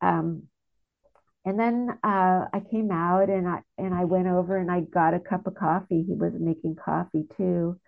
um, 0.00 0.44
and 1.46 1.58
then 1.58 1.90
uh, 2.02 2.46
I 2.52 2.60
came 2.72 2.90
out 2.90 3.30
and 3.30 3.46
I 3.46 3.60
and 3.78 3.94
I 3.94 4.04
went 4.04 4.26
over 4.26 4.56
and 4.56 4.68
I 4.68 4.80
got 4.80 5.14
a 5.14 5.20
cup 5.20 5.46
of 5.46 5.54
coffee. 5.54 6.02
He 6.02 6.14
was 6.14 6.32
making 6.38 6.74
coffee 6.74 7.24
too. 7.36 7.78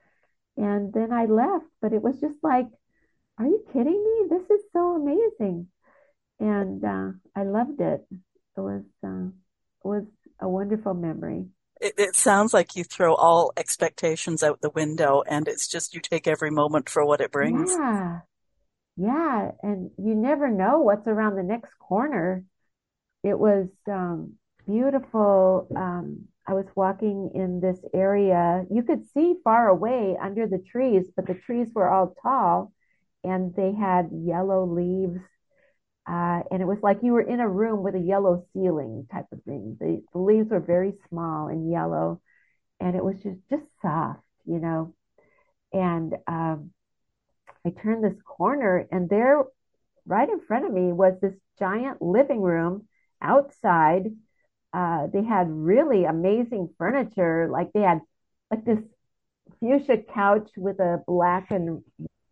And 0.57 0.93
then 0.93 1.13
I 1.13 1.25
left, 1.25 1.67
but 1.83 1.93
it 1.93 2.01
was 2.01 2.21
just 2.21 2.39
like, 2.43 2.67
are 3.37 3.47
you 3.47 3.65
kidding 3.73 3.85
me? 4.05 4.29
This 4.31 4.49
is 4.49 4.65
so 4.73 4.95
amazing. 4.95 5.67
And 6.39 6.85
uh, 6.85 7.11
I 7.35 7.43
loved 7.43 7.81
it. 7.81 8.07
It 8.57 8.61
was 8.61 8.85
uh, 9.05 9.27
it 9.27 9.89
was 9.89 10.05
a 10.41 10.49
wonderful 10.49 10.95
memory. 10.95 11.47
It, 11.81 11.95
it 11.99 12.15
sounds 12.15 12.55
like 12.55 12.77
you 12.77 12.85
throw 12.85 13.17
all 13.17 13.53
expectations 13.57 14.45
out 14.45 14.61
the 14.61 14.71
window 14.71 15.23
and 15.29 15.49
it's 15.49 15.67
just 15.67 15.95
you 15.95 16.01
take 16.01 16.29
every 16.29 16.53
moment 16.53 16.89
for 16.89 17.05
what 17.05 17.21
it 17.21 17.33
brings. 17.33 17.73
Yeah, 17.73 18.21
yeah, 18.97 19.51
and 19.65 19.91
you 19.99 20.15
never 20.15 20.49
know 20.49 20.79
what's 20.79 21.09
around 21.09 21.35
the 21.35 21.43
next 21.43 21.77
corner. 21.81 22.45
It 23.23 23.39
was 23.39 23.69
um, 23.91 24.35
beautiful. 24.67 25.69
Um, 25.77 26.27
I 26.47 26.55
was 26.55 26.67
walking 26.75 27.31
in 27.35 27.61
this 27.61 27.79
area. 27.95 28.65
You 28.71 28.83
could 28.83 29.05
see 29.13 29.35
far 29.45 29.69
away 29.69 30.17
under 30.21 30.47
the 30.47 30.59
trees, 30.59 31.07
but 31.15 31.27
the 31.27 31.35
trees 31.35 31.69
were 31.75 31.91
all 31.91 32.15
tall 32.23 32.73
and 33.25 33.55
they 33.55 33.73
had 33.73 34.11
yellow 34.13 34.65
leaves. 34.65 35.21
Uh, 36.09 36.41
and 36.51 36.63
it 36.63 36.67
was 36.67 36.79
like 36.83 36.99
you 37.03 37.13
were 37.13 37.21
in 37.21 37.41
a 37.41 37.49
room 37.49 37.83
with 37.83 37.95
a 37.95 38.01
yellow 38.01 38.47
ceiling 38.55 39.07
type 39.13 39.27
of 39.31 39.43
thing. 39.43 39.77
The, 39.79 40.03
the 40.13 40.19
leaves 40.19 40.49
were 40.51 40.61
very 40.61 40.95
small 41.11 41.49
and 41.49 41.71
yellow, 41.71 42.23
and 42.81 42.97
it 42.97 43.05
was 43.05 43.17
just 43.23 43.41
just 43.51 43.65
soft, 43.83 44.21
you 44.47 44.59
know. 44.59 44.95
And 45.75 46.15
um, 46.27 46.71
I 47.67 47.71
turned 47.83 48.03
this 48.03 48.21
corner, 48.25 48.89
and 48.91 49.11
there, 49.11 49.45
right 50.07 50.29
in 50.29 50.41
front 50.41 50.65
of 50.65 50.73
me, 50.73 50.93
was 50.95 51.13
this 51.21 51.35
giant 51.59 52.01
living 52.01 52.41
room 52.41 52.88
outside. 53.23 54.07
Uh, 54.73 55.07
they 55.13 55.25
had 55.25 55.49
really 55.51 56.05
amazing 56.05 56.71
furniture. 56.79 57.49
Like 57.51 57.73
they 57.73 57.81
had 57.81 58.01
like 58.51 58.65
this 58.65 58.81
fuchsia 59.61 59.99
couch 59.99 60.51
with 60.57 60.79
a 60.81 61.03
black 61.07 61.51
and 61.51 61.83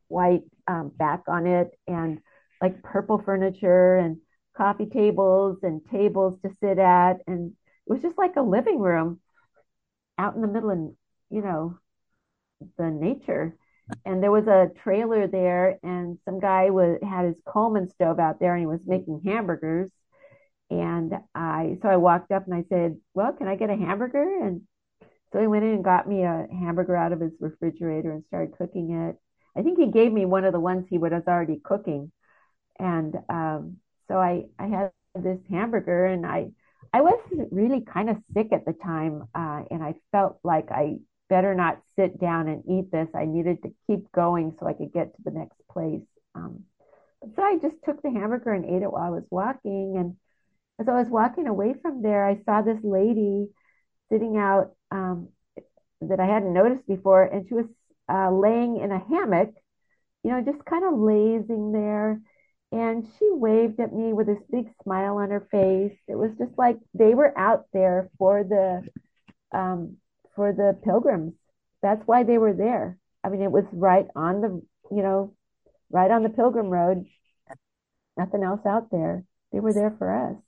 white 0.08 0.42
um, 0.68 0.90
back 0.96 1.22
on 1.28 1.46
it, 1.46 1.70
and 1.86 2.20
like 2.60 2.82
purple 2.82 3.18
furniture 3.24 3.96
and 3.96 4.18
coffee 4.56 4.86
tables 4.86 5.58
and 5.62 5.82
tables 5.90 6.38
to 6.42 6.50
sit 6.62 6.78
at, 6.78 7.18
and 7.26 7.52
it 7.86 7.92
was 7.92 8.02
just 8.02 8.18
like 8.18 8.36
a 8.36 8.42
living 8.42 8.78
room 8.80 9.20
out 10.18 10.34
in 10.34 10.42
the 10.42 10.48
middle 10.48 10.70
of 10.70 10.78
you 11.30 11.42
know 11.42 11.78
the 12.78 12.90
nature. 12.90 13.56
And 14.04 14.20
there 14.22 14.32
was 14.32 14.46
a 14.48 14.70
trailer 14.82 15.28
there, 15.28 15.78
and 15.82 16.18
some 16.24 16.40
guy 16.40 16.70
was 16.70 16.98
had 17.02 17.26
his 17.26 17.36
Coleman 17.46 17.88
stove 17.88 18.18
out 18.18 18.40
there, 18.40 18.54
and 18.54 18.60
he 18.60 18.66
was 18.66 18.80
making 18.84 19.22
hamburgers. 19.24 19.90
And 20.70 21.12
I, 21.34 21.78
so 21.82 21.88
I 21.88 21.96
walked 21.96 22.32
up 22.32 22.46
and 22.46 22.54
I 22.54 22.64
said, 22.68 22.96
"Well, 23.14 23.32
can 23.32 23.48
I 23.48 23.56
get 23.56 23.70
a 23.70 23.76
hamburger?" 23.76 24.44
And 24.44 24.62
so 25.32 25.40
he 25.40 25.46
went 25.46 25.64
in 25.64 25.74
and 25.74 25.84
got 25.84 26.08
me 26.08 26.22
a 26.22 26.46
hamburger 26.50 26.96
out 26.96 27.12
of 27.12 27.20
his 27.20 27.32
refrigerator 27.40 28.12
and 28.12 28.24
started 28.28 28.56
cooking 28.56 28.90
it. 28.92 29.16
I 29.56 29.62
think 29.62 29.78
he 29.78 29.90
gave 29.90 30.12
me 30.12 30.26
one 30.26 30.44
of 30.44 30.52
the 30.52 30.60
ones 30.60 30.86
he 30.88 30.98
was 30.98 31.12
already 31.26 31.60
cooking, 31.62 32.12
and 32.78 33.14
um, 33.28 33.78
so 34.08 34.18
I 34.18 34.46
I 34.58 34.66
had 34.66 34.92
this 35.14 35.38
hamburger, 35.50 36.06
and 36.06 36.26
I 36.26 36.48
I 36.92 37.02
was 37.02 37.20
really 37.50 37.82
kind 37.82 38.10
of 38.10 38.16
sick 38.34 38.52
at 38.52 38.64
the 38.64 38.72
time, 38.72 39.24
uh, 39.34 39.62
and 39.70 39.82
I 39.82 39.94
felt 40.12 40.38
like 40.44 40.70
I 40.70 40.98
better 41.28 41.54
not 41.54 41.80
sit 41.96 42.20
down 42.20 42.48
and 42.48 42.62
eat 42.68 42.90
this. 42.90 43.08
I 43.14 43.24
needed 43.24 43.62
to 43.62 43.74
keep 43.86 44.10
going 44.12 44.56
so 44.58 44.66
I 44.66 44.72
could 44.74 44.92
get 44.92 45.14
to 45.16 45.22
the 45.24 45.30
next 45.30 45.58
place. 45.70 46.06
Um, 46.34 46.64
so 47.34 47.42
I 47.42 47.58
just 47.60 47.76
took 47.84 48.02
the 48.02 48.10
hamburger 48.10 48.52
and 48.52 48.64
ate 48.64 48.82
it 48.82 48.92
while 48.92 49.02
I 49.02 49.10
was 49.10 49.24
walking. 49.30 49.96
And 49.96 50.16
as 50.78 50.88
I 50.88 50.92
was 50.92 51.08
walking 51.08 51.46
away 51.46 51.74
from 51.80 52.02
there, 52.02 52.26
I 52.26 52.40
saw 52.44 52.62
this 52.62 52.78
lady 52.82 53.48
sitting 54.10 54.36
out 54.36 54.72
um, 54.90 55.28
that 56.02 56.20
I 56.20 56.26
hadn't 56.26 56.52
noticed 56.52 56.86
before, 56.86 57.24
and 57.24 57.46
she 57.48 57.54
was 57.54 57.66
uh, 58.08 58.30
laying 58.30 58.78
in 58.78 58.92
a 58.92 58.98
hammock, 58.98 59.54
you 60.22 60.30
know, 60.30 60.42
just 60.42 60.64
kind 60.64 60.84
of 60.84 60.98
lazing 60.98 61.72
there. 61.72 62.20
And 62.72 63.06
she 63.18 63.28
waved 63.30 63.80
at 63.80 63.94
me 63.94 64.12
with 64.12 64.26
this 64.26 64.42
big 64.50 64.66
smile 64.82 65.18
on 65.18 65.30
her 65.30 65.46
face. 65.50 65.96
It 66.08 66.16
was 66.16 66.32
just 66.38 66.58
like 66.58 66.78
they 66.94 67.14
were 67.14 67.36
out 67.38 67.66
there 67.72 68.10
for 68.18 68.44
the 68.44 68.82
um, 69.56 69.96
for 70.34 70.52
the 70.52 70.78
pilgrims. 70.84 71.34
That's 71.82 72.06
why 72.06 72.24
they 72.24 72.38
were 72.38 72.52
there. 72.52 72.98
I 73.24 73.28
mean, 73.28 73.42
it 73.42 73.50
was 73.50 73.64
right 73.72 74.06
on 74.14 74.40
the, 74.40 74.62
you 74.94 75.02
know, 75.02 75.34
right 75.90 76.10
on 76.10 76.22
the 76.22 76.28
pilgrim 76.28 76.68
road. 76.68 77.06
Nothing 78.16 78.42
else 78.42 78.66
out 78.66 78.90
there. 78.90 79.24
They 79.52 79.60
were 79.60 79.72
there 79.72 79.94
for 79.98 80.12
us. 80.12 80.45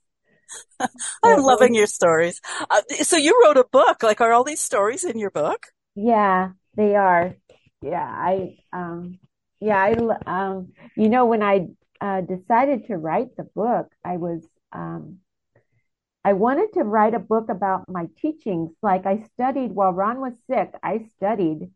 I'm 1.23 1.41
loving 1.41 1.75
your 1.75 1.87
stories. 1.87 2.41
Uh, 2.69 2.81
so 3.01 3.17
you 3.17 3.39
wrote 3.43 3.57
a 3.57 3.63
book. 3.63 4.03
Like, 4.03 4.21
are 4.21 4.31
all 4.31 4.43
these 4.43 4.61
stories 4.61 5.03
in 5.03 5.19
your 5.19 5.31
book? 5.31 5.67
Yeah, 5.95 6.51
they 6.75 6.95
are. 6.95 7.35
Yeah, 7.81 8.03
I, 8.03 8.57
um, 8.73 9.19
yeah, 9.59 9.77
I, 9.77 9.93
um, 10.25 10.73
you 10.95 11.09
know, 11.09 11.25
when 11.25 11.43
I 11.43 11.67
uh, 12.01 12.21
decided 12.21 12.87
to 12.87 12.97
write 12.97 13.35
the 13.37 13.43
book, 13.55 13.87
I 14.03 14.17
was, 14.17 14.45
um, 14.71 15.19
I 16.23 16.33
wanted 16.33 16.73
to 16.73 16.83
write 16.83 17.13
a 17.13 17.19
book 17.19 17.49
about 17.49 17.89
my 17.89 18.07
teachings. 18.21 18.71
Like 18.81 19.05
I 19.05 19.23
studied 19.33 19.71
while 19.71 19.91
Ron 19.93 20.19
was 20.19 20.33
sick, 20.49 20.73
I 20.83 21.07
studied 21.15 21.71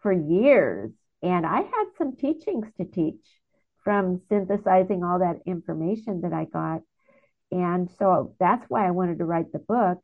for 0.00 0.12
years 0.12 0.90
and 1.22 1.46
I 1.46 1.58
had 1.58 1.84
some 1.98 2.16
teachings 2.16 2.66
to 2.78 2.84
teach 2.84 3.22
from 3.84 4.20
synthesizing 4.28 5.04
all 5.04 5.18
that 5.20 5.40
information 5.46 6.22
that 6.22 6.32
I 6.32 6.46
got. 6.46 6.82
And 7.52 7.90
so 7.98 8.34
that's 8.40 8.64
why 8.68 8.86
I 8.86 8.90
wanted 8.92 9.18
to 9.18 9.26
write 9.26 9.52
the 9.52 9.58
book. 9.60 9.98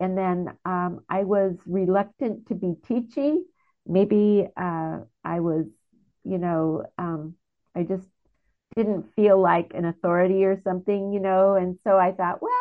And 0.00 0.18
then 0.18 0.48
um, 0.64 1.00
I 1.08 1.24
was 1.24 1.56
reluctant 1.64 2.48
to 2.48 2.54
be 2.54 2.74
teachy. 2.86 3.38
Maybe 3.86 4.46
uh, 4.56 4.98
I 5.24 5.40
was, 5.40 5.66
you 6.24 6.38
know, 6.38 6.84
um, 6.98 7.36
I 7.74 7.84
just 7.84 8.08
didn't 8.76 9.14
feel 9.14 9.40
like 9.40 9.72
an 9.74 9.84
authority 9.86 10.44
or 10.44 10.60
something, 10.62 11.12
you 11.12 11.20
know. 11.20 11.54
And 11.54 11.78
so 11.84 11.96
I 11.96 12.12
thought, 12.12 12.42
well, 12.42 12.52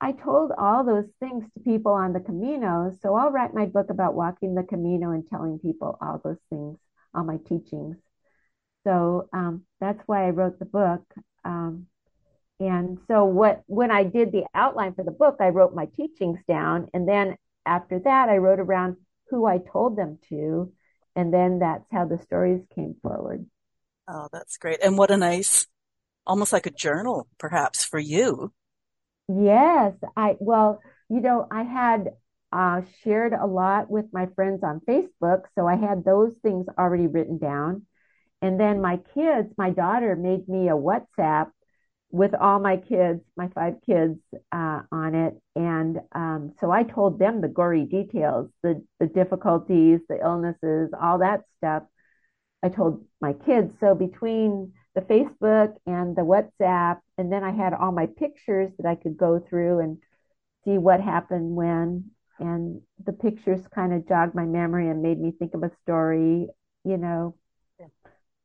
I 0.00 0.12
told 0.12 0.52
all 0.58 0.84
those 0.84 1.08
things 1.20 1.44
to 1.54 1.60
people 1.60 1.92
on 1.92 2.12
the 2.12 2.20
Camino. 2.20 2.92
So 3.00 3.14
I'll 3.14 3.30
write 3.30 3.54
my 3.54 3.66
book 3.66 3.90
about 3.90 4.14
walking 4.14 4.54
the 4.54 4.64
Camino 4.64 5.12
and 5.12 5.26
telling 5.28 5.58
people 5.60 5.98
all 6.02 6.20
those 6.24 6.40
things, 6.50 6.78
all 7.14 7.24
my 7.24 7.38
teachings. 7.46 7.96
So 8.84 9.28
um, 9.32 9.64
that's 9.80 10.02
why 10.06 10.26
I 10.26 10.30
wrote 10.30 10.58
the 10.58 10.64
book. 10.64 11.02
Um, 11.44 11.86
and 12.60 12.98
so 13.08 13.24
what 13.24 13.62
when 13.66 13.90
I 13.90 14.04
did 14.04 14.32
the 14.32 14.44
outline 14.54 14.94
for 14.94 15.02
the 15.02 15.10
book, 15.10 15.36
I 15.40 15.48
wrote 15.48 15.74
my 15.74 15.86
teachings 15.96 16.38
down, 16.46 16.88
and 16.92 17.08
then 17.08 17.36
after 17.64 17.98
that, 18.00 18.28
I 18.28 18.36
wrote 18.36 18.60
around 18.60 18.96
who 19.30 19.46
I 19.46 19.58
told 19.58 19.96
them 19.96 20.18
to, 20.28 20.72
and 21.16 21.32
then 21.32 21.60
that's 21.60 21.86
how 21.90 22.04
the 22.04 22.18
stories 22.18 22.62
came 22.74 22.96
forward. 23.02 23.46
Oh, 24.06 24.28
that's 24.30 24.58
great! 24.58 24.78
And 24.82 24.98
what 24.98 25.10
a 25.10 25.16
nice, 25.16 25.66
almost 26.26 26.52
like 26.52 26.66
a 26.66 26.70
journal, 26.70 27.26
perhaps 27.38 27.82
for 27.82 27.98
you. 27.98 28.52
Yes, 29.28 29.94
I 30.14 30.36
well, 30.38 30.82
you 31.08 31.20
know, 31.20 31.46
I 31.50 31.62
had 31.62 32.10
uh, 32.52 32.82
shared 33.02 33.32
a 33.32 33.46
lot 33.46 33.90
with 33.90 34.06
my 34.12 34.26
friends 34.34 34.62
on 34.62 34.80
Facebook, 34.80 35.44
so 35.54 35.66
I 35.66 35.76
had 35.76 36.04
those 36.04 36.34
things 36.42 36.66
already 36.78 37.06
written 37.06 37.38
down. 37.38 37.86
And 38.42 38.58
then 38.58 38.80
my 38.80 38.98
kids, 39.14 39.52
my 39.56 39.70
daughter 39.70 40.16
made 40.16 40.48
me 40.48 40.68
a 40.68 40.72
WhatsApp 40.72 41.50
with 42.10 42.34
all 42.34 42.58
my 42.58 42.76
kids, 42.76 43.20
my 43.36 43.48
five 43.54 43.74
kids, 43.86 44.18
uh, 44.52 44.80
on 44.90 45.14
it. 45.14 45.34
And 45.54 45.98
um, 46.12 46.52
so 46.60 46.70
I 46.70 46.82
told 46.82 47.18
them 47.18 47.40
the 47.40 47.48
gory 47.48 47.84
details, 47.84 48.50
the 48.62 48.84
the 48.98 49.06
difficulties, 49.06 50.00
the 50.08 50.20
illnesses, 50.20 50.90
all 51.00 51.18
that 51.18 51.42
stuff. 51.58 51.84
I 52.62 52.68
told 52.68 53.04
my 53.20 53.32
kids. 53.32 53.72
So 53.80 53.94
between 53.94 54.72
the 54.94 55.00
Facebook 55.02 55.74
and 55.86 56.16
the 56.16 56.22
WhatsApp. 56.22 56.98
And 57.18 57.32
then 57.32 57.44
I 57.44 57.52
had 57.52 57.74
all 57.74 57.92
my 57.92 58.06
pictures 58.06 58.72
that 58.78 58.88
I 58.88 58.94
could 58.94 59.16
go 59.16 59.38
through 59.38 59.80
and 59.80 59.98
see 60.64 60.78
what 60.78 61.00
happened 61.00 61.54
when. 61.54 62.10
And 62.38 62.80
the 63.04 63.12
pictures 63.12 63.60
kind 63.74 63.92
of 63.92 64.08
jogged 64.08 64.34
my 64.34 64.46
memory 64.46 64.88
and 64.88 65.02
made 65.02 65.20
me 65.20 65.32
think 65.38 65.54
of 65.54 65.62
a 65.62 65.70
story, 65.82 66.48
you 66.84 66.96
know. 66.96 67.36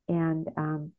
And 0.08 0.48
um, 0.58 0.92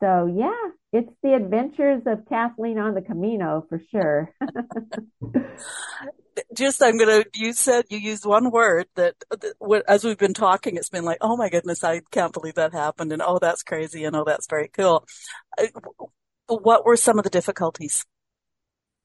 so, 0.00 0.26
yeah, 0.26 0.54
it's 0.92 1.12
the 1.22 1.34
adventures 1.34 2.02
of 2.06 2.28
Kathleen 2.28 2.78
on 2.78 2.94
the 2.94 3.02
Camino 3.02 3.66
for 3.68 3.80
sure. 3.90 4.32
just 6.54 6.82
I'm 6.82 6.98
gonna. 6.98 7.24
You 7.34 7.52
said 7.52 7.84
you 7.90 7.98
used 7.98 8.24
one 8.24 8.50
word 8.50 8.86
that, 8.94 9.14
that, 9.30 9.82
as 9.86 10.04
we've 10.04 10.18
been 10.18 10.34
talking, 10.34 10.76
it's 10.76 10.88
been 10.88 11.04
like, 11.04 11.18
oh 11.20 11.36
my 11.36 11.48
goodness, 11.48 11.84
I 11.84 12.00
can't 12.10 12.32
believe 12.32 12.54
that 12.54 12.72
happened, 12.72 13.12
and 13.12 13.22
oh 13.22 13.38
that's 13.38 13.62
crazy, 13.62 14.04
and 14.04 14.16
oh 14.16 14.24
that's 14.24 14.46
very 14.48 14.68
cool. 14.68 15.06
Uh, 15.58 15.66
what 16.46 16.84
were 16.86 16.96
some 16.96 17.18
of 17.18 17.24
the 17.24 17.30
difficulties? 17.30 18.06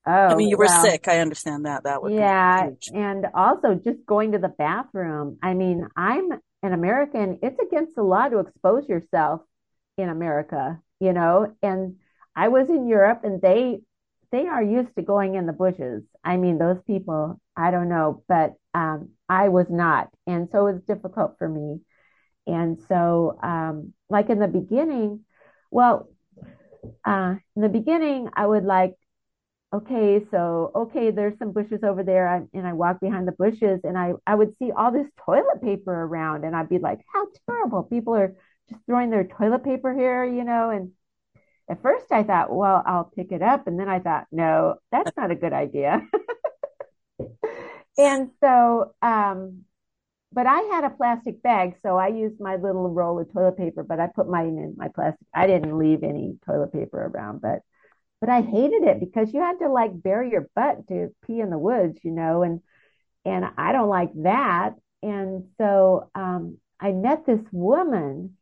Oh, 0.06 0.12
I 0.12 0.36
mean, 0.36 0.50
you 0.50 0.58
were 0.58 0.66
well, 0.66 0.84
sick. 0.84 1.08
I 1.08 1.20
understand 1.20 1.66
that. 1.66 1.84
That 1.84 2.02
would 2.02 2.14
yeah, 2.14 2.70
and 2.94 3.26
also 3.34 3.76
just 3.76 4.06
going 4.06 4.34
to 4.34 4.38
the 4.38 4.50
bathroom. 4.50 5.38
I 5.42 5.54
mean, 5.54 5.88
I'm 5.96 6.32
an 6.32 6.74
American. 6.74 7.40
It's 7.42 7.60
against 7.60 7.96
the 7.96 8.04
law 8.04 8.28
to 8.28 8.40
expose 8.40 8.88
yourself 8.88 9.42
in 9.98 10.10
America, 10.10 10.80
you 11.00 11.14
know. 11.14 11.56
And 11.62 11.98
I 12.36 12.48
was 12.50 12.70
in 12.70 12.88
Europe, 12.88 13.22
and 13.24 13.42
they 13.42 13.82
they 14.32 14.48
are 14.48 14.64
used 14.64 14.96
to 14.96 15.04
going 15.04 15.36
in 15.36 15.46
the 15.46 15.54
bushes. 15.54 16.04
I 16.24 16.38
mean, 16.38 16.58
those 16.58 16.82
people, 16.88 17.40
I 17.56 17.70
don't 17.70 17.90
know, 17.90 18.24
but 18.28 18.56
um, 18.74 19.10
I 19.30 19.50
was 19.50 19.68
not. 19.70 20.10
And 20.26 20.50
so 20.52 20.66
it 20.68 20.74
was 20.74 20.82
difficult 20.84 21.36
for 21.38 21.48
me. 21.48 21.82
And 22.48 22.80
so, 22.88 23.38
um, 23.44 23.94
like 24.10 24.30
in 24.32 24.40
the 24.40 24.48
beginning, 24.48 25.24
well, 25.70 26.10
uh, 27.06 27.36
in 27.56 27.62
the 27.62 27.70
beginning, 27.70 28.30
I 28.34 28.46
would 28.46 28.66
like, 28.66 28.96
okay, 29.74 30.24
so, 30.32 30.72
okay, 30.76 31.12
there's 31.12 31.38
some 31.40 31.52
bushes 31.52 31.84
over 31.84 32.04
there. 32.04 32.48
and 32.54 32.68
I 32.68 32.74
walk 32.74 33.00
behind 33.00 33.28
the 33.28 33.32
bushes 33.34 33.82
and 33.84 33.98
I, 33.98 34.14
I 34.28 34.36
would 34.36 34.56
see 34.60 34.72
all 34.72 34.92
this 34.92 35.08
toilet 35.26 35.62
paper 35.64 35.94
around 35.94 36.46
and 36.46 36.56
I'd 36.56 36.70
be 36.70 36.80
like, 36.80 37.00
how 37.14 37.28
terrible. 37.50 37.84
People 37.84 38.16
are 38.16 38.36
just 38.70 38.86
throwing 38.86 39.10
their 39.10 39.26
toilet 39.26 39.64
paper 39.64 39.94
here, 39.94 40.24
you 40.26 40.44
know, 40.44 40.70
and 40.70 40.92
at 41.70 41.82
first 41.82 42.12
I 42.12 42.24
thought, 42.24 42.54
well, 42.54 42.84
I'll 42.86 43.12
pick 43.16 43.32
it 43.32 43.42
up. 43.42 43.68
And 43.68 43.80
then 43.80 43.90
I 43.90 44.00
thought, 44.00 44.28
no, 44.32 44.76
that's 44.92 45.16
not 45.16 45.32
a 45.32 45.36
good 45.36 45.54
idea. 45.54 46.02
and 47.98 48.32
so, 48.42 48.94
um, 49.02 49.64
but 50.32 50.48
I 50.48 50.60
had 50.62 50.84
a 50.84 50.90
plastic 50.90 51.44
bag, 51.44 51.76
so 51.84 51.96
I 51.96 52.08
used 52.08 52.40
my 52.40 52.56
little 52.56 52.90
roll 52.90 53.20
of 53.20 53.32
toilet 53.32 53.58
paper, 53.58 53.84
but 53.84 54.00
I 54.00 54.08
put 54.08 54.28
mine 54.28 54.58
in 54.58 54.74
my 54.76 54.88
plastic. 54.88 55.28
I 55.34 55.46
didn't 55.46 55.78
leave 55.78 56.02
any 56.04 56.38
toilet 56.46 56.74
paper 56.74 57.06
around, 57.06 57.42
but 57.42 57.60
but 58.20 58.30
I 58.30 58.42
hated 58.42 58.84
it 58.84 59.00
because 59.00 59.34
you 59.34 59.42
had 59.42 59.60
to 59.60 59.70
like 59.70 60.02
bury 60.02 60.32
your 60.32 60.48
butt 60.56 60.88
to 60.88 61.14
pee 61.26 61.42
in 61.42 61.50
the 61.50 61.58
woods, 61.58 62.00
you 62.04 62.12
know, 62.12 62.42
and 62.42 62.62
and 63.26 63.46
I 63.58 63.74
don't 63.74 63.90
like 63.90 64.12
that. 64.24 64.76
And 65.04 65.50
so 65.60 66.10
um, 66.16 66.58
I 66.80 66.94
met 66.94 67.26
this 67.26 67.42
woman 67.52 68.38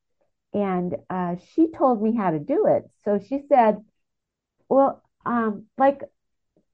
and 0.54 0.96
uh, 1.10 1.36
she 1.54 1.70
told 1.72 2.02
me 2.02 2.16
how 2.16 2.32
to 2.32 2.40
do 2.40 2.68
it. 2.68 2.90
So 3.04 3.20
she 3.20 3.42
said, 3.50 3.84
"Well, 4.70 5.04
um, 5.26 5.68
like 5.78 6.02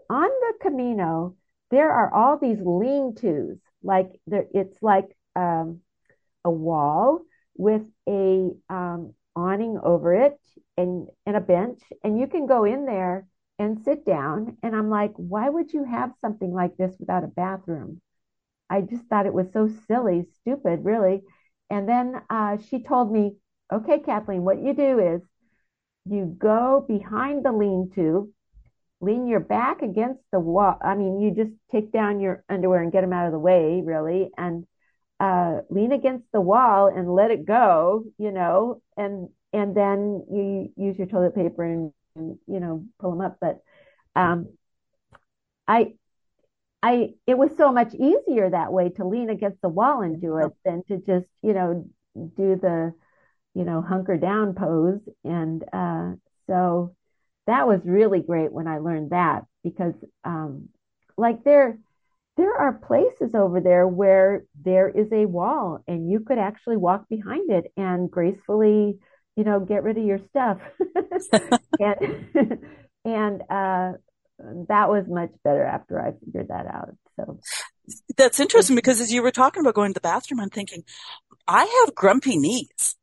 on 0.09 0.29
the 0.29 0.53
Camino, 0.61 1.35
there 1.71 1.91
are 1.91 2.13
all 2.13 2.37
these 2.37 2.59
lean-tos. 2.61 3.59
Like 3.83 4.19
there, 4.27 4.47
it's 4.53 4.81
like 4.81 5.17
um, 5.35 5.81
a 6.45 6.51
wall 6.51 7.21
with 7.57 7.83
a 8.07 8.51
um, 8.69 9.13
awning 9.35 9.79
over 9.83 10.13
it 10.13 10.39
and 10.77 11.07
and 11.25 11.35
a 11.35 11.41
bench, 11.41 11.81
and 12.03 12.19
you 12.19 12.27
can 12.27 12.47
go 12.47 12.63
in 12.65 12.85
there 12.85 13.27
and 13.59 13.79
sit 13.83 14.05
down. 14.05 14.57
And 14.63 14.75
I'm 14.75 14.89
like, 14.89 15.13
why 15.17 15.49
would 15.49 15.73
you 15.73 15.83
have 15.85 16.13
something 16.21 16.53
like 16.53 16.77
this 16.77 16.95
without 16.99 17.23
a 17.23 17.27
bathroom? 17.27 18.01
I 18.69 18.81
just 18.81 19.05
thought 19.05 19.25
it 19.25 19.33
was 19.33 19.51
so 19.53 19.67
silly, 19.87 20.27
stupid, 20.41 20.83
really. 20.85 21.23
And 21.69 21.87
then 21.87 22.21
uh, 22.29 22.57
she 22.57 22.83
told 22.83 23.11
me, 23.11 23.35
okay, 23.71 23.99
Kathleen, 23.99 24.43
what 24.43 24.61
you 24.61 24.73
do 24.73 24.99
is 24.99 25.21
you 26.05 26.25
go 26.25 26.85
behind 26.87 27.45
the 27.45 27.51
lean 27.51 27.91
to, 27.95 28.31
lean 29.01 29.27
your 29.27 29.39
back 29.39 29.81
against 29.81 30.21
the 30.31 30.39
wall. 30.39 30.77
I 30.81 30.95
mean, 30.95 31.19
you 31.19 31.31
just 31.31 31.51
take 31.71 31.91
down 31.91 32.19
your 32.19 32.43
underwear 32.49 32.81
and 32.81 32.91
get 32.91 33.01
them 33.01 33.13
out 33.13 33.27
of 33.27 33.31
the 33.31 33.39
way, 33.39 33.81
really, 33.83 34.29
and 34.37 34.65
uh, 35.19 35.61
lean 35.69 35.91
against 35.91 36.25
the 36.31 36.41
wall 36.41 36.87
and 36.87 37.13
let 37.13 37.31
it 37.31 37.45
go, 37.45 38.05
you 38.17 38.31
know, 38.31 38.81
and 38.95 39.29
and 39.53 39.75
then 39.75 40.25
you 40.31 40.71
use 40.75 40.97
your 40.97 41.07
toilet 41.07 41.35
paper 41.35 41.63
and, 41.63 41.91
and 42.15 42.37
you 42.47 42.59
know 42.59 42.85
pull 42.99 43.11
them 43.11 43.21
up. 43.21 43.37
But 43.39 43.59
um, 44.15 44.49
I 45.67 45.93
I 46.81 47.13
it 47.25 47.37
was 47.37 47.55
so 47.57 47.71
much 47.71 47.93
easier 47.93 48.49
that 48.49 48.71
way 48.71 48.89
to 48.89 49.05
lean 49.05 49.29
against 49.29 49.61
the 49.61 49.69
wall 49.69 50.01
and 50.01 50.21
do 50.21 50.37
it 50.37 50.51
than 50.63 50.83
to 50.87 50.97
just 50.97 51.27
you 51.41 51.53
know 51.53 51.87
do 52.15 52.55
the 52.55 52.93
you 53.57 53.63
know, 53.63 53.81
hunker 53.81 54.17
down 54.17 54.53
pose. 54.53 54.99
And 55.23 55.63
uh, 55.73 56.11
so 56.45 56.95
that 57.47 57.67
was 57.67 57.79
really 57.83 58.21
great 58.21 58.53
when 58.53 58.67
I 58.67 58.77
learned 58.77 59.09
that 59.09 59.45
because, 59.63 59.95
um, 60.23 60.69
like, 61.17 61.43
there, 61.43 61.79
there 62.37 62.55
are 62.55 62.73
places 62.73 63.33
over 63.33 63.59
there 63.59 63.87
where 63.87 64.43
there 64.63 64.87
is 64.87 65.07
a 65.11 65.25
wall 65.25 65.79
and 65.87 66.07
you 66.07 66.19
could 66.19 66.37
actually 66.37 66.77
walk 66.77 67.09
behind 67.09 67.49
it 67.49 67.71
and 67.75 68.11
gracefully, 68.11 68.99
you 69.35 69.43
know, 69.43 69.59
get 69.59 69.81
rid 69.81 69.97
of 69.97 70.03
your 70.03 70.19
stuff. 70.29 70.59
and 71.79 72.59
and 73.05 73.41
uh, 73.49 73.93
that 74.67 74.89
was 74.89 75.05
much 75.07 75.31
better 75.43 75.63
after 75.63 75.99
I 75.99 76.11
figured 76.23 76.49
that 76.49 76.67
out. 76.67 76.95
So 77.15 77.39
that's 78.17 78.39
interesting 78.39 78.75
because 78.75 79.01
as 79.01 79.11
you 79.11 79.23
were 79.23 79.31
talking 79.31 79.61
about 79.61 79.73
going 79.73 79.89
to 79.89 79.93
the 79.95 80.01
bathroom, 80.01 80.41
I'm 80.41 80.51
thinking, 80.51 80.83
I 81.47 81.65
have 81.85 81.95
grumpy 81.95 82.37
knees. 82.37 82.96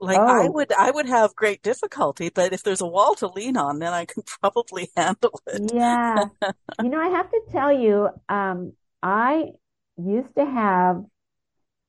Like 0.00 0.18
oh. 0.18 0.26
I 0.26 0.48
would, 0.48 0.72
I 0.72 0.90
would 0.90 1.06
have 1.06 1.34
great 1.34 1.62
difficulty, 1.62 2.30
but 2.32 2.52
if 2.52 2.62
there's 2.62 2.80
a 2.80 2.86
wall 2.86 3.14
to 3.16 3.26
lean 3.26 3.56
on, 3.56 3.80
then 3.80 3.92
I 3.92 4.04
can 4.04 4.22
probably 4.40 4.90
handle 4.96 5.40
it. 5.46 5.72
Yeah. 5.74 6.26
you 6.82 6.88
know, 6.88 7.00
I 7.00 7.08
have 7.08 7.30
to 7.30 7.40
tell 7.50 7.72
you, 7.72 8.08
um, 8.28 8.72
I 9.02 9.46
used 9.96 10.34
to 10.36 10.44
have, 10.44 11.04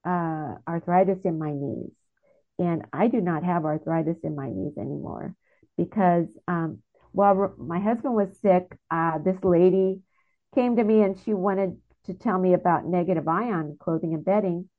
uh, 0.05 0.55
arthritis 0.67 1.19
in 1.25 1.37
my 1.37 1.51
knees 1.51 1.91
and 2.57 2.85
I 2.91 3.07
do 3.07 3.21
not 3.21 3.43
have 3.43 3.65
arthritis 3.65 4.17
in 4.23 4.35
my 4.35 4.49
knees 4.49 4.77
anymore 4.77 5.35
because, 5.77 6.27
um, 6.47 6.79
while 7.11 7.53
my 7.57 7.79
husband 7.79 8.13
was 8.13 8.39
sick, 8.39 8.77
uh, 8.91 9.17
this 9.17 9.37
lady 9.43 10.01
came 10.53 10.75
to 10.75 10.83
me 10.83 11.01
and 11.01 11.17
she 11.19 11.33
wanted 11.33 11.77
to 12.05 12.13
tell 12.13 12.37
me 12.37 12.53
about 12.53 12.85
negative 12.85 13.27
ion 13.27 13.77
clothing 13.79 14.13
and 14.13 14.23
bedding. 14.23 14.69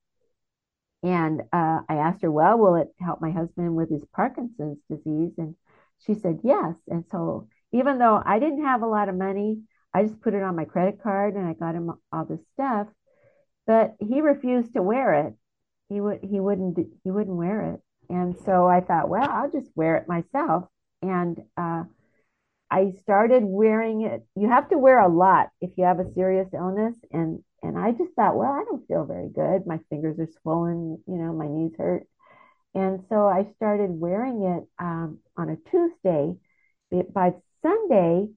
And 1.02 1.42
uh, 1.52 1.80
I 1.88 1.94
asked 1.94 2.22
her, 2.22 2.30
well, 2.30 2.58
will 2.58 2.76
it 2.76 2.88
help 3.00 3.20
my 3.20 3.30
husband 3.30 3.74
with 3.74 3.90
his 3.90 4.04
Parkinson's 4.14 4.78
disease? 4.90 5.32
And 5.38 5.54
she 6.06 6.14
said, 6.14 6.40
yes. 6.44 6.76
And 6.88 7.04
so 7.10 7.48
even 7.72 7.98
though 7.98 8.22
I 8.24 8.38
didn't 8.38 8.64
have 8.64 8.82
a 8.82 8.86
lot 8.86 9.08
of 9.08 9.14
money, 9.16 9.62
I 9.94 10.02
just 10.02 10.20
put 10.20 10.34
it 10.34 10.42
on 10.42 10.56
my 10.56 10.66
credit 10.66 11.02
card 11.02 11.34
and 11.34 11.46
I 11.46 11.54
got 11.54 11.74
him 11.74 11.92
all 12.12 12.24
this 12.24 12.40
stuff. 12.52 12.86
But 13.66 13.94
he 13.98 14.20
refused 14.20 14.74
to 14.74 14.82
wear 14.82 15.26
it. 15.26 15.34
He 15.88 16.00
would 16.00 16.20
he 16.22 16.38
wouldn't 16.38 16.78
he 17.02 17.10
wouldn't 17.10 17.36
wear 17.36 17.74
it. 17.74 17.80
And 18.08 18.36
so 18.44 18.66
I 18.66 18.80
thought, 18.80 19.08
well, 19.08 19.28
I'll 19.28 19.50
just 19.50 19.70
wear 19.74 19.96
it 19.96 20.08
myself. 20.08 20.64
And 21.02 21.40
uh, 21.56 21.84
I 22.70 22.92
started 23.00 23.42
wearing 23.44 24.02
it. 24.02 24.26
You 24.36 24.48
have 24.48 24.68
to 24.68 24.78
wear 24.78 25.00
a 25.00 25.08
lot 25.08 25.48
if 25.60 25.70
you 25.76 25.84
have 25.84 26.00
a 26.00 26.12
serious 26.14 26.48
illness. 26.52 26.96
And, 27.12 27.42
and 27.62 27.78
I 27.78 27.92
just 27.92 28.12
thought, 28.14 28.36
well, 28.36 28.52
I 28.52 28.64
don't 28.64 28.86
feel 28.88 29.04
very 29.04 29.28
good. 29.28 29.66
My 29.66 29.78
fingers 29.90 30.18
are 30.18 30.28
swollen, 30.42 31.02
you 31.06 31.16
know, 31.16 31.32
my 31.32 31.46
knees 31.46 31.72
hurt. 31.76 32.06
And 32.74 33.04
so 33.08 33.26
I 33.26 33.48
started 33.56 33.90
wearing 33.90 34.42
it 34.42 34.64
um, 34.78 35.18
on 35.36 35.50
a 35.50 35.56
Tuesday. 35.70 36.36
By 37.12 37.34
Sunday, 37.62 38.28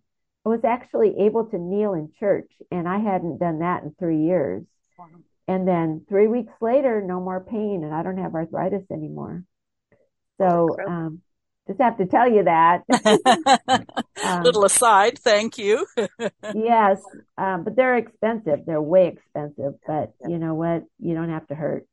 I 0.45 0.49
was 0.49 0.63
actually 0.63 1.19
able 1.19 1.45
to 1.45 1.57
kneel 1.57 1.93
in 1.93 2.11
church, 2.19 2.51
and 2.71 2.87
I 2.87 2.99
hadn't 2.99 3.39
done 3.39 3.59
that 3.59 3.83
in 3.83 3.95
three 3.97 4.23
years. 4.23 4.63
Wow. 4.97 5.07
And 5.47 5.67
then 5.67 6.05
three 6.09 6.27
weeks 6.27 6.53
later, 6.61 7.01
no 7.01 7.19
more 7.19 7.39
pain, 7.39 7.83
and 7.83 7.93
I 7.93 8.03
don't 8.03 8.17
have 8.17 8.35
arthritis 8.35 8.83
anymore. 8.91 9.43
So, 10.39 10.77
um, 10.87 11.21
just 11.67 11.81
have 11.81 11.97
to 11.97 12.05
tell 12.05 12.29
you 12.29 12.43
that. 12.43 12.83
um, 14.23 14.43
Little 14.43 14.65
aside, 14.65 15.17
thank 15.19 15.57
you. 15.57 15.85
yes, 16.53 17.01
um, 17.37 17.63
but 17.63 17.75
they're 17.75 17.97
expensive. 17.97 18.65
They're 18.65 18.81
way 18.81 19.07
expensive. 19.07 19.75
But 19.87 20.13
you 20.27 20.37
know 20.37 20.55
what? 20.55 20.83
You 20.99 21.15
don't 21.15 21.29
have 21.29 21.47
to 21.47 21.55
hurt. 21.55 21.87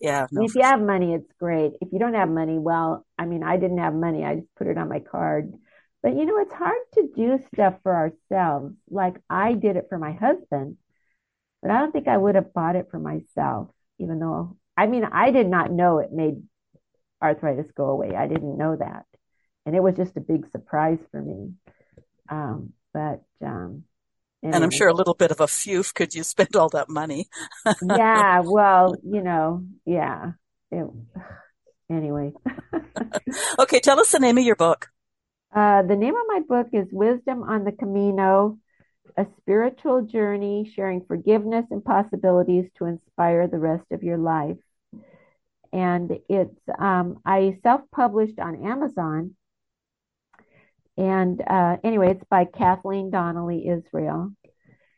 Yeah. 0.00 0.26
No, 0.30 0.44
if 0.44 0.54
you 0.54 0.62
have 0.62 0.80
money, 0.80 1.14
it's 1.14 1.32
great. 1.38 1.72
If 1.80 1.88
you 1.92 1.98
don't 1.98 2.14
have 2.14 2.28
money, 2.28 2.58
well, 2.58 3.06
I 3.18 3.24
mean, 3.24 3.42
I 3.42 3.56
didn't 3.56 3.78
have 3.78 3.94
money. 3.94 4.24
I 4.24 4.36
just 4.36 4.54
put 4.56 4.66
it 4.66 4.76
on 4.76 4.88
my 4.88 5.00
card. 5.00 5.54
But 6.02 6.16
you 6.16 6.24
know, 6.24 6.38
it's 6.38 6.52
hard 6.52 6.78
to 6.94 7.08
do 7.16 7.38
stuff 7.52 7.74
for 7.82 7.94
ourselves. 7.94 8.74
Like 8.90 9.16
I 9.30 9.54
did 9.54 9.76
it 9.76 9.86
for 9.88 9.98
my 9.98 10.12
husband, 10.12 10.76
but 11.62 11.70
I 11.70 11.78
don't 11.78 11.92
think 11.92 12.08
I 12.08 12.16
would 12.16 12.34
have 12.34 12.52
bought 12.52 12.76
it 12.76 12.88
for 12.90 12.98
myself, 12.98 13.70
even 13.98 14.18
though, 14.18 14.56
I 14.76 14.86
mean, 14.86 15.04
I 15.04 15.30
did 15.30 15.48
not 15.48 15.72
know 15.72 15.98
it 15.98 16.12
made 16.12 16.42
arthritis 17.22 17.70
go 17.76 17.86
away. 17.86 18.14
I 18.16 18.26
didn't 18.26 18.58
know 18.58 18.76
that. 18.76 19.06
And 19.64 19.74
it 19.74 19.82
was 19.82 19.96
just 19.96 20.16
a 20.16 20.20
big 20.20 20.50
surprise 20.50 20.98
for 21.10 21.20
me. 21.20 21.52
Um, 22.28 22.72
but, 22.92 23.22
um, 23.42 23.84
anyway. 24.42 24.56
and 24.56 24.64
I'm 24.64 24.70
sure 24.70 24.88
a 24.88 24.94
little 24.94 25.14
bit 25.14 25.30
of 25.30 25.40
a 25.40 25.48
few 25.48 25.82
could 25.82 26.14
you 26.14 26.22
spend 26.22 26.56
all 26.56 26.68
that 26.70 26.88
money? 26.88 27.28
yeah. 27.82 28.40
Well, 28.44 28.96
you 29.02 29.22
know, 29.22 29.64
yeah. 29.84 30.32
It, 30.70 30.86
anyway. 31.90 32.32
okay. 33.58 33.80
Tell 33.80 34.00
us 34.00 34.12
the 34.12 34.20
name 34.20 34.38
of 34.38 34.44
your 34.44 34.56
book. 34.56 34.88
Uh, 35.54 35.82
the 35.82 35.96
name 35.96 36.14
of 36.14 36.26
my 36.28 36.40
book 36.46 36.68
is 36.72 36.86
Wisdom 36.92 37.42
on 37.42 37.64
the 37.64 37.72
Camino, 37.72 38.58
a 39.16 39.26
spiritual 39.38 40.02
journey 40.02 40.70
sharing 40.74 41.04
forgiveness 41.06 41.64
and 41.70 41.84
possibilities 41.84 42.66
to 42.76 42.84
inspire 42.84 43.48
the 43.48 43.58
rest 43.58 43.86
of 43.90 44.02
your 44.02 44.18
life 44.18 44.58
and 45.76 46.18
it's 46.30 46.58
um, 46.78 47.18
I 47.26 47.58
self-published 47.62 48.38
on 48.38 48.64
Amazon. 48.64 49.36
And 50.96 51.42
uh, 51.46 51.76
anyway, 51.84 52.12
it's 52.12 52.24
by 52.30 52.46
Kathleen 52.46 53.10
Donnelly 53.10 53.68
Israel. 53.68 54.32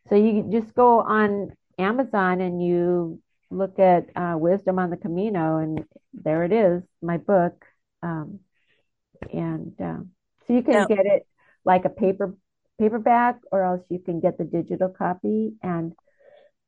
So 0.09 0.15
you 0.15 0.49
just 0.49 0.73
go 0.75 1.01
on 1.01 1.51
Amazon 1.79 2.41
and 2.41 2.65
you 2.65 3.21
look 3.51 3.81
at 3.81 4.07
uh, 4.15 4.37
Wisdom 4.39 4.79
on 4.79 4.91
the 4.91 4.97
Camino, 4.97 5.59
and 5.59 5.85
there 6.15 6.45
it 6.45 6.53
is, 6.53 6.85
my 7.03 7.17
book. 7.17 7.65
Um, 8.05 8.39
and 9.33 9.75
uh, 9.81 10.03
so 10.47 10.53
you 10.53 10.63
can 10.63 10.87
get 10.87 11.07
it 11.07 11.27
like 11.65 11.85
a 11.87 11.91
paper 11.91 12.37
paperback, 12.79 13.41
or 13.51 13.65
else 13.65 13.83
you 13.89 13.99
can 13.99 14.21
get 14.21 14.39
the 14.39 14.45
digital 14.45 14.91
copy. 14.91 15.55
And 15.61 15.93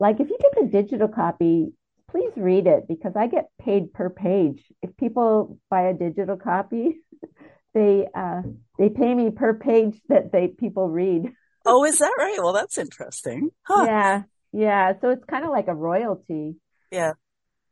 like 0.01 0.19
if 0.19 0.29
you 0.29 0.39
get 0.41 0.55
the 0.61 0.67
digital 0.67 1.07
copy, 1.07 1.73
please 2.11 2.33
read 2.37 2.67
it 2.67 2.89
because 2.89 3.13
I 3.17 3.27
get 3.27 3.51
paid 3.61 3.93
per 3.93 4.11
page. 4.11 4.63
If 4.83 4.97
people 4.97 5.59
buy 5.71 5.83
a 5.89 5.95
digital 5.95 6.37
copy, 6.37 7.01
they 7.75 8.07
uh, 8.15 8.43
they 8.79 8.89
pay 8.89 9.15
me 9.15 9.31
per 9.31 9.55
page 9.55 10.01
that 10.09 10.33
they 10.33 10.49
people 10.49 10.89
read. 10.89 11.33
Oh, 11.67 11.85
is 11.85 11.99
that 11.99 12.15
right? 12.17 12.39
Well, 12.39 12.55
that's 12.55 12.79
interesting. 12.79 13.51
Huh. 13.65 13.85
Yeah, 13.87 14.23
yeah. 14.51 14.95
So 15.03 15.11
it's 15.11 15.27
kind 15.27 15.45
of 15.45 15.51
like 15.51 15.69
a 15.69 15.75
royalty. 15.75 16.57
Yeah. 16.91 17.13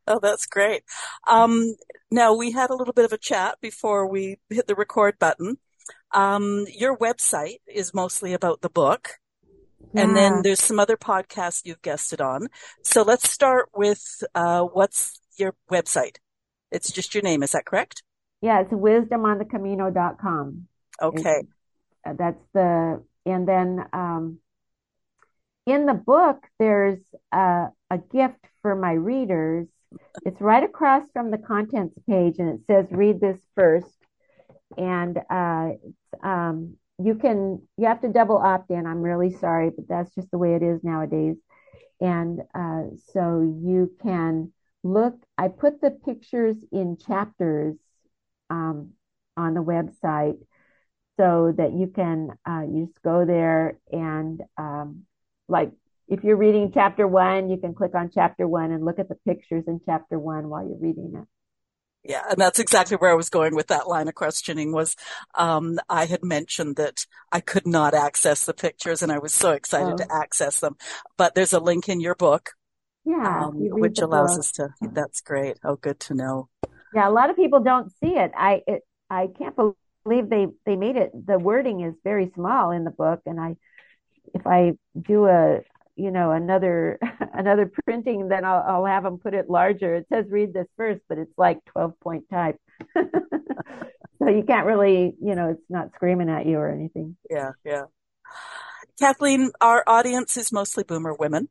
Oh, 0.06 0.18
that's 0.20 0.44
great. 0.44 0.82
Um, 1.26 1.74
now 2.10 2.36
we 2.36 2.52
had 2.52 2.68
a 2.68 2.74
little 2.74 2.92
bit 2.92 3.06
of 3.06 3.14
a 3.14 3.18
chat 3.18 3.56
before 3.62 4.06
we 4.06 4.36
hit 4.50 4.66
the 4.66 4.74
record 4.74 5.18
button. 5.18 5.56
Um, 6.12 6.66
your 6.68 6.98
website 6.98 7.60
is 7.66 7.94
mostly 7.94 8.34
about 8.34 8.60
the 8.60 8.68
book. 8.68 9.12
Yeah. 9.92 10.02
And 10.02 10.16
then 10.16 10.42
there's 10.42 10.60
some 10.60 10.78
other 10.78 10.96
podcasts 10.96 11.62
you've 11.64 11.82
guested 11.82 12.20
on. 12.20 12.48
So 12.82 13.02
let's 13.02 13.30
start 13.30 13.70
with 13.74 14.22
uh, 14.34 14.62
what's 14.62 15.20
your 15.38 15.54
website? 15.70 16.16
It's 16.70 16.92
just 16.92 17.14
your 17.14 17.22
name, 17.22 17.42
is 17.42 17.52
that 17.52 17.64
correct? 17.64 18.02
Yeah, 18.42 18.60
it's 18.60 18.72
wisdomonthecamino.com. 18.72 20.68
Okay. 21.00 21.42
Uh, 22.04 22.12
that's 22.18 22.42
the, 22.52 23.02
and 23.26 23.48
then 23.48 23.84
um, 23.92 24.38
in 25.66 25.86
the 25.86 25.94
book, 25.94 26.46
there's 26.58 27.00
a, 27.32 27.66
a 27.90 27.98
gift 27.98 28.44
for 28.62 28.74
my 28.74 28.92
readers. 28.92 29.66
It's 30.24 30.40
right 30.40 30.62
across 30.62 31.04
from 31.12 31.30
the 31.30 31.38
contents 31.38 31.98
page 32.08 32.36
and 32.38 32.48
it 32.50 32.60
says, 32.66 32.86
read 32.90 33.20
this 33.20 33.38
first. 33.54 33.86
And 34.76 35.16
uh, 35.16 35.70
it's 35.82 36.22
um, 36.22 36.76
you 36.98 37.14
can 37.14 37.62
you 37.76 37.86
have 37.86 38.00
to 38.02 38.08
double 38.08 38.38
opt 38.38 38.70
in. 38.70 38.86
I'm 38.86 39.02
really 39.02 39.30
sorry, 39.30 39.70
but 39.70 39.88
that's 39.88 40.14
just 40.14 40.30
the 40.30 40.38
way 40.38 40.54
it 40.54 40.62
is 40.62 40.82
nowadays. 40.82 41.36
And 42.00 42.40
uh, 42.54 42.84
so 43.12 43.40
you 43.40 43.92
can 44.02 44.52
look. 44.82 45.14
I 45.36 45.48
put 45.48 45.80
the 45.80 45.90
pictures 45.90 46.56
in 46.72 46.96
chapters 46.96 47.76
um, 48.50 48.90
on 49.36 49.54
the 49.54 49.62
website 49.62 50.38
so 51.18 51.52
that 51.56 51.72
you 51.72 51.88
can 51.88 52.30
uh, 52.48 52.62
you 52.62 52.86
just 52.86 53.02
go 53.02 53.24
there 53.24 53.78
and 53.90 54.40
um, 54.56 55.02
like 55.48 55.72
if 56.08 56.24
you're 56.24 56.36
reading 56.36 56.70
chapter 56.72 57.06
one, 57.06 57.50
you 57.50 57.58
can 57.58 57.74
click 57.74 57.94
on 57.94 58.10
chapter 58.12 58.48
one 58.48 58.72
and 58.72 58.84
look 58.84 58.98
at 58.98 59.08
the 59.08 59.18
pictures 59.26 59.64
in 59.66 59.80
chapter 59.84 60.18
one 60.18 60.48
while 60.48 60.66
you're 60.66 60.78
reading 60.78 61.12
it. 61.14 61.28
Yeah, 62.08 62.22
and 62.30 62.40
that's 62.40 62.58
exactly 62.58 62.96
where 62.96 63.10
I 63.10 63.14
was 63.14 63.28
going 63.28 63.54
with 63.54 63.66
that 63.66 63.86
line 63.86 64.08
of 64.08 64.14
questioning 64.14 64.72
was 64.72 64.96
um, 65.34 65.78
I 65.90 66.06
had 66.06 66.24
mentioned 66.24 66.76
that 66.76 67.04
I 67.30 67.40
could 67.40 67.66
not 67.66 67.92
access 67.92 68.46
the 68.46 68.54
pictures 68.54 69.02
and 69.02 69.12
I 69.12 69.18
was 69.18 69.34
so 69.34 69.52
excited 69.52 69.92
oh. 69.92 69.96
to 69.98 70.06
access 70.10 70.60
them. 70.60 70.76
But 71.18 71.34
there's 71.34 71.52
a 71.52 71.60
link 71.60 71.86
in 71.86 72.00
your 72.00 72.14
book. 72.14 72.52
Yeah. 73.04 73.44
Um, 73.44 73.56
which 73.56 73.98
allows 73.98 74.32
book. 74.32 74.38
us 74.38 74.52
to 74.52 74.68
that's 74.80 75.20
great. 75.20 75.58
Oh 75.62 75.76
good 75.76 76.00
to 76.00 76.14
know. 76.14 76.48
Yeah, 76.94 77.08
a 77.08 77.12
lot 77.12 77.28
of 77.28 77.36
people 77.36 77.60
don't 77.60 77.92
see 78.00 78.16
it. 78.16 78.32
I 78.34 78.62
it, 78.66 78.82
I 79.10 79.28
can't 79.38 79.54
believe 79.56 80.30
they 80.30 80.46
they 80.64 80.76
made 80.76 80.96
it 80.96 81.10
the 81.26 81.38
wording 81.38 81.82
is 81.82 81.94
very 82.04 82.30
small 82.34 82.70
in 82.70 82.84
the 82.84 82.90
book 82.90 83.20
and 83.26 83.38
I 83.38 83.56
if 84.34 84.46
I 84.46 84.72
do 85.00 85.26
a 85.26 85.60
you 85.98 86.12
know, 86.12 86.30
another 86.30 86.98
another 87.38 87.70
printing, 87.84 88.28
then 88.28 88.44
I'll, 88.44 88.64
I'll 88.66 88.84
have 88.84 89.04
them 89.04 89.18
put 89.18 89.32
it 89.32 89.48
larger. 89.48 89.94
It 89.94 90.06
says 90.12 90.26
read 90.28 90.52
this 90.52 90.66
first, 90.76 91.00
but 91.08 91.18
it's 91.18 91.32
like 91.38 91.64
12 91.66 91.98
point 92.00 92.24
type. 92.28 92.56
so 92.96 94.28
you 94.28 94.42
can't 94.46 94.66
really, 94.66 95.14
you 95.22 95.34
know, 95.36 95.50
it's 95.50 95.62
not 95.70 95.92
screaming 95.94 96.28
at 96.28 96.46
you 96.46 96.58
or 96.58 96.70
anything. 96.70 97.16
Yeah, 97.30 97.52
yeah. 97.64 97.84
Kathleen, 98.98 99.52
our 99.60 99.84
audience 99.86 100.36
is 100.36 100.52
mostly 100.52 100.82
boomer 100.82 101.14
women. 101.14 101.48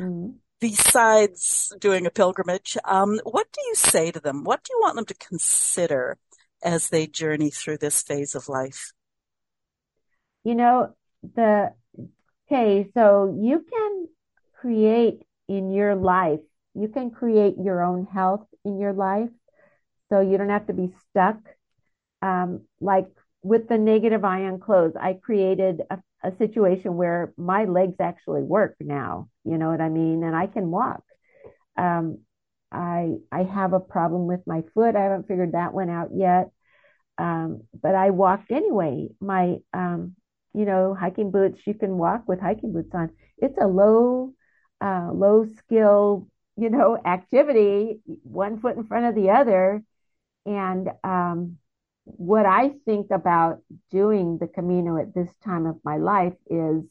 Mm-hmm. 0.00 0.36
Besides 0.60 1.74
doing 1.80 2.06
a 2.06 2.10
pilgrimage, 2.10 2.78
um, 2.84 3.20
what 3.24 3.48
do 3.52 3.60
you 3.66 3.74
say 3.74 4.10
to 4.12 4.20
them? 4.20 4.44
What 4.44 4.62
do 4.62 4.72
you 4.72 4.78
want 4.80 4.96
them 4.96 5.04
to 5.06 5.14
consider 5.14 6.16
as 6.62 6.88
they 6.88 7.06
journey 7.06 7.50
through 7.50 7.78
this 7.78 8.02
phase 8.02 8.34
of 8.34 8.48
life? 8.48 8.92
You 10.44 10.54
know, 10.54 10.94
the, 11.34 11.74
okay, 12.46 12.88
so 12.94 13.36
you 13.38 13.66
can 13.68 14.06
create 14.66 15.22
in 15.48 15.70
your 15.70 15.94
life, 15.94 16.40
you 16.74 16.88
can 16.88 17.10
create 17.10 17.54
your 17.62 17.82
own 17.84 18.06
health 18.12 18.46
in 18.64 18.80
your 18.80 18.92
life. 18.92 19.30
So 20.08 20.20
you 20.20 20.36
don't 20.38 20.48
have 20.48 20.66
to 20.66 20.72
be 20.72 20.92
stuck. 21.10 21.38
Um, 22.20 22.62
like 22.80 23.06
with 23.42 23.68
the 23.68 23.78
negative 23.78 24.24
ion 24.24 24.58
clothes, 24.58 24.94
I 25.00 25.14
created 25.22 25.82
a, 25.88 25.98
a 26.24 26.36
situation 26.36 26.96
where 26.96 27.32
my 27.36 27.64
legs 27.64 27.94
actually 28.00 28.42
work 28.42 28.74
now. 28.80 29.28
You 29.44 29.56
know 29.56 29.70
what 29.70 29.80
I 29.80 29.88
mean? 29.88 30.24
And 30.24 30.34
I 30.34 30.48
can 30.48 30.70
walk. 30.70 31.02
Um, 31.76 32.18
I 32.72 33.14
I 33.30 33.44
have 33.44 33.72
a 33.72 33.80
problem 33.80 34.26
with 34.26 34.40
my 34.46 34.62
foot. 34.74 34.96
I 34.96 35.02
haven't 35.02 35.28
figured 35.28 35.52
that 35.52 35.74
one 35.74 35.90
out 35.90 36.10
yet. 36.12 36.50
Um, 37.18 37.62
but 37.80 37.94
I 37.94 38.10
walked 38.10 38.50
anyway. 38.50 39.08
My 39.20 39.56
um, 39.72 40.16
you 40.54 40.64
know 40.64 40.96
hiking 40.98 41.30
boots. 41.30 41.60
You 41.66 41.74
can 41.74 41.98
walk 41.98 42.26
with 42.26 42.40
hiking 42.40 42.72
boots 42.72 42.90
on. 42.94 43.10
It's 43.38 43.58
a 43.60 43.68
low 43.68 44.32
uh, 44.80 45.10
low 45.12 45.44
skill 45.44 46.28
you 46.56 46.70
know 46.70 46.98
activity, 47.04 48.00
one 48.22 48.60
foot 48.60 48.76
in 48.76 48.84
front 48.84 49.06
of 49.06 49.14
the 49.14 49.30
other, 49.30 49.82
and 50.44 50.90
um, 51.04 51.58
what 52.04 52.46
I 52.46 52.70
think 52.84 53.10
about 53.10 53.62
doing 53.90 54.38
the 54.38 54.46
Camino 54.46 54.96
at 54.96 55.12
this 55.14 55.30
time 55.44 55.66
of 55.66 55.76
my 55.84 55.96
life 55.96 56.34
is 56.48 56.84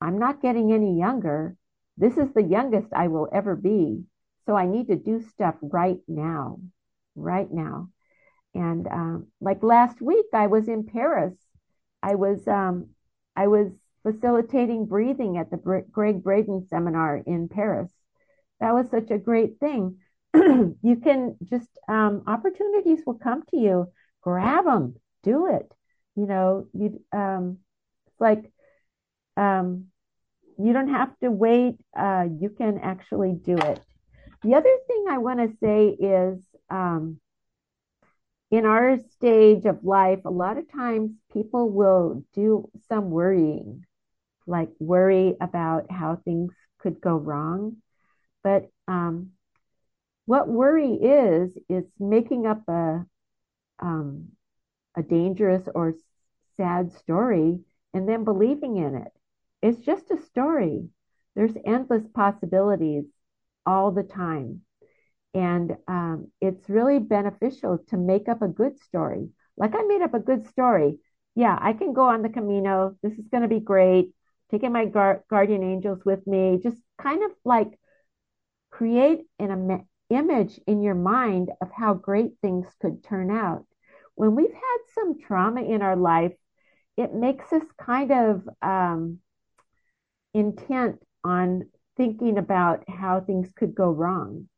I'm 0.00 0.18
not 0.18 0.40
getting 0.42 0.72
any 0.72 0.98
younger. 0.98 1.56
This 1.96 2.16
is 2.16 2.32
the 2.32 2.42
youngest 2.42 2.88
I 2.94 3.08
will 3.08 3.28
ever 3.32 3.54
be. 3.54 4.04
So 4.46 4.56
I 4.56 4.66
need 4.66 4.88
to 4.88 4.96
do 4.96 5.20
stuff 5.20 5.54
right 5.60 6.00
now, 6.08 6.60
right 7.14 7.50
now. 7.52 7.90
And 8.54 8.88
um, 8.88 9.26
like 9.40 9.62
last 9.62 10.00
week, 10.00 10.26
I 10.32 10.46
was 10.46 10.66
in 10.66 10.84
Paris. 10.86 11.34
I 12.02 12.14
was 12.14 12.48
um, 12.48 12.88
I 13.36 13.48
was 13.48 13.70
facilitating 14.02 14.86
breathing 14.86 15.36
at 15.38 15.50
the 15.50 15.56
Gregg 15.90 16.22
Braden 16.22 16.66
seminar 16.68 17.18
in 17.18 17.48
Paris. 17.48 17.90
That 18.60 18.74
was 18.74 18.90
such 18.90 19.10
a 19.10 19.18
great 19.18 19.58
thing. 19.58 19.98
you 20.34 20.96
can 21.02 21.36
just 21.44 21.68
um, 21.88 22.22
opportunities 22.26 23.00
will 23.06 23.18
come 23.18 23.42
to 23.50 23.56
you. 23.56 23.88
Grab 24.22 24.64
them, 24.64 24.96
do 25.22 25.48
it. 25.54 25.72
You 26.16 26.26
know, 26.26 26.66
you 26.72 27.00
um, 27.12 27.58
it's 28.06 28.20
like 28.20 28.52
um, 29.36 29.86
you 30.58 30.72
don't 30.72 30.90
have 30.90 31.18
to 31.20 31.30
wait. 31.30 31.76
Uh, 31.96 32.26
you 32.38 32.50
can 32.50 32.78
actually 32.78 33.32
do 33.32 33.56
it. 33.56 33.80
The 34.42 34.54
other 34.54 34.76
thing 34.86 35.04
I 35.08 35.18
want 35.18 35.40
to 35.40 35.56
say 35.58 35.88
is 35.88 36.42
um, 36.70 37.20
in 38.50 38.66
our 38.66 38.98
stage 39.12 39.64
of 39.64 39.84
life, 39.84 40.20
a 40.24 40.30
lot 40.30 40.58
of 40.58 40.70
times 40.70 41.12
people 41.32 41.70
will 41.70 42.24
do 42.34 42.68
some 42.88 43.10
worrying, 43.10 43.84
like 44.50 44.70
worry 44.78 45.36
about 45.40 45.90
how 45.90 46.16
things 46.16 46.52
could 46.80 47.00
go 47.00 47.16
wrong. 47.16 47.76
But 48.42 48.68
um, 48.88 49.30
what 50.26 50.48
worry 50.48 50.94
is, 50.94 51.50
is 51.68 51.84
making 51.98 52.46
up 52.46 52.62
a 52.68 53.04
um, 53.80 54.28
a 54.96 55.02
dangerous 55.02 55.66
or 55.74 55.94
sad 56.56 56.92
story 56.92 57.60
and 57.94 58.08
then 58.08 58.24
believing 58.24 58.76
in 58.76 58.94
it. 58.94 59.12
It's 59.62 59.80
just 59.80 60.10
a 60.10 60.22
story. 60.22 60.88
There's 61.34 61.54
endless 61.64 62.06
possibilities 62.14 63.04
all 63.66 63.92
the 63.92 64.02
time. 64.02 64.62
And 65.32 65.76
um, 65.86 66.32
it's 66.40 66.68
really 66.68 66.98
beneficial 66.98 67.78
to 67.88 67.96
make 67.96 68.28
up 68.28 68.42
a 68.42 68.48
good 68.48 68.78
story. 68.80 69.28
Like 69.56 69.74
I 69.74 69.82
made 69.82 70.02
up 70.02 70.14
a 70.14 70.18
good 70.18 70.46
story. 70.48 70.98
Yeah, 71.34 71.56
I 71.60 71.72
can 71.72 71.92
go 71.92 72.02
on 72.08 72.22
the 72.22 72.28
Camino. 72.28 72.96
This 73.02 73.12
is 73.12 73.28
going 73.30 73.42
to 73.42 73.48
be 73.48 73.60
great. 73.60 74.12
Taking 74.50 74.72
my 74.72 74.86
gar- 74.86 75.24
guardian 75.28 75.62
angels 75.62 76.04
with 76.04 76.26
me. 76.26 76.58
Just 76.62 76.78
kind 77.00 77.22
of 77.22 77.30
like 77.44 77.78
create 78.70 79.26
an 79.38 79.50
Im- 79.50 79.88
image 80.10 80.60
in 80.66 80.82
your 80.82 80.94
mind 80.94 81.50
of 81.60 81.70
how 81.72 81.94
great 81.94 82.32
things 82.40 82.66
could 82.80 83.04
turn 83.04 83.30
out. 83.30 83.66
When 84.14 84.34
we've 84.34 84.52
had 84.52 84.78
some 84.94 85.18
trauma 85.18 85.62
in 85.62 85.82
our 85.82 85.96
life, 85.96 86.34
it 86.96 87.14
makes 87.14 87.52
us 87.52 87.62
kind 87.78 88.10
of 88.12 88.48
um, 88.62 89.20
intent 90.34 91.02
on 91.24 91.68
thinking 91.96 92.38
about 92.38 92.84
how 92.88 93.20
things 93.20 93.52
could 93.54 93.74
go 93.74 93.90
wrong. 93.90 94.48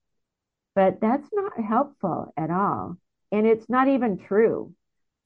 But 0.74 1.00
that's 1.00 1.28
not 1.32 1.60
helpful 1.60 2.32
at 2.36 2.50
all. 2.50 2.98
And 3.30 3.46
it's 3.46 3.68
not 3.68 3.88
even 3.88 4.18
true. 4.18 4.74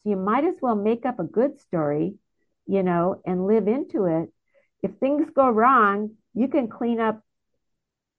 So 0.02 0.10
you 0.10 0.16
might 0.16 0.44
as 0.44 0.56
well 0.60 0.76
make 0.76 1.06
up 1.06 1.18
a 1.18 1.24
good 1.24 1.60
story, 1.60 2.14
you 2.66 2.82
know, 2.82 3.20
and 3.26 3.46
live 3.46 3.68
into 3.68 4.06
it. 4.06 4.32
If 4.82 4.92
things 4.98 5.28
go 5.34 5.48
wrong, 5.50 6.12
you 6.34 6.48
can 6.48 6.68
clean 6.68 7.00
up 7.00 7.20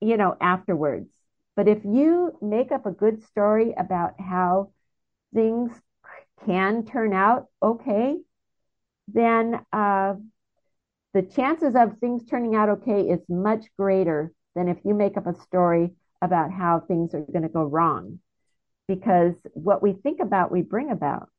you 0.02 0.18
know, 0.18 0.36
afterwards. 0.40 1.10
But 1.56 1.68
if 1.68 1.84
you 1.84 2.38
make 2.42 2.72
up 2.72 2.86
a 2.86 2.92
good 2.92 3.24
story 3.24 3.74
about 3.78 4.20
how 4.20 4.72
things 5.34 5.72
can 6.46 6.86
turn 6.86 7.14
out 7.14 7.48
okay, 7.62 8.18
then 9.08 9.60
uh, 9.74 10.16
the 11.14 11.24
chances 11.24 11.76
of 11.76 11.98
things 11.98 12.26
turning 12.26 12.56
out 12.56 12.70
okay 12.70 13.02
is 13.02 13.20
much 13.28 13.66
greater 13.78 14.32
than 14.56 14.68
if 14.68 14.78
you 14.84 14.94
make 14.94 15.18
up 15.18 15.26
a 15.26 15.40
story 15.42 15.94
about 16.22 16.52
how 16.52 16.80
things 16.80 17.14
are 17.14 17.22
going 17.22 17.44
to 17.44 17.50
go 17.50 17.64
wrong. 17.64 18.20
Because 18.88 19.36
what 19.54 19.82
we 19.82 19.94
think 19.94 20.20
about, 20.20 20.52
we 20.52 20.62
bring 20.62 20.92
about. 20.92 21.30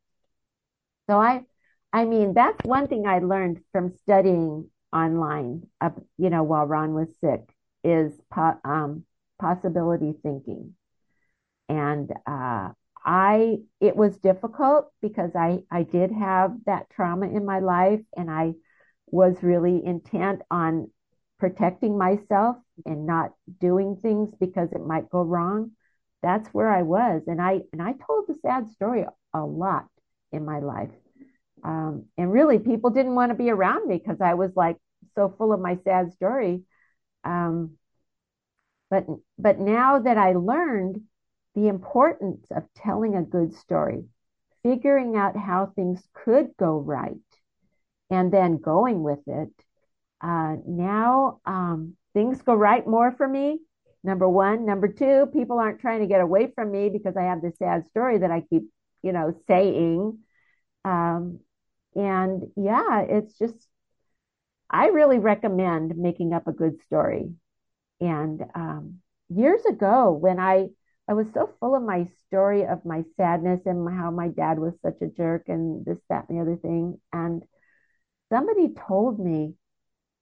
So 1.09 1.19
I, 1.19 1.45
I 1.93 2.05
mean, 2.05 2.35
that's 2.35 2.63
one 2.65 2.89
thing 2.89 3.07
I 3.07 3.21
learned 3.21 3.61
from 3.73 3.95
studying 4.03 4.69
online, 4.93 5.67
uh, 5.81 5.91
you 6.17 6.31
know, 6.31 6.43
while 6.43 6.67
Ron 6.67 6.95
was 6.95 7.09
sick 7.21 7.43
is 7.85 8.21
po- 8.31 8.61
um, 8.65 9.05
possibility 9.41 10.15
thinking. 10.23 10.75
And 11.69 12.11
uh, 12.27 12.71
I, 13.05 13.59
it 13.81 13.97
was 13.97 14.19
difficult 14.19 14.91
because 15.01 15.31
I, 15.35 15.61
I 15.71 15.83
did 15.83 16.13
have 16.13 16.57
that 16.67 16.91
trauma 16.91 17.29
in 17.29 17.45
my 17.45 17.61
life 17.61 18.01
and 18.17 18.31
I 18.31 18.55
was 19.11 19.43
really 19.43 19.85
intent 19.85 20.43
on 20.51 20.91
protecting 21.39 21.97
myself 21.97 22.57
and 22.85 23.07
not 23.07 23.33
doing 23.61 23.97
things 23.97 24.35
because 24.41 24.73
it 24.73 24.85
might 24.85 25.11
go 25.11 25.23
wrong. 25.23 25.73
That's 26.23 26.49
where 26.49 26.71
I 26.71 26.83
was. 26.83 27.23
And 27.27 27.41
I, 27.41 27.63
and 27.73 27.81
I 27.83 27.93
told 27.93 28.27
the 28.27 28.35
sad 28.43 28.71
story 28.71 29.05
a 29.35 29.45
lot 29.45 29.87
in 30.33 30.45
my 30.45 30.59
life. 30.61 30.91
Um, 31.65 32.07
and 32.17 32.33
really 32.33 32.59
people 32.59 32.91
didn't 32.91 33.15
want 33.15 33.31
to 33.31 33.35
be 33.37 33.51
around 33.51 33.89
me 33.89 33.99
because 33.99 34.21
I 34.21 34.35
was 34.35 34.53
like 34.57 34.77
so 35.15 35.35
full 35.37 35.53
of 35.53 35.61
my 35.61 35.79
sad 35.85 36.13
story 36.13 36.63
um, 37.25 37.77
but 38.91 39.07
but 39.39 39.59
now 39.59 39.99
that 39.99 40.17
I 40.17 40.33
learned 40.33 41.03
the 41.55 41.69
importance 41.69 42.47
of 42.51 42.65
telling 42.75 43.15
a 43.17 43.23
good 43.23 43.55
story, 43.55 44.05
figuring 44.63 45.17
out 45.17 45.37
how 45.37 45.67
things 45.67 46.03
could 46.15 46.57
go 46.59 46.79
right, 46.79 47.17
and 48.11 48.33
then 48.33 48.59
going 48.59 49.03
with 49.03 49.21
it, 49.27 49.53
uh, 50.23 50.57
now 50.67 51.41
um, 51.45 51.97
things 52.15 52.41
go 52.43 52.55
right 52.55 52.87
more 52.87 53.13
for 53.13 53.29
me. 53.29 53.61
Number 54.05 54.29
one, 54.29 54.65
number 54.65 54.89
two, 54.89 55.27
people 55.33 55.59
aren't 55.59 55.81
trying 55.81 56.01
to 56.01 56.07
get 56.07 56.21
away 56.21 56.53
from 56.55 56.71
me 56.71 56.89
because 56.89 57.17
I 57.17 57.25
have 57.25 57.43
this 57.43 57.59
sad 57.59 57.87
story 57.89 58.19
that 58.19 58.31
I 58.31 58.43
keep, 58.49 58.63
you 59.03 59.13
know, 59.13 59.35
saying. 59.49 60.19
Um, 60.85 61.41
and 61.99 62.45
yeah, 62.57 63.03
it's 63.03 63.37
just 63.39 63.69
I 64.71 64.89
really 64.89 65.19
recommend 65.19 65.97
making 65.97 66.33
up 66.33 66.47
a 66.47 66.53
good 66.53 66.81
story. 66.83 67.33
And 68.01 68.45
um, 68.55 69.01
years 69.29 69.65
ago, 69.67 70.13
when 70.13 70.39
I 70.39 70.69
I 71.09 71.15
was 71.15 71.27
so 71.33 71.51
full 71.59 71.75
of 71.75 71.83
my 71.83 72.09
story 72.27 72.67
of 72.67 72.85
my 72.85 73.05
sadness 73.17 73.61
and 73.67 73.89
how 73.89 74.11
my 74.11 74.29
dad 74.29 74.59
was 74.59 74.75
such 74.83 75.01
a 75.01 75.07
jerk 75.07 75.45
and 75.49 75.85
this, 75.85 75.99
that, 76.11 76.29
and 76.29 76.39
the 76.39 76.43
other 76.43 76.57
thing, 76.57 77.01
and 77.13 77.43
somebody 78.31 78.75
told 78.89 79.19
me, 79.19 79.55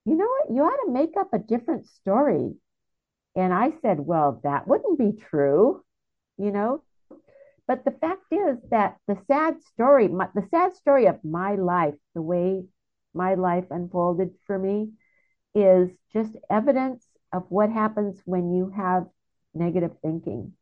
you 0.04 0.14
know 0.14 0.26
what, 0.26 0.54
you 0.54 0.62
ought 0.62 0.86
to 0.86 0.92
make 0.92 1.16
up 1.18 1.34
a 1.34 1.40
different 1.40 1.86
story. 1.88 2.54
And 3.34 3.52
I 3.52 3.72
said, 3.82 4.00
well, 4.00 4.40
that 4.44 4.68
wouldn't 4.68 4.98
be 4.98 5.12
true, 5.12 5.84
you 6.38 6.52
know. 6.52 6.82
But 7.66 7.84
the 7.84 7.90
fact 7.90 8.22
is 8.30 8.58
that 8.70 8.96
the 9.08 9.18
sad 9.26 9.62
story, 9.62 10.08
my, 10.08 10.28
the 10.34 10.46
sad 10.50 10.76
story 10.76 11.06
of 11.06 11.24
my 11.24 11.56
life, 11.56 11.94
the 12.14 12.22
way 12.22 12.64
my 13.12 13.34
life 13.34 13.64
unfolded 13.70 14.30
for 14.46 14.58
me, 14.58 14.92
is 15.54 15.90
just 16.12 16.36
evidence 16.48 17.04
of 17.32 17.44
what 17.48 17.70
happens 17.70 18.20
when 18.24 18.52
you 18.54 18.70
have 18.70 19.06
negative 19.54 19.92
thinking. 20.02 20.52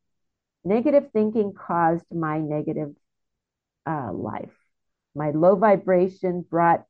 Negative 0.64 1.10
thinking 1.12 1.52
caused 1.52 2.06
my 2.10 2.38
negative 2.38 2.94
uh, 3.86 4.12
life. 4.12 4.54
My 5.14 5.30
low 5.30 5.56
vibration 5.56 6.44
brought 6.48 6.84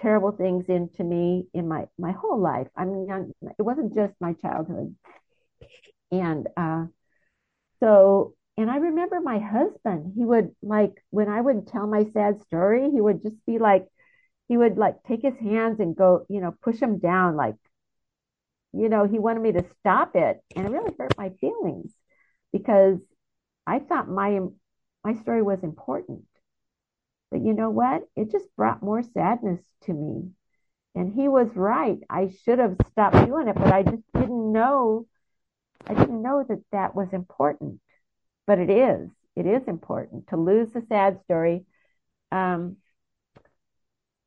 terrible 0.00 0.32
things 0.32 0.66
into 0.68 1.04
me 1.04 1.48
in 1.54 1.68
my 1.68 1.86
my 1.98 2.12
whole 2.12 2.40
life. 2.40 2.68
I 2.76 2.84
mean, 2.84 3.32
it 3.58 3.62
wasn't 3.62 3.94
just 3.94 4.14
my 4.20 4.32
childhood, 4.34 4.94
and 6.10 6.48
uh, 6.56 6.86
so 7.80 8.34
and 8.58 8.70
I 8.70 8.76
remember 8.78 9.20
my 9.20 9.38
husband. 9.38 10.14
He 10.16 10.24
would 10.24 10.54
like 10.62 11.04
when 11.10 11.28
I 11.30 11.40
would 11.40 11.68
tell 11.68 11.86
my 11.86 12.04
sad 12.12 12.42
story, 12.42 12.90
he 12.90 13.00
would 13.00 13.22
just 13.22 13.36
be 13.46 13.58
like, 13.58 13.86
he 14.48 14.56
would 14.58 14.78
like 14.78 15.02
take 15.04 15.22
his 15.22 15.38
hands 15.38 15.80
and 15.80 15.96
go, 15.96 16.26
you 16.28 16.40
know, 16.40 16.54
push 16.62 16.80
them 16.80 16.98
down, 16.98 17.36
like, 17.36 17.56
you 18.72 18.88
know, 18.88 19.04
he 19.04 19.18
wanted 19.18 19.40
me 19.42 19.52
to 19.52 19.64
stop 19.80 20.14
it, 20.16 20.40
and 20.54 20.66
it 20.66 20.70
really 20.70 20.92
hurt 20.98 21.16
my 21.16 21.30
feelings 21.40 21.92
because 22.52 22.98
I 23.66 23.78
thought 23.80 24.08
my 24.08 24.40
my 25.04 25.14
story 25.14 25.42
was 25.42 25.62
important. 25.62 26.24
But 27.30 27.42
you 27.42 27.54
know 27.54 27.70
what? 27.70 28.02
It 28.16 28.30
just 28.30 28.54
brought 28.56 28.82
more 28.82 29.02
sadness 29.02 29.62
to 29.82 29.92
me. 29.94 30.32
And 30.94 31.14
he 31.14 31.28
was 31.28 31.48
right. 31.56 32.00
I 32.10 32.30
should 32.44 32.58
have 32.58 32.76
stopped 32.90 33.26
doing 33.26 33.48
it, 33.48 33.56
but 33.56 33.72
I 33.72 33.82
just 33.84 34.02
didn't 34.14 34.52
know. 34.52 35.06
I 35.86 35.94
didn't 35.94 36.22
know 36.22 36.44
that 36.48 36.62
that 36.72 36.94
was 36.94 37.12
important. 37.12 37.80
But 38.48 38.58
it 38.58 38.70
is. 38.70 39.12
It 39.36 39.46
is 39.46 39.68
important 39.68 40.26
to 40.30 40.36
lose 40.38 40.72
the 40.72 40.82
sad 40.82 41.22
story. 41.22 41.66
Um, 42.32 42.78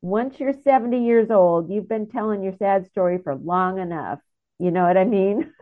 once 0.02 0.40
you're 0.40 0.52
70 0.52 1.04
years 1.04 1.30
old, 1.30 1.70
you've 1.70 1.88
been 1.88 2.06
telling 2.08 2.42
your 2.42 2.52
sad 2.54 2.86
story 2.86 3.18
for 3.18 3.34
long 3.36 3.78
enough. 3.78 4.18
You 4.58 4.70
know 4.70 4.84
what 4.84 4.96
I 4.96 5.04
mean? 5.04 5.52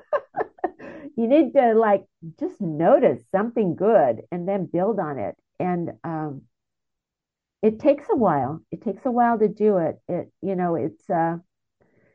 you 1.16 1.26
need 1.28 1.52
to 1.54 1.74
like 1.74 2.06
just 2.38 2.60
notice 2.60 3.22
something 3.30 3.76
good 3.76 4.22
and 4.32 4.48
then 4.48 4.66
build 4.66 4.98
on 4.98 5.18
it. 5.18 5.36
And 5.58 5.92
um, 6.04 6.42
it 7.62 7.78
takes 7.78 8.08
a 8.10 8.16
while. 8.16 8.60
It 8.70 8.82
takes 8.82 9.04
a 9.06 9.10
while 9.10 9.38
to 9.38 9.48
do 9.48 9.78
it. 9.78 10.00
It 10.08 10.32
you 10.42 10.56
know 10.56 10.74
it's 10.76 11.08
uh 11.10 11.38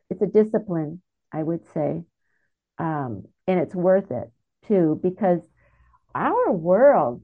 it's 0.10 0.22
a 0.24 0.28
discipline, 0.28 1.02
I 1.34 1.44
would 1.44 1.66
say, 1.74 2.04
um, 2.80 3.26
and 3.48 3.60
it's 3.60 3.76
worth 3.76 4.12
it 4.12 4.32
too 4.68 5.00
because 5.04 5.42
our 6.16 6.52
world, 6.52 7.24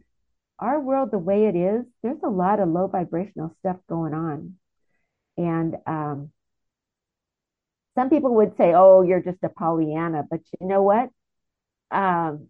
our 0.59 0.79
world, 0.81 1.11
the 1.11 1.19
way 1.19 1.45
it 1.47 1.55
is, 1.55 1.85
there's 2.03 2.23
a 2.23 2.29
lot 2.29 2.59
of 2.59 2.69
low 2.69 2.87
vibrational 2.87 3.55
stuff 3.59 3.77
going 3.89 4.13
on, 4.13 4.55
and 5.37 5.77
um, 5.87 6.31
some 7.95 8.09
people 8.09 8.35
would 8.35 8.55
say, 8.57 8.73
"Oh, 8.73 9.01
you're 9.01 9.21
just 9.21 9.43
a 9.43 9.49
Pollyanna," 9.49 10.25
but 10.29 10.41
you 10.59 10.67
know 10.67 10.83
what? 10.83 11.09
Um, 11.91 12.49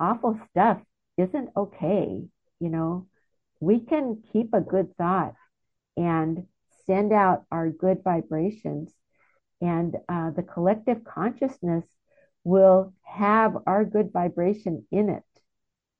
awful 0.00 0.40
stuff 0.50 0.80
isn't 1.18 1.50
okay. 1.56 2.28
You 2.60 2.68
know, 2.70 3.08
we 3.60 3.80
can 3.80 4.22
keep 4.32 4.54
a 4.54 4.60
good 4.60 4.96
thought 4.96 5.34
and 5.96 6.46
send 6.86 7.12
out 7.12 7.44
our 7.50 7.70
good 7.70 8.02
vibrations, 8.04 8.92
and 9.60 9.96
uh, 10.08 10.30
the 10.30 10.42
collective 10.42 11.04
consciousness 11.04 11.84
will 12.44 12.94
have 13.04 13.56
our 13.66 13.84
good 13.84 14.12
vibration 14.12 14.86
in 14.92 15.10
it. 15.10 15.24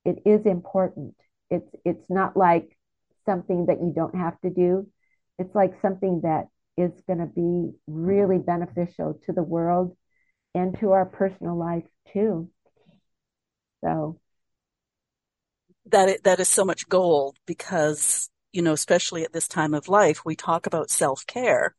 It 0.06 0.22
is 0.24 0.46
important. 0.46 1.16
It's 1.50 1.68
it's 1.84 2.08
not 2.08 2.36
like 2.36 2.78
something 3.26 3.66
that 3.66 3.80
you 3.80 3.92
don't 3.94 4.14
have 4.14 4.40
to 4.42 4.50
do. 4.50 4.88
It's 5.36 5.54
like 5.54 5.74
something 5.82 6.20
that 6.22 6.46
is 6.78 6.92
going 7.08 7.18
to 7.18 7.26
be 7.26 7.72
really 7.88 8.38
beneficial 8.38 9.20
to 9.26 9.32
the 9.32 9.42
world 9.42 9.96
and 10.54 10.78
to 10.78 10.92
our 10.92 11.06
personal 11.06 11.56
life 11.58 11.84
too. 12.12 12.48
So 13.82 14.20
that 15.86 16.22
that 16.22 16.38
is 16.38 16.48
so 16.48 16.64
much 16.64 16.88
gold 16.88 17.36
because 17.44 18.30
you 18.52 18.62
know 18.62 18.72
especially 18.72 19.24
at 19.24 19.32
this 19.32 19.48
time 19.48 19.74
of 19.74 19.88
life 19.88 20.24
we 20.24 20.36
talk 20.36 20.66
about 20.66 20.88
self-care 20.88 21.74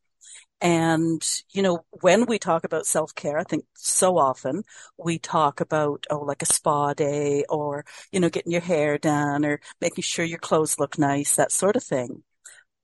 and 0.59 1.43
you 1.51 1.61
know 1.61 1.85
when 2.01 2.25
we 2.25 2.39
talk 2.39 2.63
about 2.63 2.85
self-care 2.85 3.37
i 3.37 3.43
think 3.43 3.63
so 3.75 4.17
often 4.17 4.63
we 4.97 5.19
talk 5.19 5.61
about 5.61 6.05
oh 6.09 6.19
like 6.19 6.41
a 6.41 6.47
spa 6.47 6.93
day 6.93 7.43
or 7.47 7.85
you 8.11 8.19
know 8.19 8.29
getting 8.29 8.51
your 8.51 8.61
hair 8.61 8.97
done 8.97 9.45
or 9.45 9.59
making 9.81 10.01
sure 10.01 10.25
your 10.25 10.39
clothes 10.39 10.79
look 10.79 10.97
nice 10.97 11.35
that 11.35 11.51
sort 11.51 11.75
of 11.75 11.83
thing. 11.83 12.23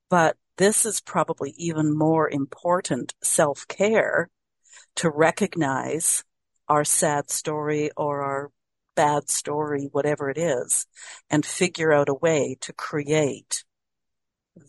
But 0.08 0.36
this 0.56 0.86
is 0.86 1.00
probably 1.00 1.50
even 1.56 1.96
more 1.96 2.30
important 2.30 3.14
self-care 3.22 4.30
to 4.96 5.10
recognize 5.10 6.22
our 6.68 6.84
sad 6.84 7.30
story 7.30 7.90
or 7.96 8.22
our 8.22 8.50
bad 8.94 9.28
story, 9.28 9.88
whatever 9.90 10.30
it 10.30 10.38
is, 10.38 10.86
and 11.28 11.44
figure 11.44 11.92
out 11.92 12.08
a 12.08 12.14
way 12.14 12.56
to 12.60 12.72
create 12.72 13.64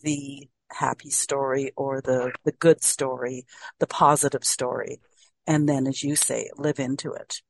the 0.02 0.48
happy 0.70 1.10
story 1.10 1.72
or 1.76 2.00
the, 2.00 2.32
the 2.44 2.52
good 2.52 2.82
story, 2.82 3.46
the 3.78 3.86
positive 3.86 4.44
story. 4.44 5.00
And 5.46 5.68
then, 5.68 5.86
as 5.86 6.02
you 6.02 6.16
say, 6.16 6.50
live 6.56 6.80
into 6.80 7.12
it. 7.12 7.40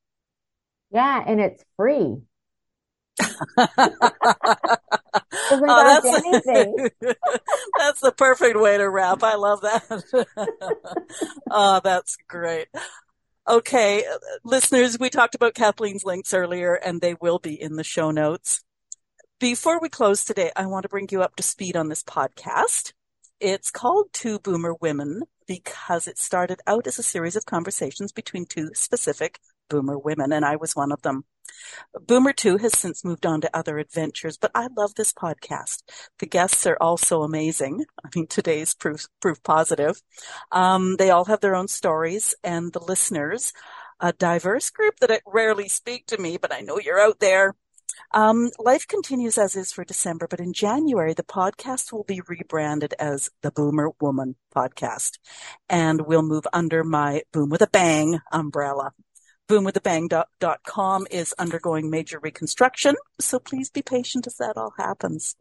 Yeah, 0.90 1.22
and 1.26 1.40
it's 1.40 1.64
free. 1.76 2.16
oh, 3.58 3.76
that's, 5.56 6.06
that's 7.78 8.00
the 8.00 8.12
perfect 8.16 8.58
way 8.58 8.76
to 8.76 8.88
wrap. 8.88 9.22
I 9.22 9.36
love 9.36 9.62
that. 9.62 10.26
oh, 11.50 11.80
that's 11.82 12.16
great. 12.28 12.68
Okay, 13.48 14.04
listeners, 14.44 14.98
we 14.98 15.08
talked 15.08 15.36
about 15.36 15.54
Kathleen's 15.54 16.04
links 16.04 16.34
earlier 16.34 16.74
and 16.74 17.00
they 17.00 17.14
will 17.14 17.38
be 17.38 17.60
in 17.60 17.76
the 17.76 17.84
show 17.84 18.10
notes. 18.10 18.62
Before 19.38 19.80
we 19.80 19.88
close 19.88 20.24
today, 20.24 20.50
I 20.56 20.66
want 20.66 20.82
to 20.82 20.88
bring 20.88 21.08
you 21.10 21.22
up 21.22 21.36
to 21.36 21.42
speed 21.42 21.76
on 21.76 21.88
this 21.88 22.02
podcast. 22.02 22.92
It's 23.40 23.70
called 23.70 24.12
Two 24.12 24.38
Boomer 24.38 24.74
Women 24.80 25.22
because 25.46 26.08
it 26.08 26.18
started 26.18 26.60
out 26.66 26.86
as 26.86 26.98
a 26.98 27.02
series 27.02 27.36
of 27.36 27.44
conversations 27.44 28.10
between 28.10 28.46
two 28.46 28.70
specific 28.72 29.38
boomer 29.68 29.98
women, 29.98 30.32
and 30.32 30.44
I 30.44 30.56
was 30.56 30.74
one 30.74 30.90
of 30.90 31.02
them. 31.02 31.24
Boomer 32.06 32.32
2 32.32 32.56
has 32.58 32.78
since 32.78 33.04
moved 33.04 33.26
on 33.26 33.42
to 33.42 33.56
other 33.56 33.78
adventures, 33.78 34.38
but 34.38 34.50
I 34.54 34.68
love 34.76 34.94
this 34.94 35.12
podcast. 35.12 35.82
The 36.18 36.26
guests 36.26 36.66
are 36.66 36.78
all 36.80 36.96
so 36.96 37.22
amazing. 37.22 37.84
I 38.02 38.08
mean, 38.16 38.26
today's 38.26 38.74
proof, 38.74 39.06
proof 39.20 39.42
positive. 39.42 40.00
Um, 40.50 40.96
they 40.96 41.10
all 41.10 41.26
have 41.26 41.40
their 41.40 41.54
own 41.54 41.68
stories 41.68 42.34
and 42.42 42.72
the 42.72 42.80
listeners, 42.80 43.52
a 44.00 44.14
diverse 44.14 44.70
group 44.70 44.96
that 45.00 45.22
rarely 45.26 45.68
speak 45.68 46.06
to 46.06 46.18
me, 46.18 46.38
but 46.38 46.54
I 46.54 46.60
know 46.60 46.78
you're 46.78 47.00
out 47.00 47.20
there. 47.20 47.54
Um, 48.12 48.50
life 48.58 48.86
continues 48.86 49.38
as 49.38 49.56
is 49.56 49.72
for 49.72 49.84
December, 49.84 50.26
but 50.28 50.40
in 50.40 50.52
January, 50.52 51.14
the 51.14 51.22
podcast 51.22 51.92
will 51.92 52.04
be 52.04 52.20
rebranded 52.26 52.94
as 52.98 53.30
the 53.42 53.50
Boomer 53.50 53.90
Woman 54.00 54.36
Podcast 54.54 55.18
and 55.68 56.02
we'll 56.02 56.22
move 56.22 56.46
under 56.52 56.84
my 56.84 57.22
Boom 57.32 57.50
with 57.50 57.62
a 57.62 57.66
Bang 57.66 58.20
umbrella 58.32 58.92
boomwithabang.com 59.48 61.06
is 61.10 61.34
undergoing 61.38 61.90
major 61.90 62.18
reconstruction, 62.18 62.96
so 63.20 63.38
please 63.38 63.70
be 63.70 63.82
patient 63.82 64.26
as 64.26 64.36
that 64.36 64.56
all 64.56 64.74
happens. 64.76 65.36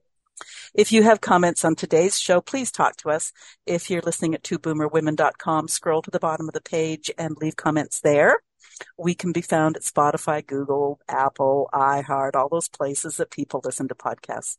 If 0.73 0.91
you 0.91 1.03
have 1.03 1.21
comments 1.21 1.63
on 1.63 1.75
today's 1.75 2.19
show, 2.19 2.41
please 2.41 2.71
talk 2.71 2.97
to 2.97 3.09
us. 3.09 3.31
If 3.65 3.89
you're 3.89 4.01
listening 4.01 4.35
at 4.35 4.43
twoboomerwomen.com, 4.43 5.69
scroll 5.69 6.01
to 6.01 6.11
the 6.11 6.19
bottom 6.19 6.49
of 6.49 6.53
the 6.53 6.61
page 6.61 7.09
and 7.17 7.37
leave 7.37 7.55
comments 7.55 8.01
there. 8.01 8.39
We 8.97 9.15
can 9.15 9.31
be 9.31 9.41
found 9.41 9.77
at 9.77 9.83
Spotify, 9.83 10.45
Google, 10.45 10.99
Apple, 11.07 11.69
iHeart, 11.73 12.35
all 12.35 12.49
those 12.49 12.69
places 12.69 13.17
that 13.17 13.31
people 13.31 13.61
listen 13.63 13.87
to 13.87 13.95
podcasts. 13.95 14.57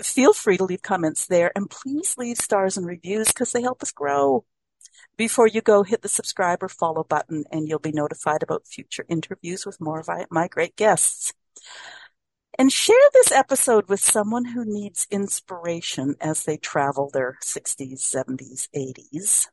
Feel 0.00 0.32
free 0.32 0.56
to 0.56 0.64
leave 0.64 0.82
comments 0.82 1.26
there 1.26 1.52
and 1.54 1.68
please 1.68 2.16
leave 2.16 2.38
stars 2.38 2.76
and 2.76 2.86
reviews 2.86 3.28
because 3.28 3.52
they 3.52 3.62
help 3.62 3.82
us 3.82 3.92
grow. 3.92 4.44
Before 5.16 5.46
you 5.46 5.60
go, 5.60 5.82
hit 5.82 6.02
the 6.02 6.08
subscribe 6.08 6.62
or 6.62 6.68
follow 6.68 7.04
button 7.04 7.44
and 7.50 7.68
you'll 7.68 7.78
be 7.78 7.92
notified 7.92 8.42
about 8.42 8.66
future 8.66 9.04
interviews 9.08 9.66
with 9.66 9.80
more 9.80 10.00
of 10.00 10.08
my 10.30 10.48
great 10.48 10.76
guests. 10.76 11.34
And 12.58 12.72
share 12.72 12.96
this 13.12 13.32
episode 13.32 13.88
with 13.88 14.00
someone 14.00 14.44
who 14.44 14.64
needs 14.64 15.06
inspiration 15.10 16.16
as 16.20 16.44
they 16.44 16.56
travel 16.56 17.10
their 17.10 17.38
60s, 17.42 18.00
70s, 18.00 18.68
80s. 18.74 19.46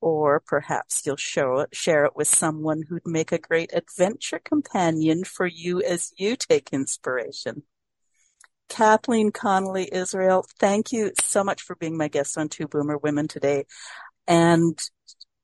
Or 0.00 0.40
perhaps 0.40 1.04
you'll 1.04 1.16
show 1.16 1.58
it, 1.58 1.74
share 1.74 2.06
it 2.06 2.16
with 2.16 2.28
someone 2.28 2.84
who'd 2.88 3.06
make 3.06 3.32
a 3.32 3.38
great 3.38 3.70
adventure 3.74 4.38
companion 4.38 5.24
for 5.24 5.46
you 5.46 5.82
as 5.82 6.12
you 6.16 6.36
take 6.36 6.72
inspiration. 6.72 7.64
Kathleen 8.70 9.30
Connolly 9.30 9.90
Israel, 9.92 10.46
thank 10.58 10.92
you 10.92 11.12
so 11.20 11.44
much 11.44 11.60
for 11.62 11.74
being 11.76 11.98
my 11.98 12.08
guest 12.08 12.38
on 12.38 12.48
Two 12.48 12.68
Boomer 12.68 12.96
Women 12.96 13.28
today 13.28 13.64
and 14.26 14.80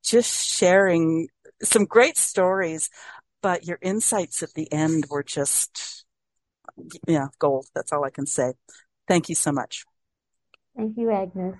just 0.03 0.47
sharing 0.47 1.29
some 1.63 1.85
great 1.85 2.17
stories, 2.17 2.89
but 3.43 3.67
your 3.67 3.79
insights 3.83 4.43
at 4.43 4.55
the 4.55 4.73
end 4.73 5.07
were 5.11 5.25
just, 5.25 6.05
yeah, 7.07 7.27
gold. 7.39 7.67
That's 7.75 7.93
all 7.93 8.05
I 8.05 8.11
can 8.11 8.27
say. 8.27 8.53
Thank 9.09 9.29
you 9.29 9.35
so 9.35 9.53
much. 9.53 9.85
Thank 10.77 10.97
you, 10.97 11.11
Agnes. 11.11 11.57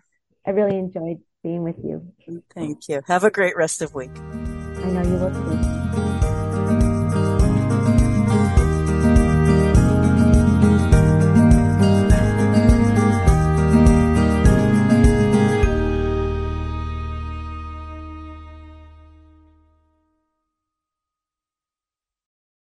I 0.47 0.51
really 0.51 0.79
enjoyed 0.79 1.19
being 1.43 1.63
with 1.63 1.77
you. 1.83 2.13
Thank 2.55 2.89
you. 2.89 3.03
Have 3.07 3.25
a 3.25 3.31
great 3.31 3.57
rest 3.57 3.83
of 3.83 3.95
week. 3.95 4.11
I 4.17 4.91
know 4.91 5.03
you 5.03 5.17
will 5.17 5.31
too. 5.31 6.16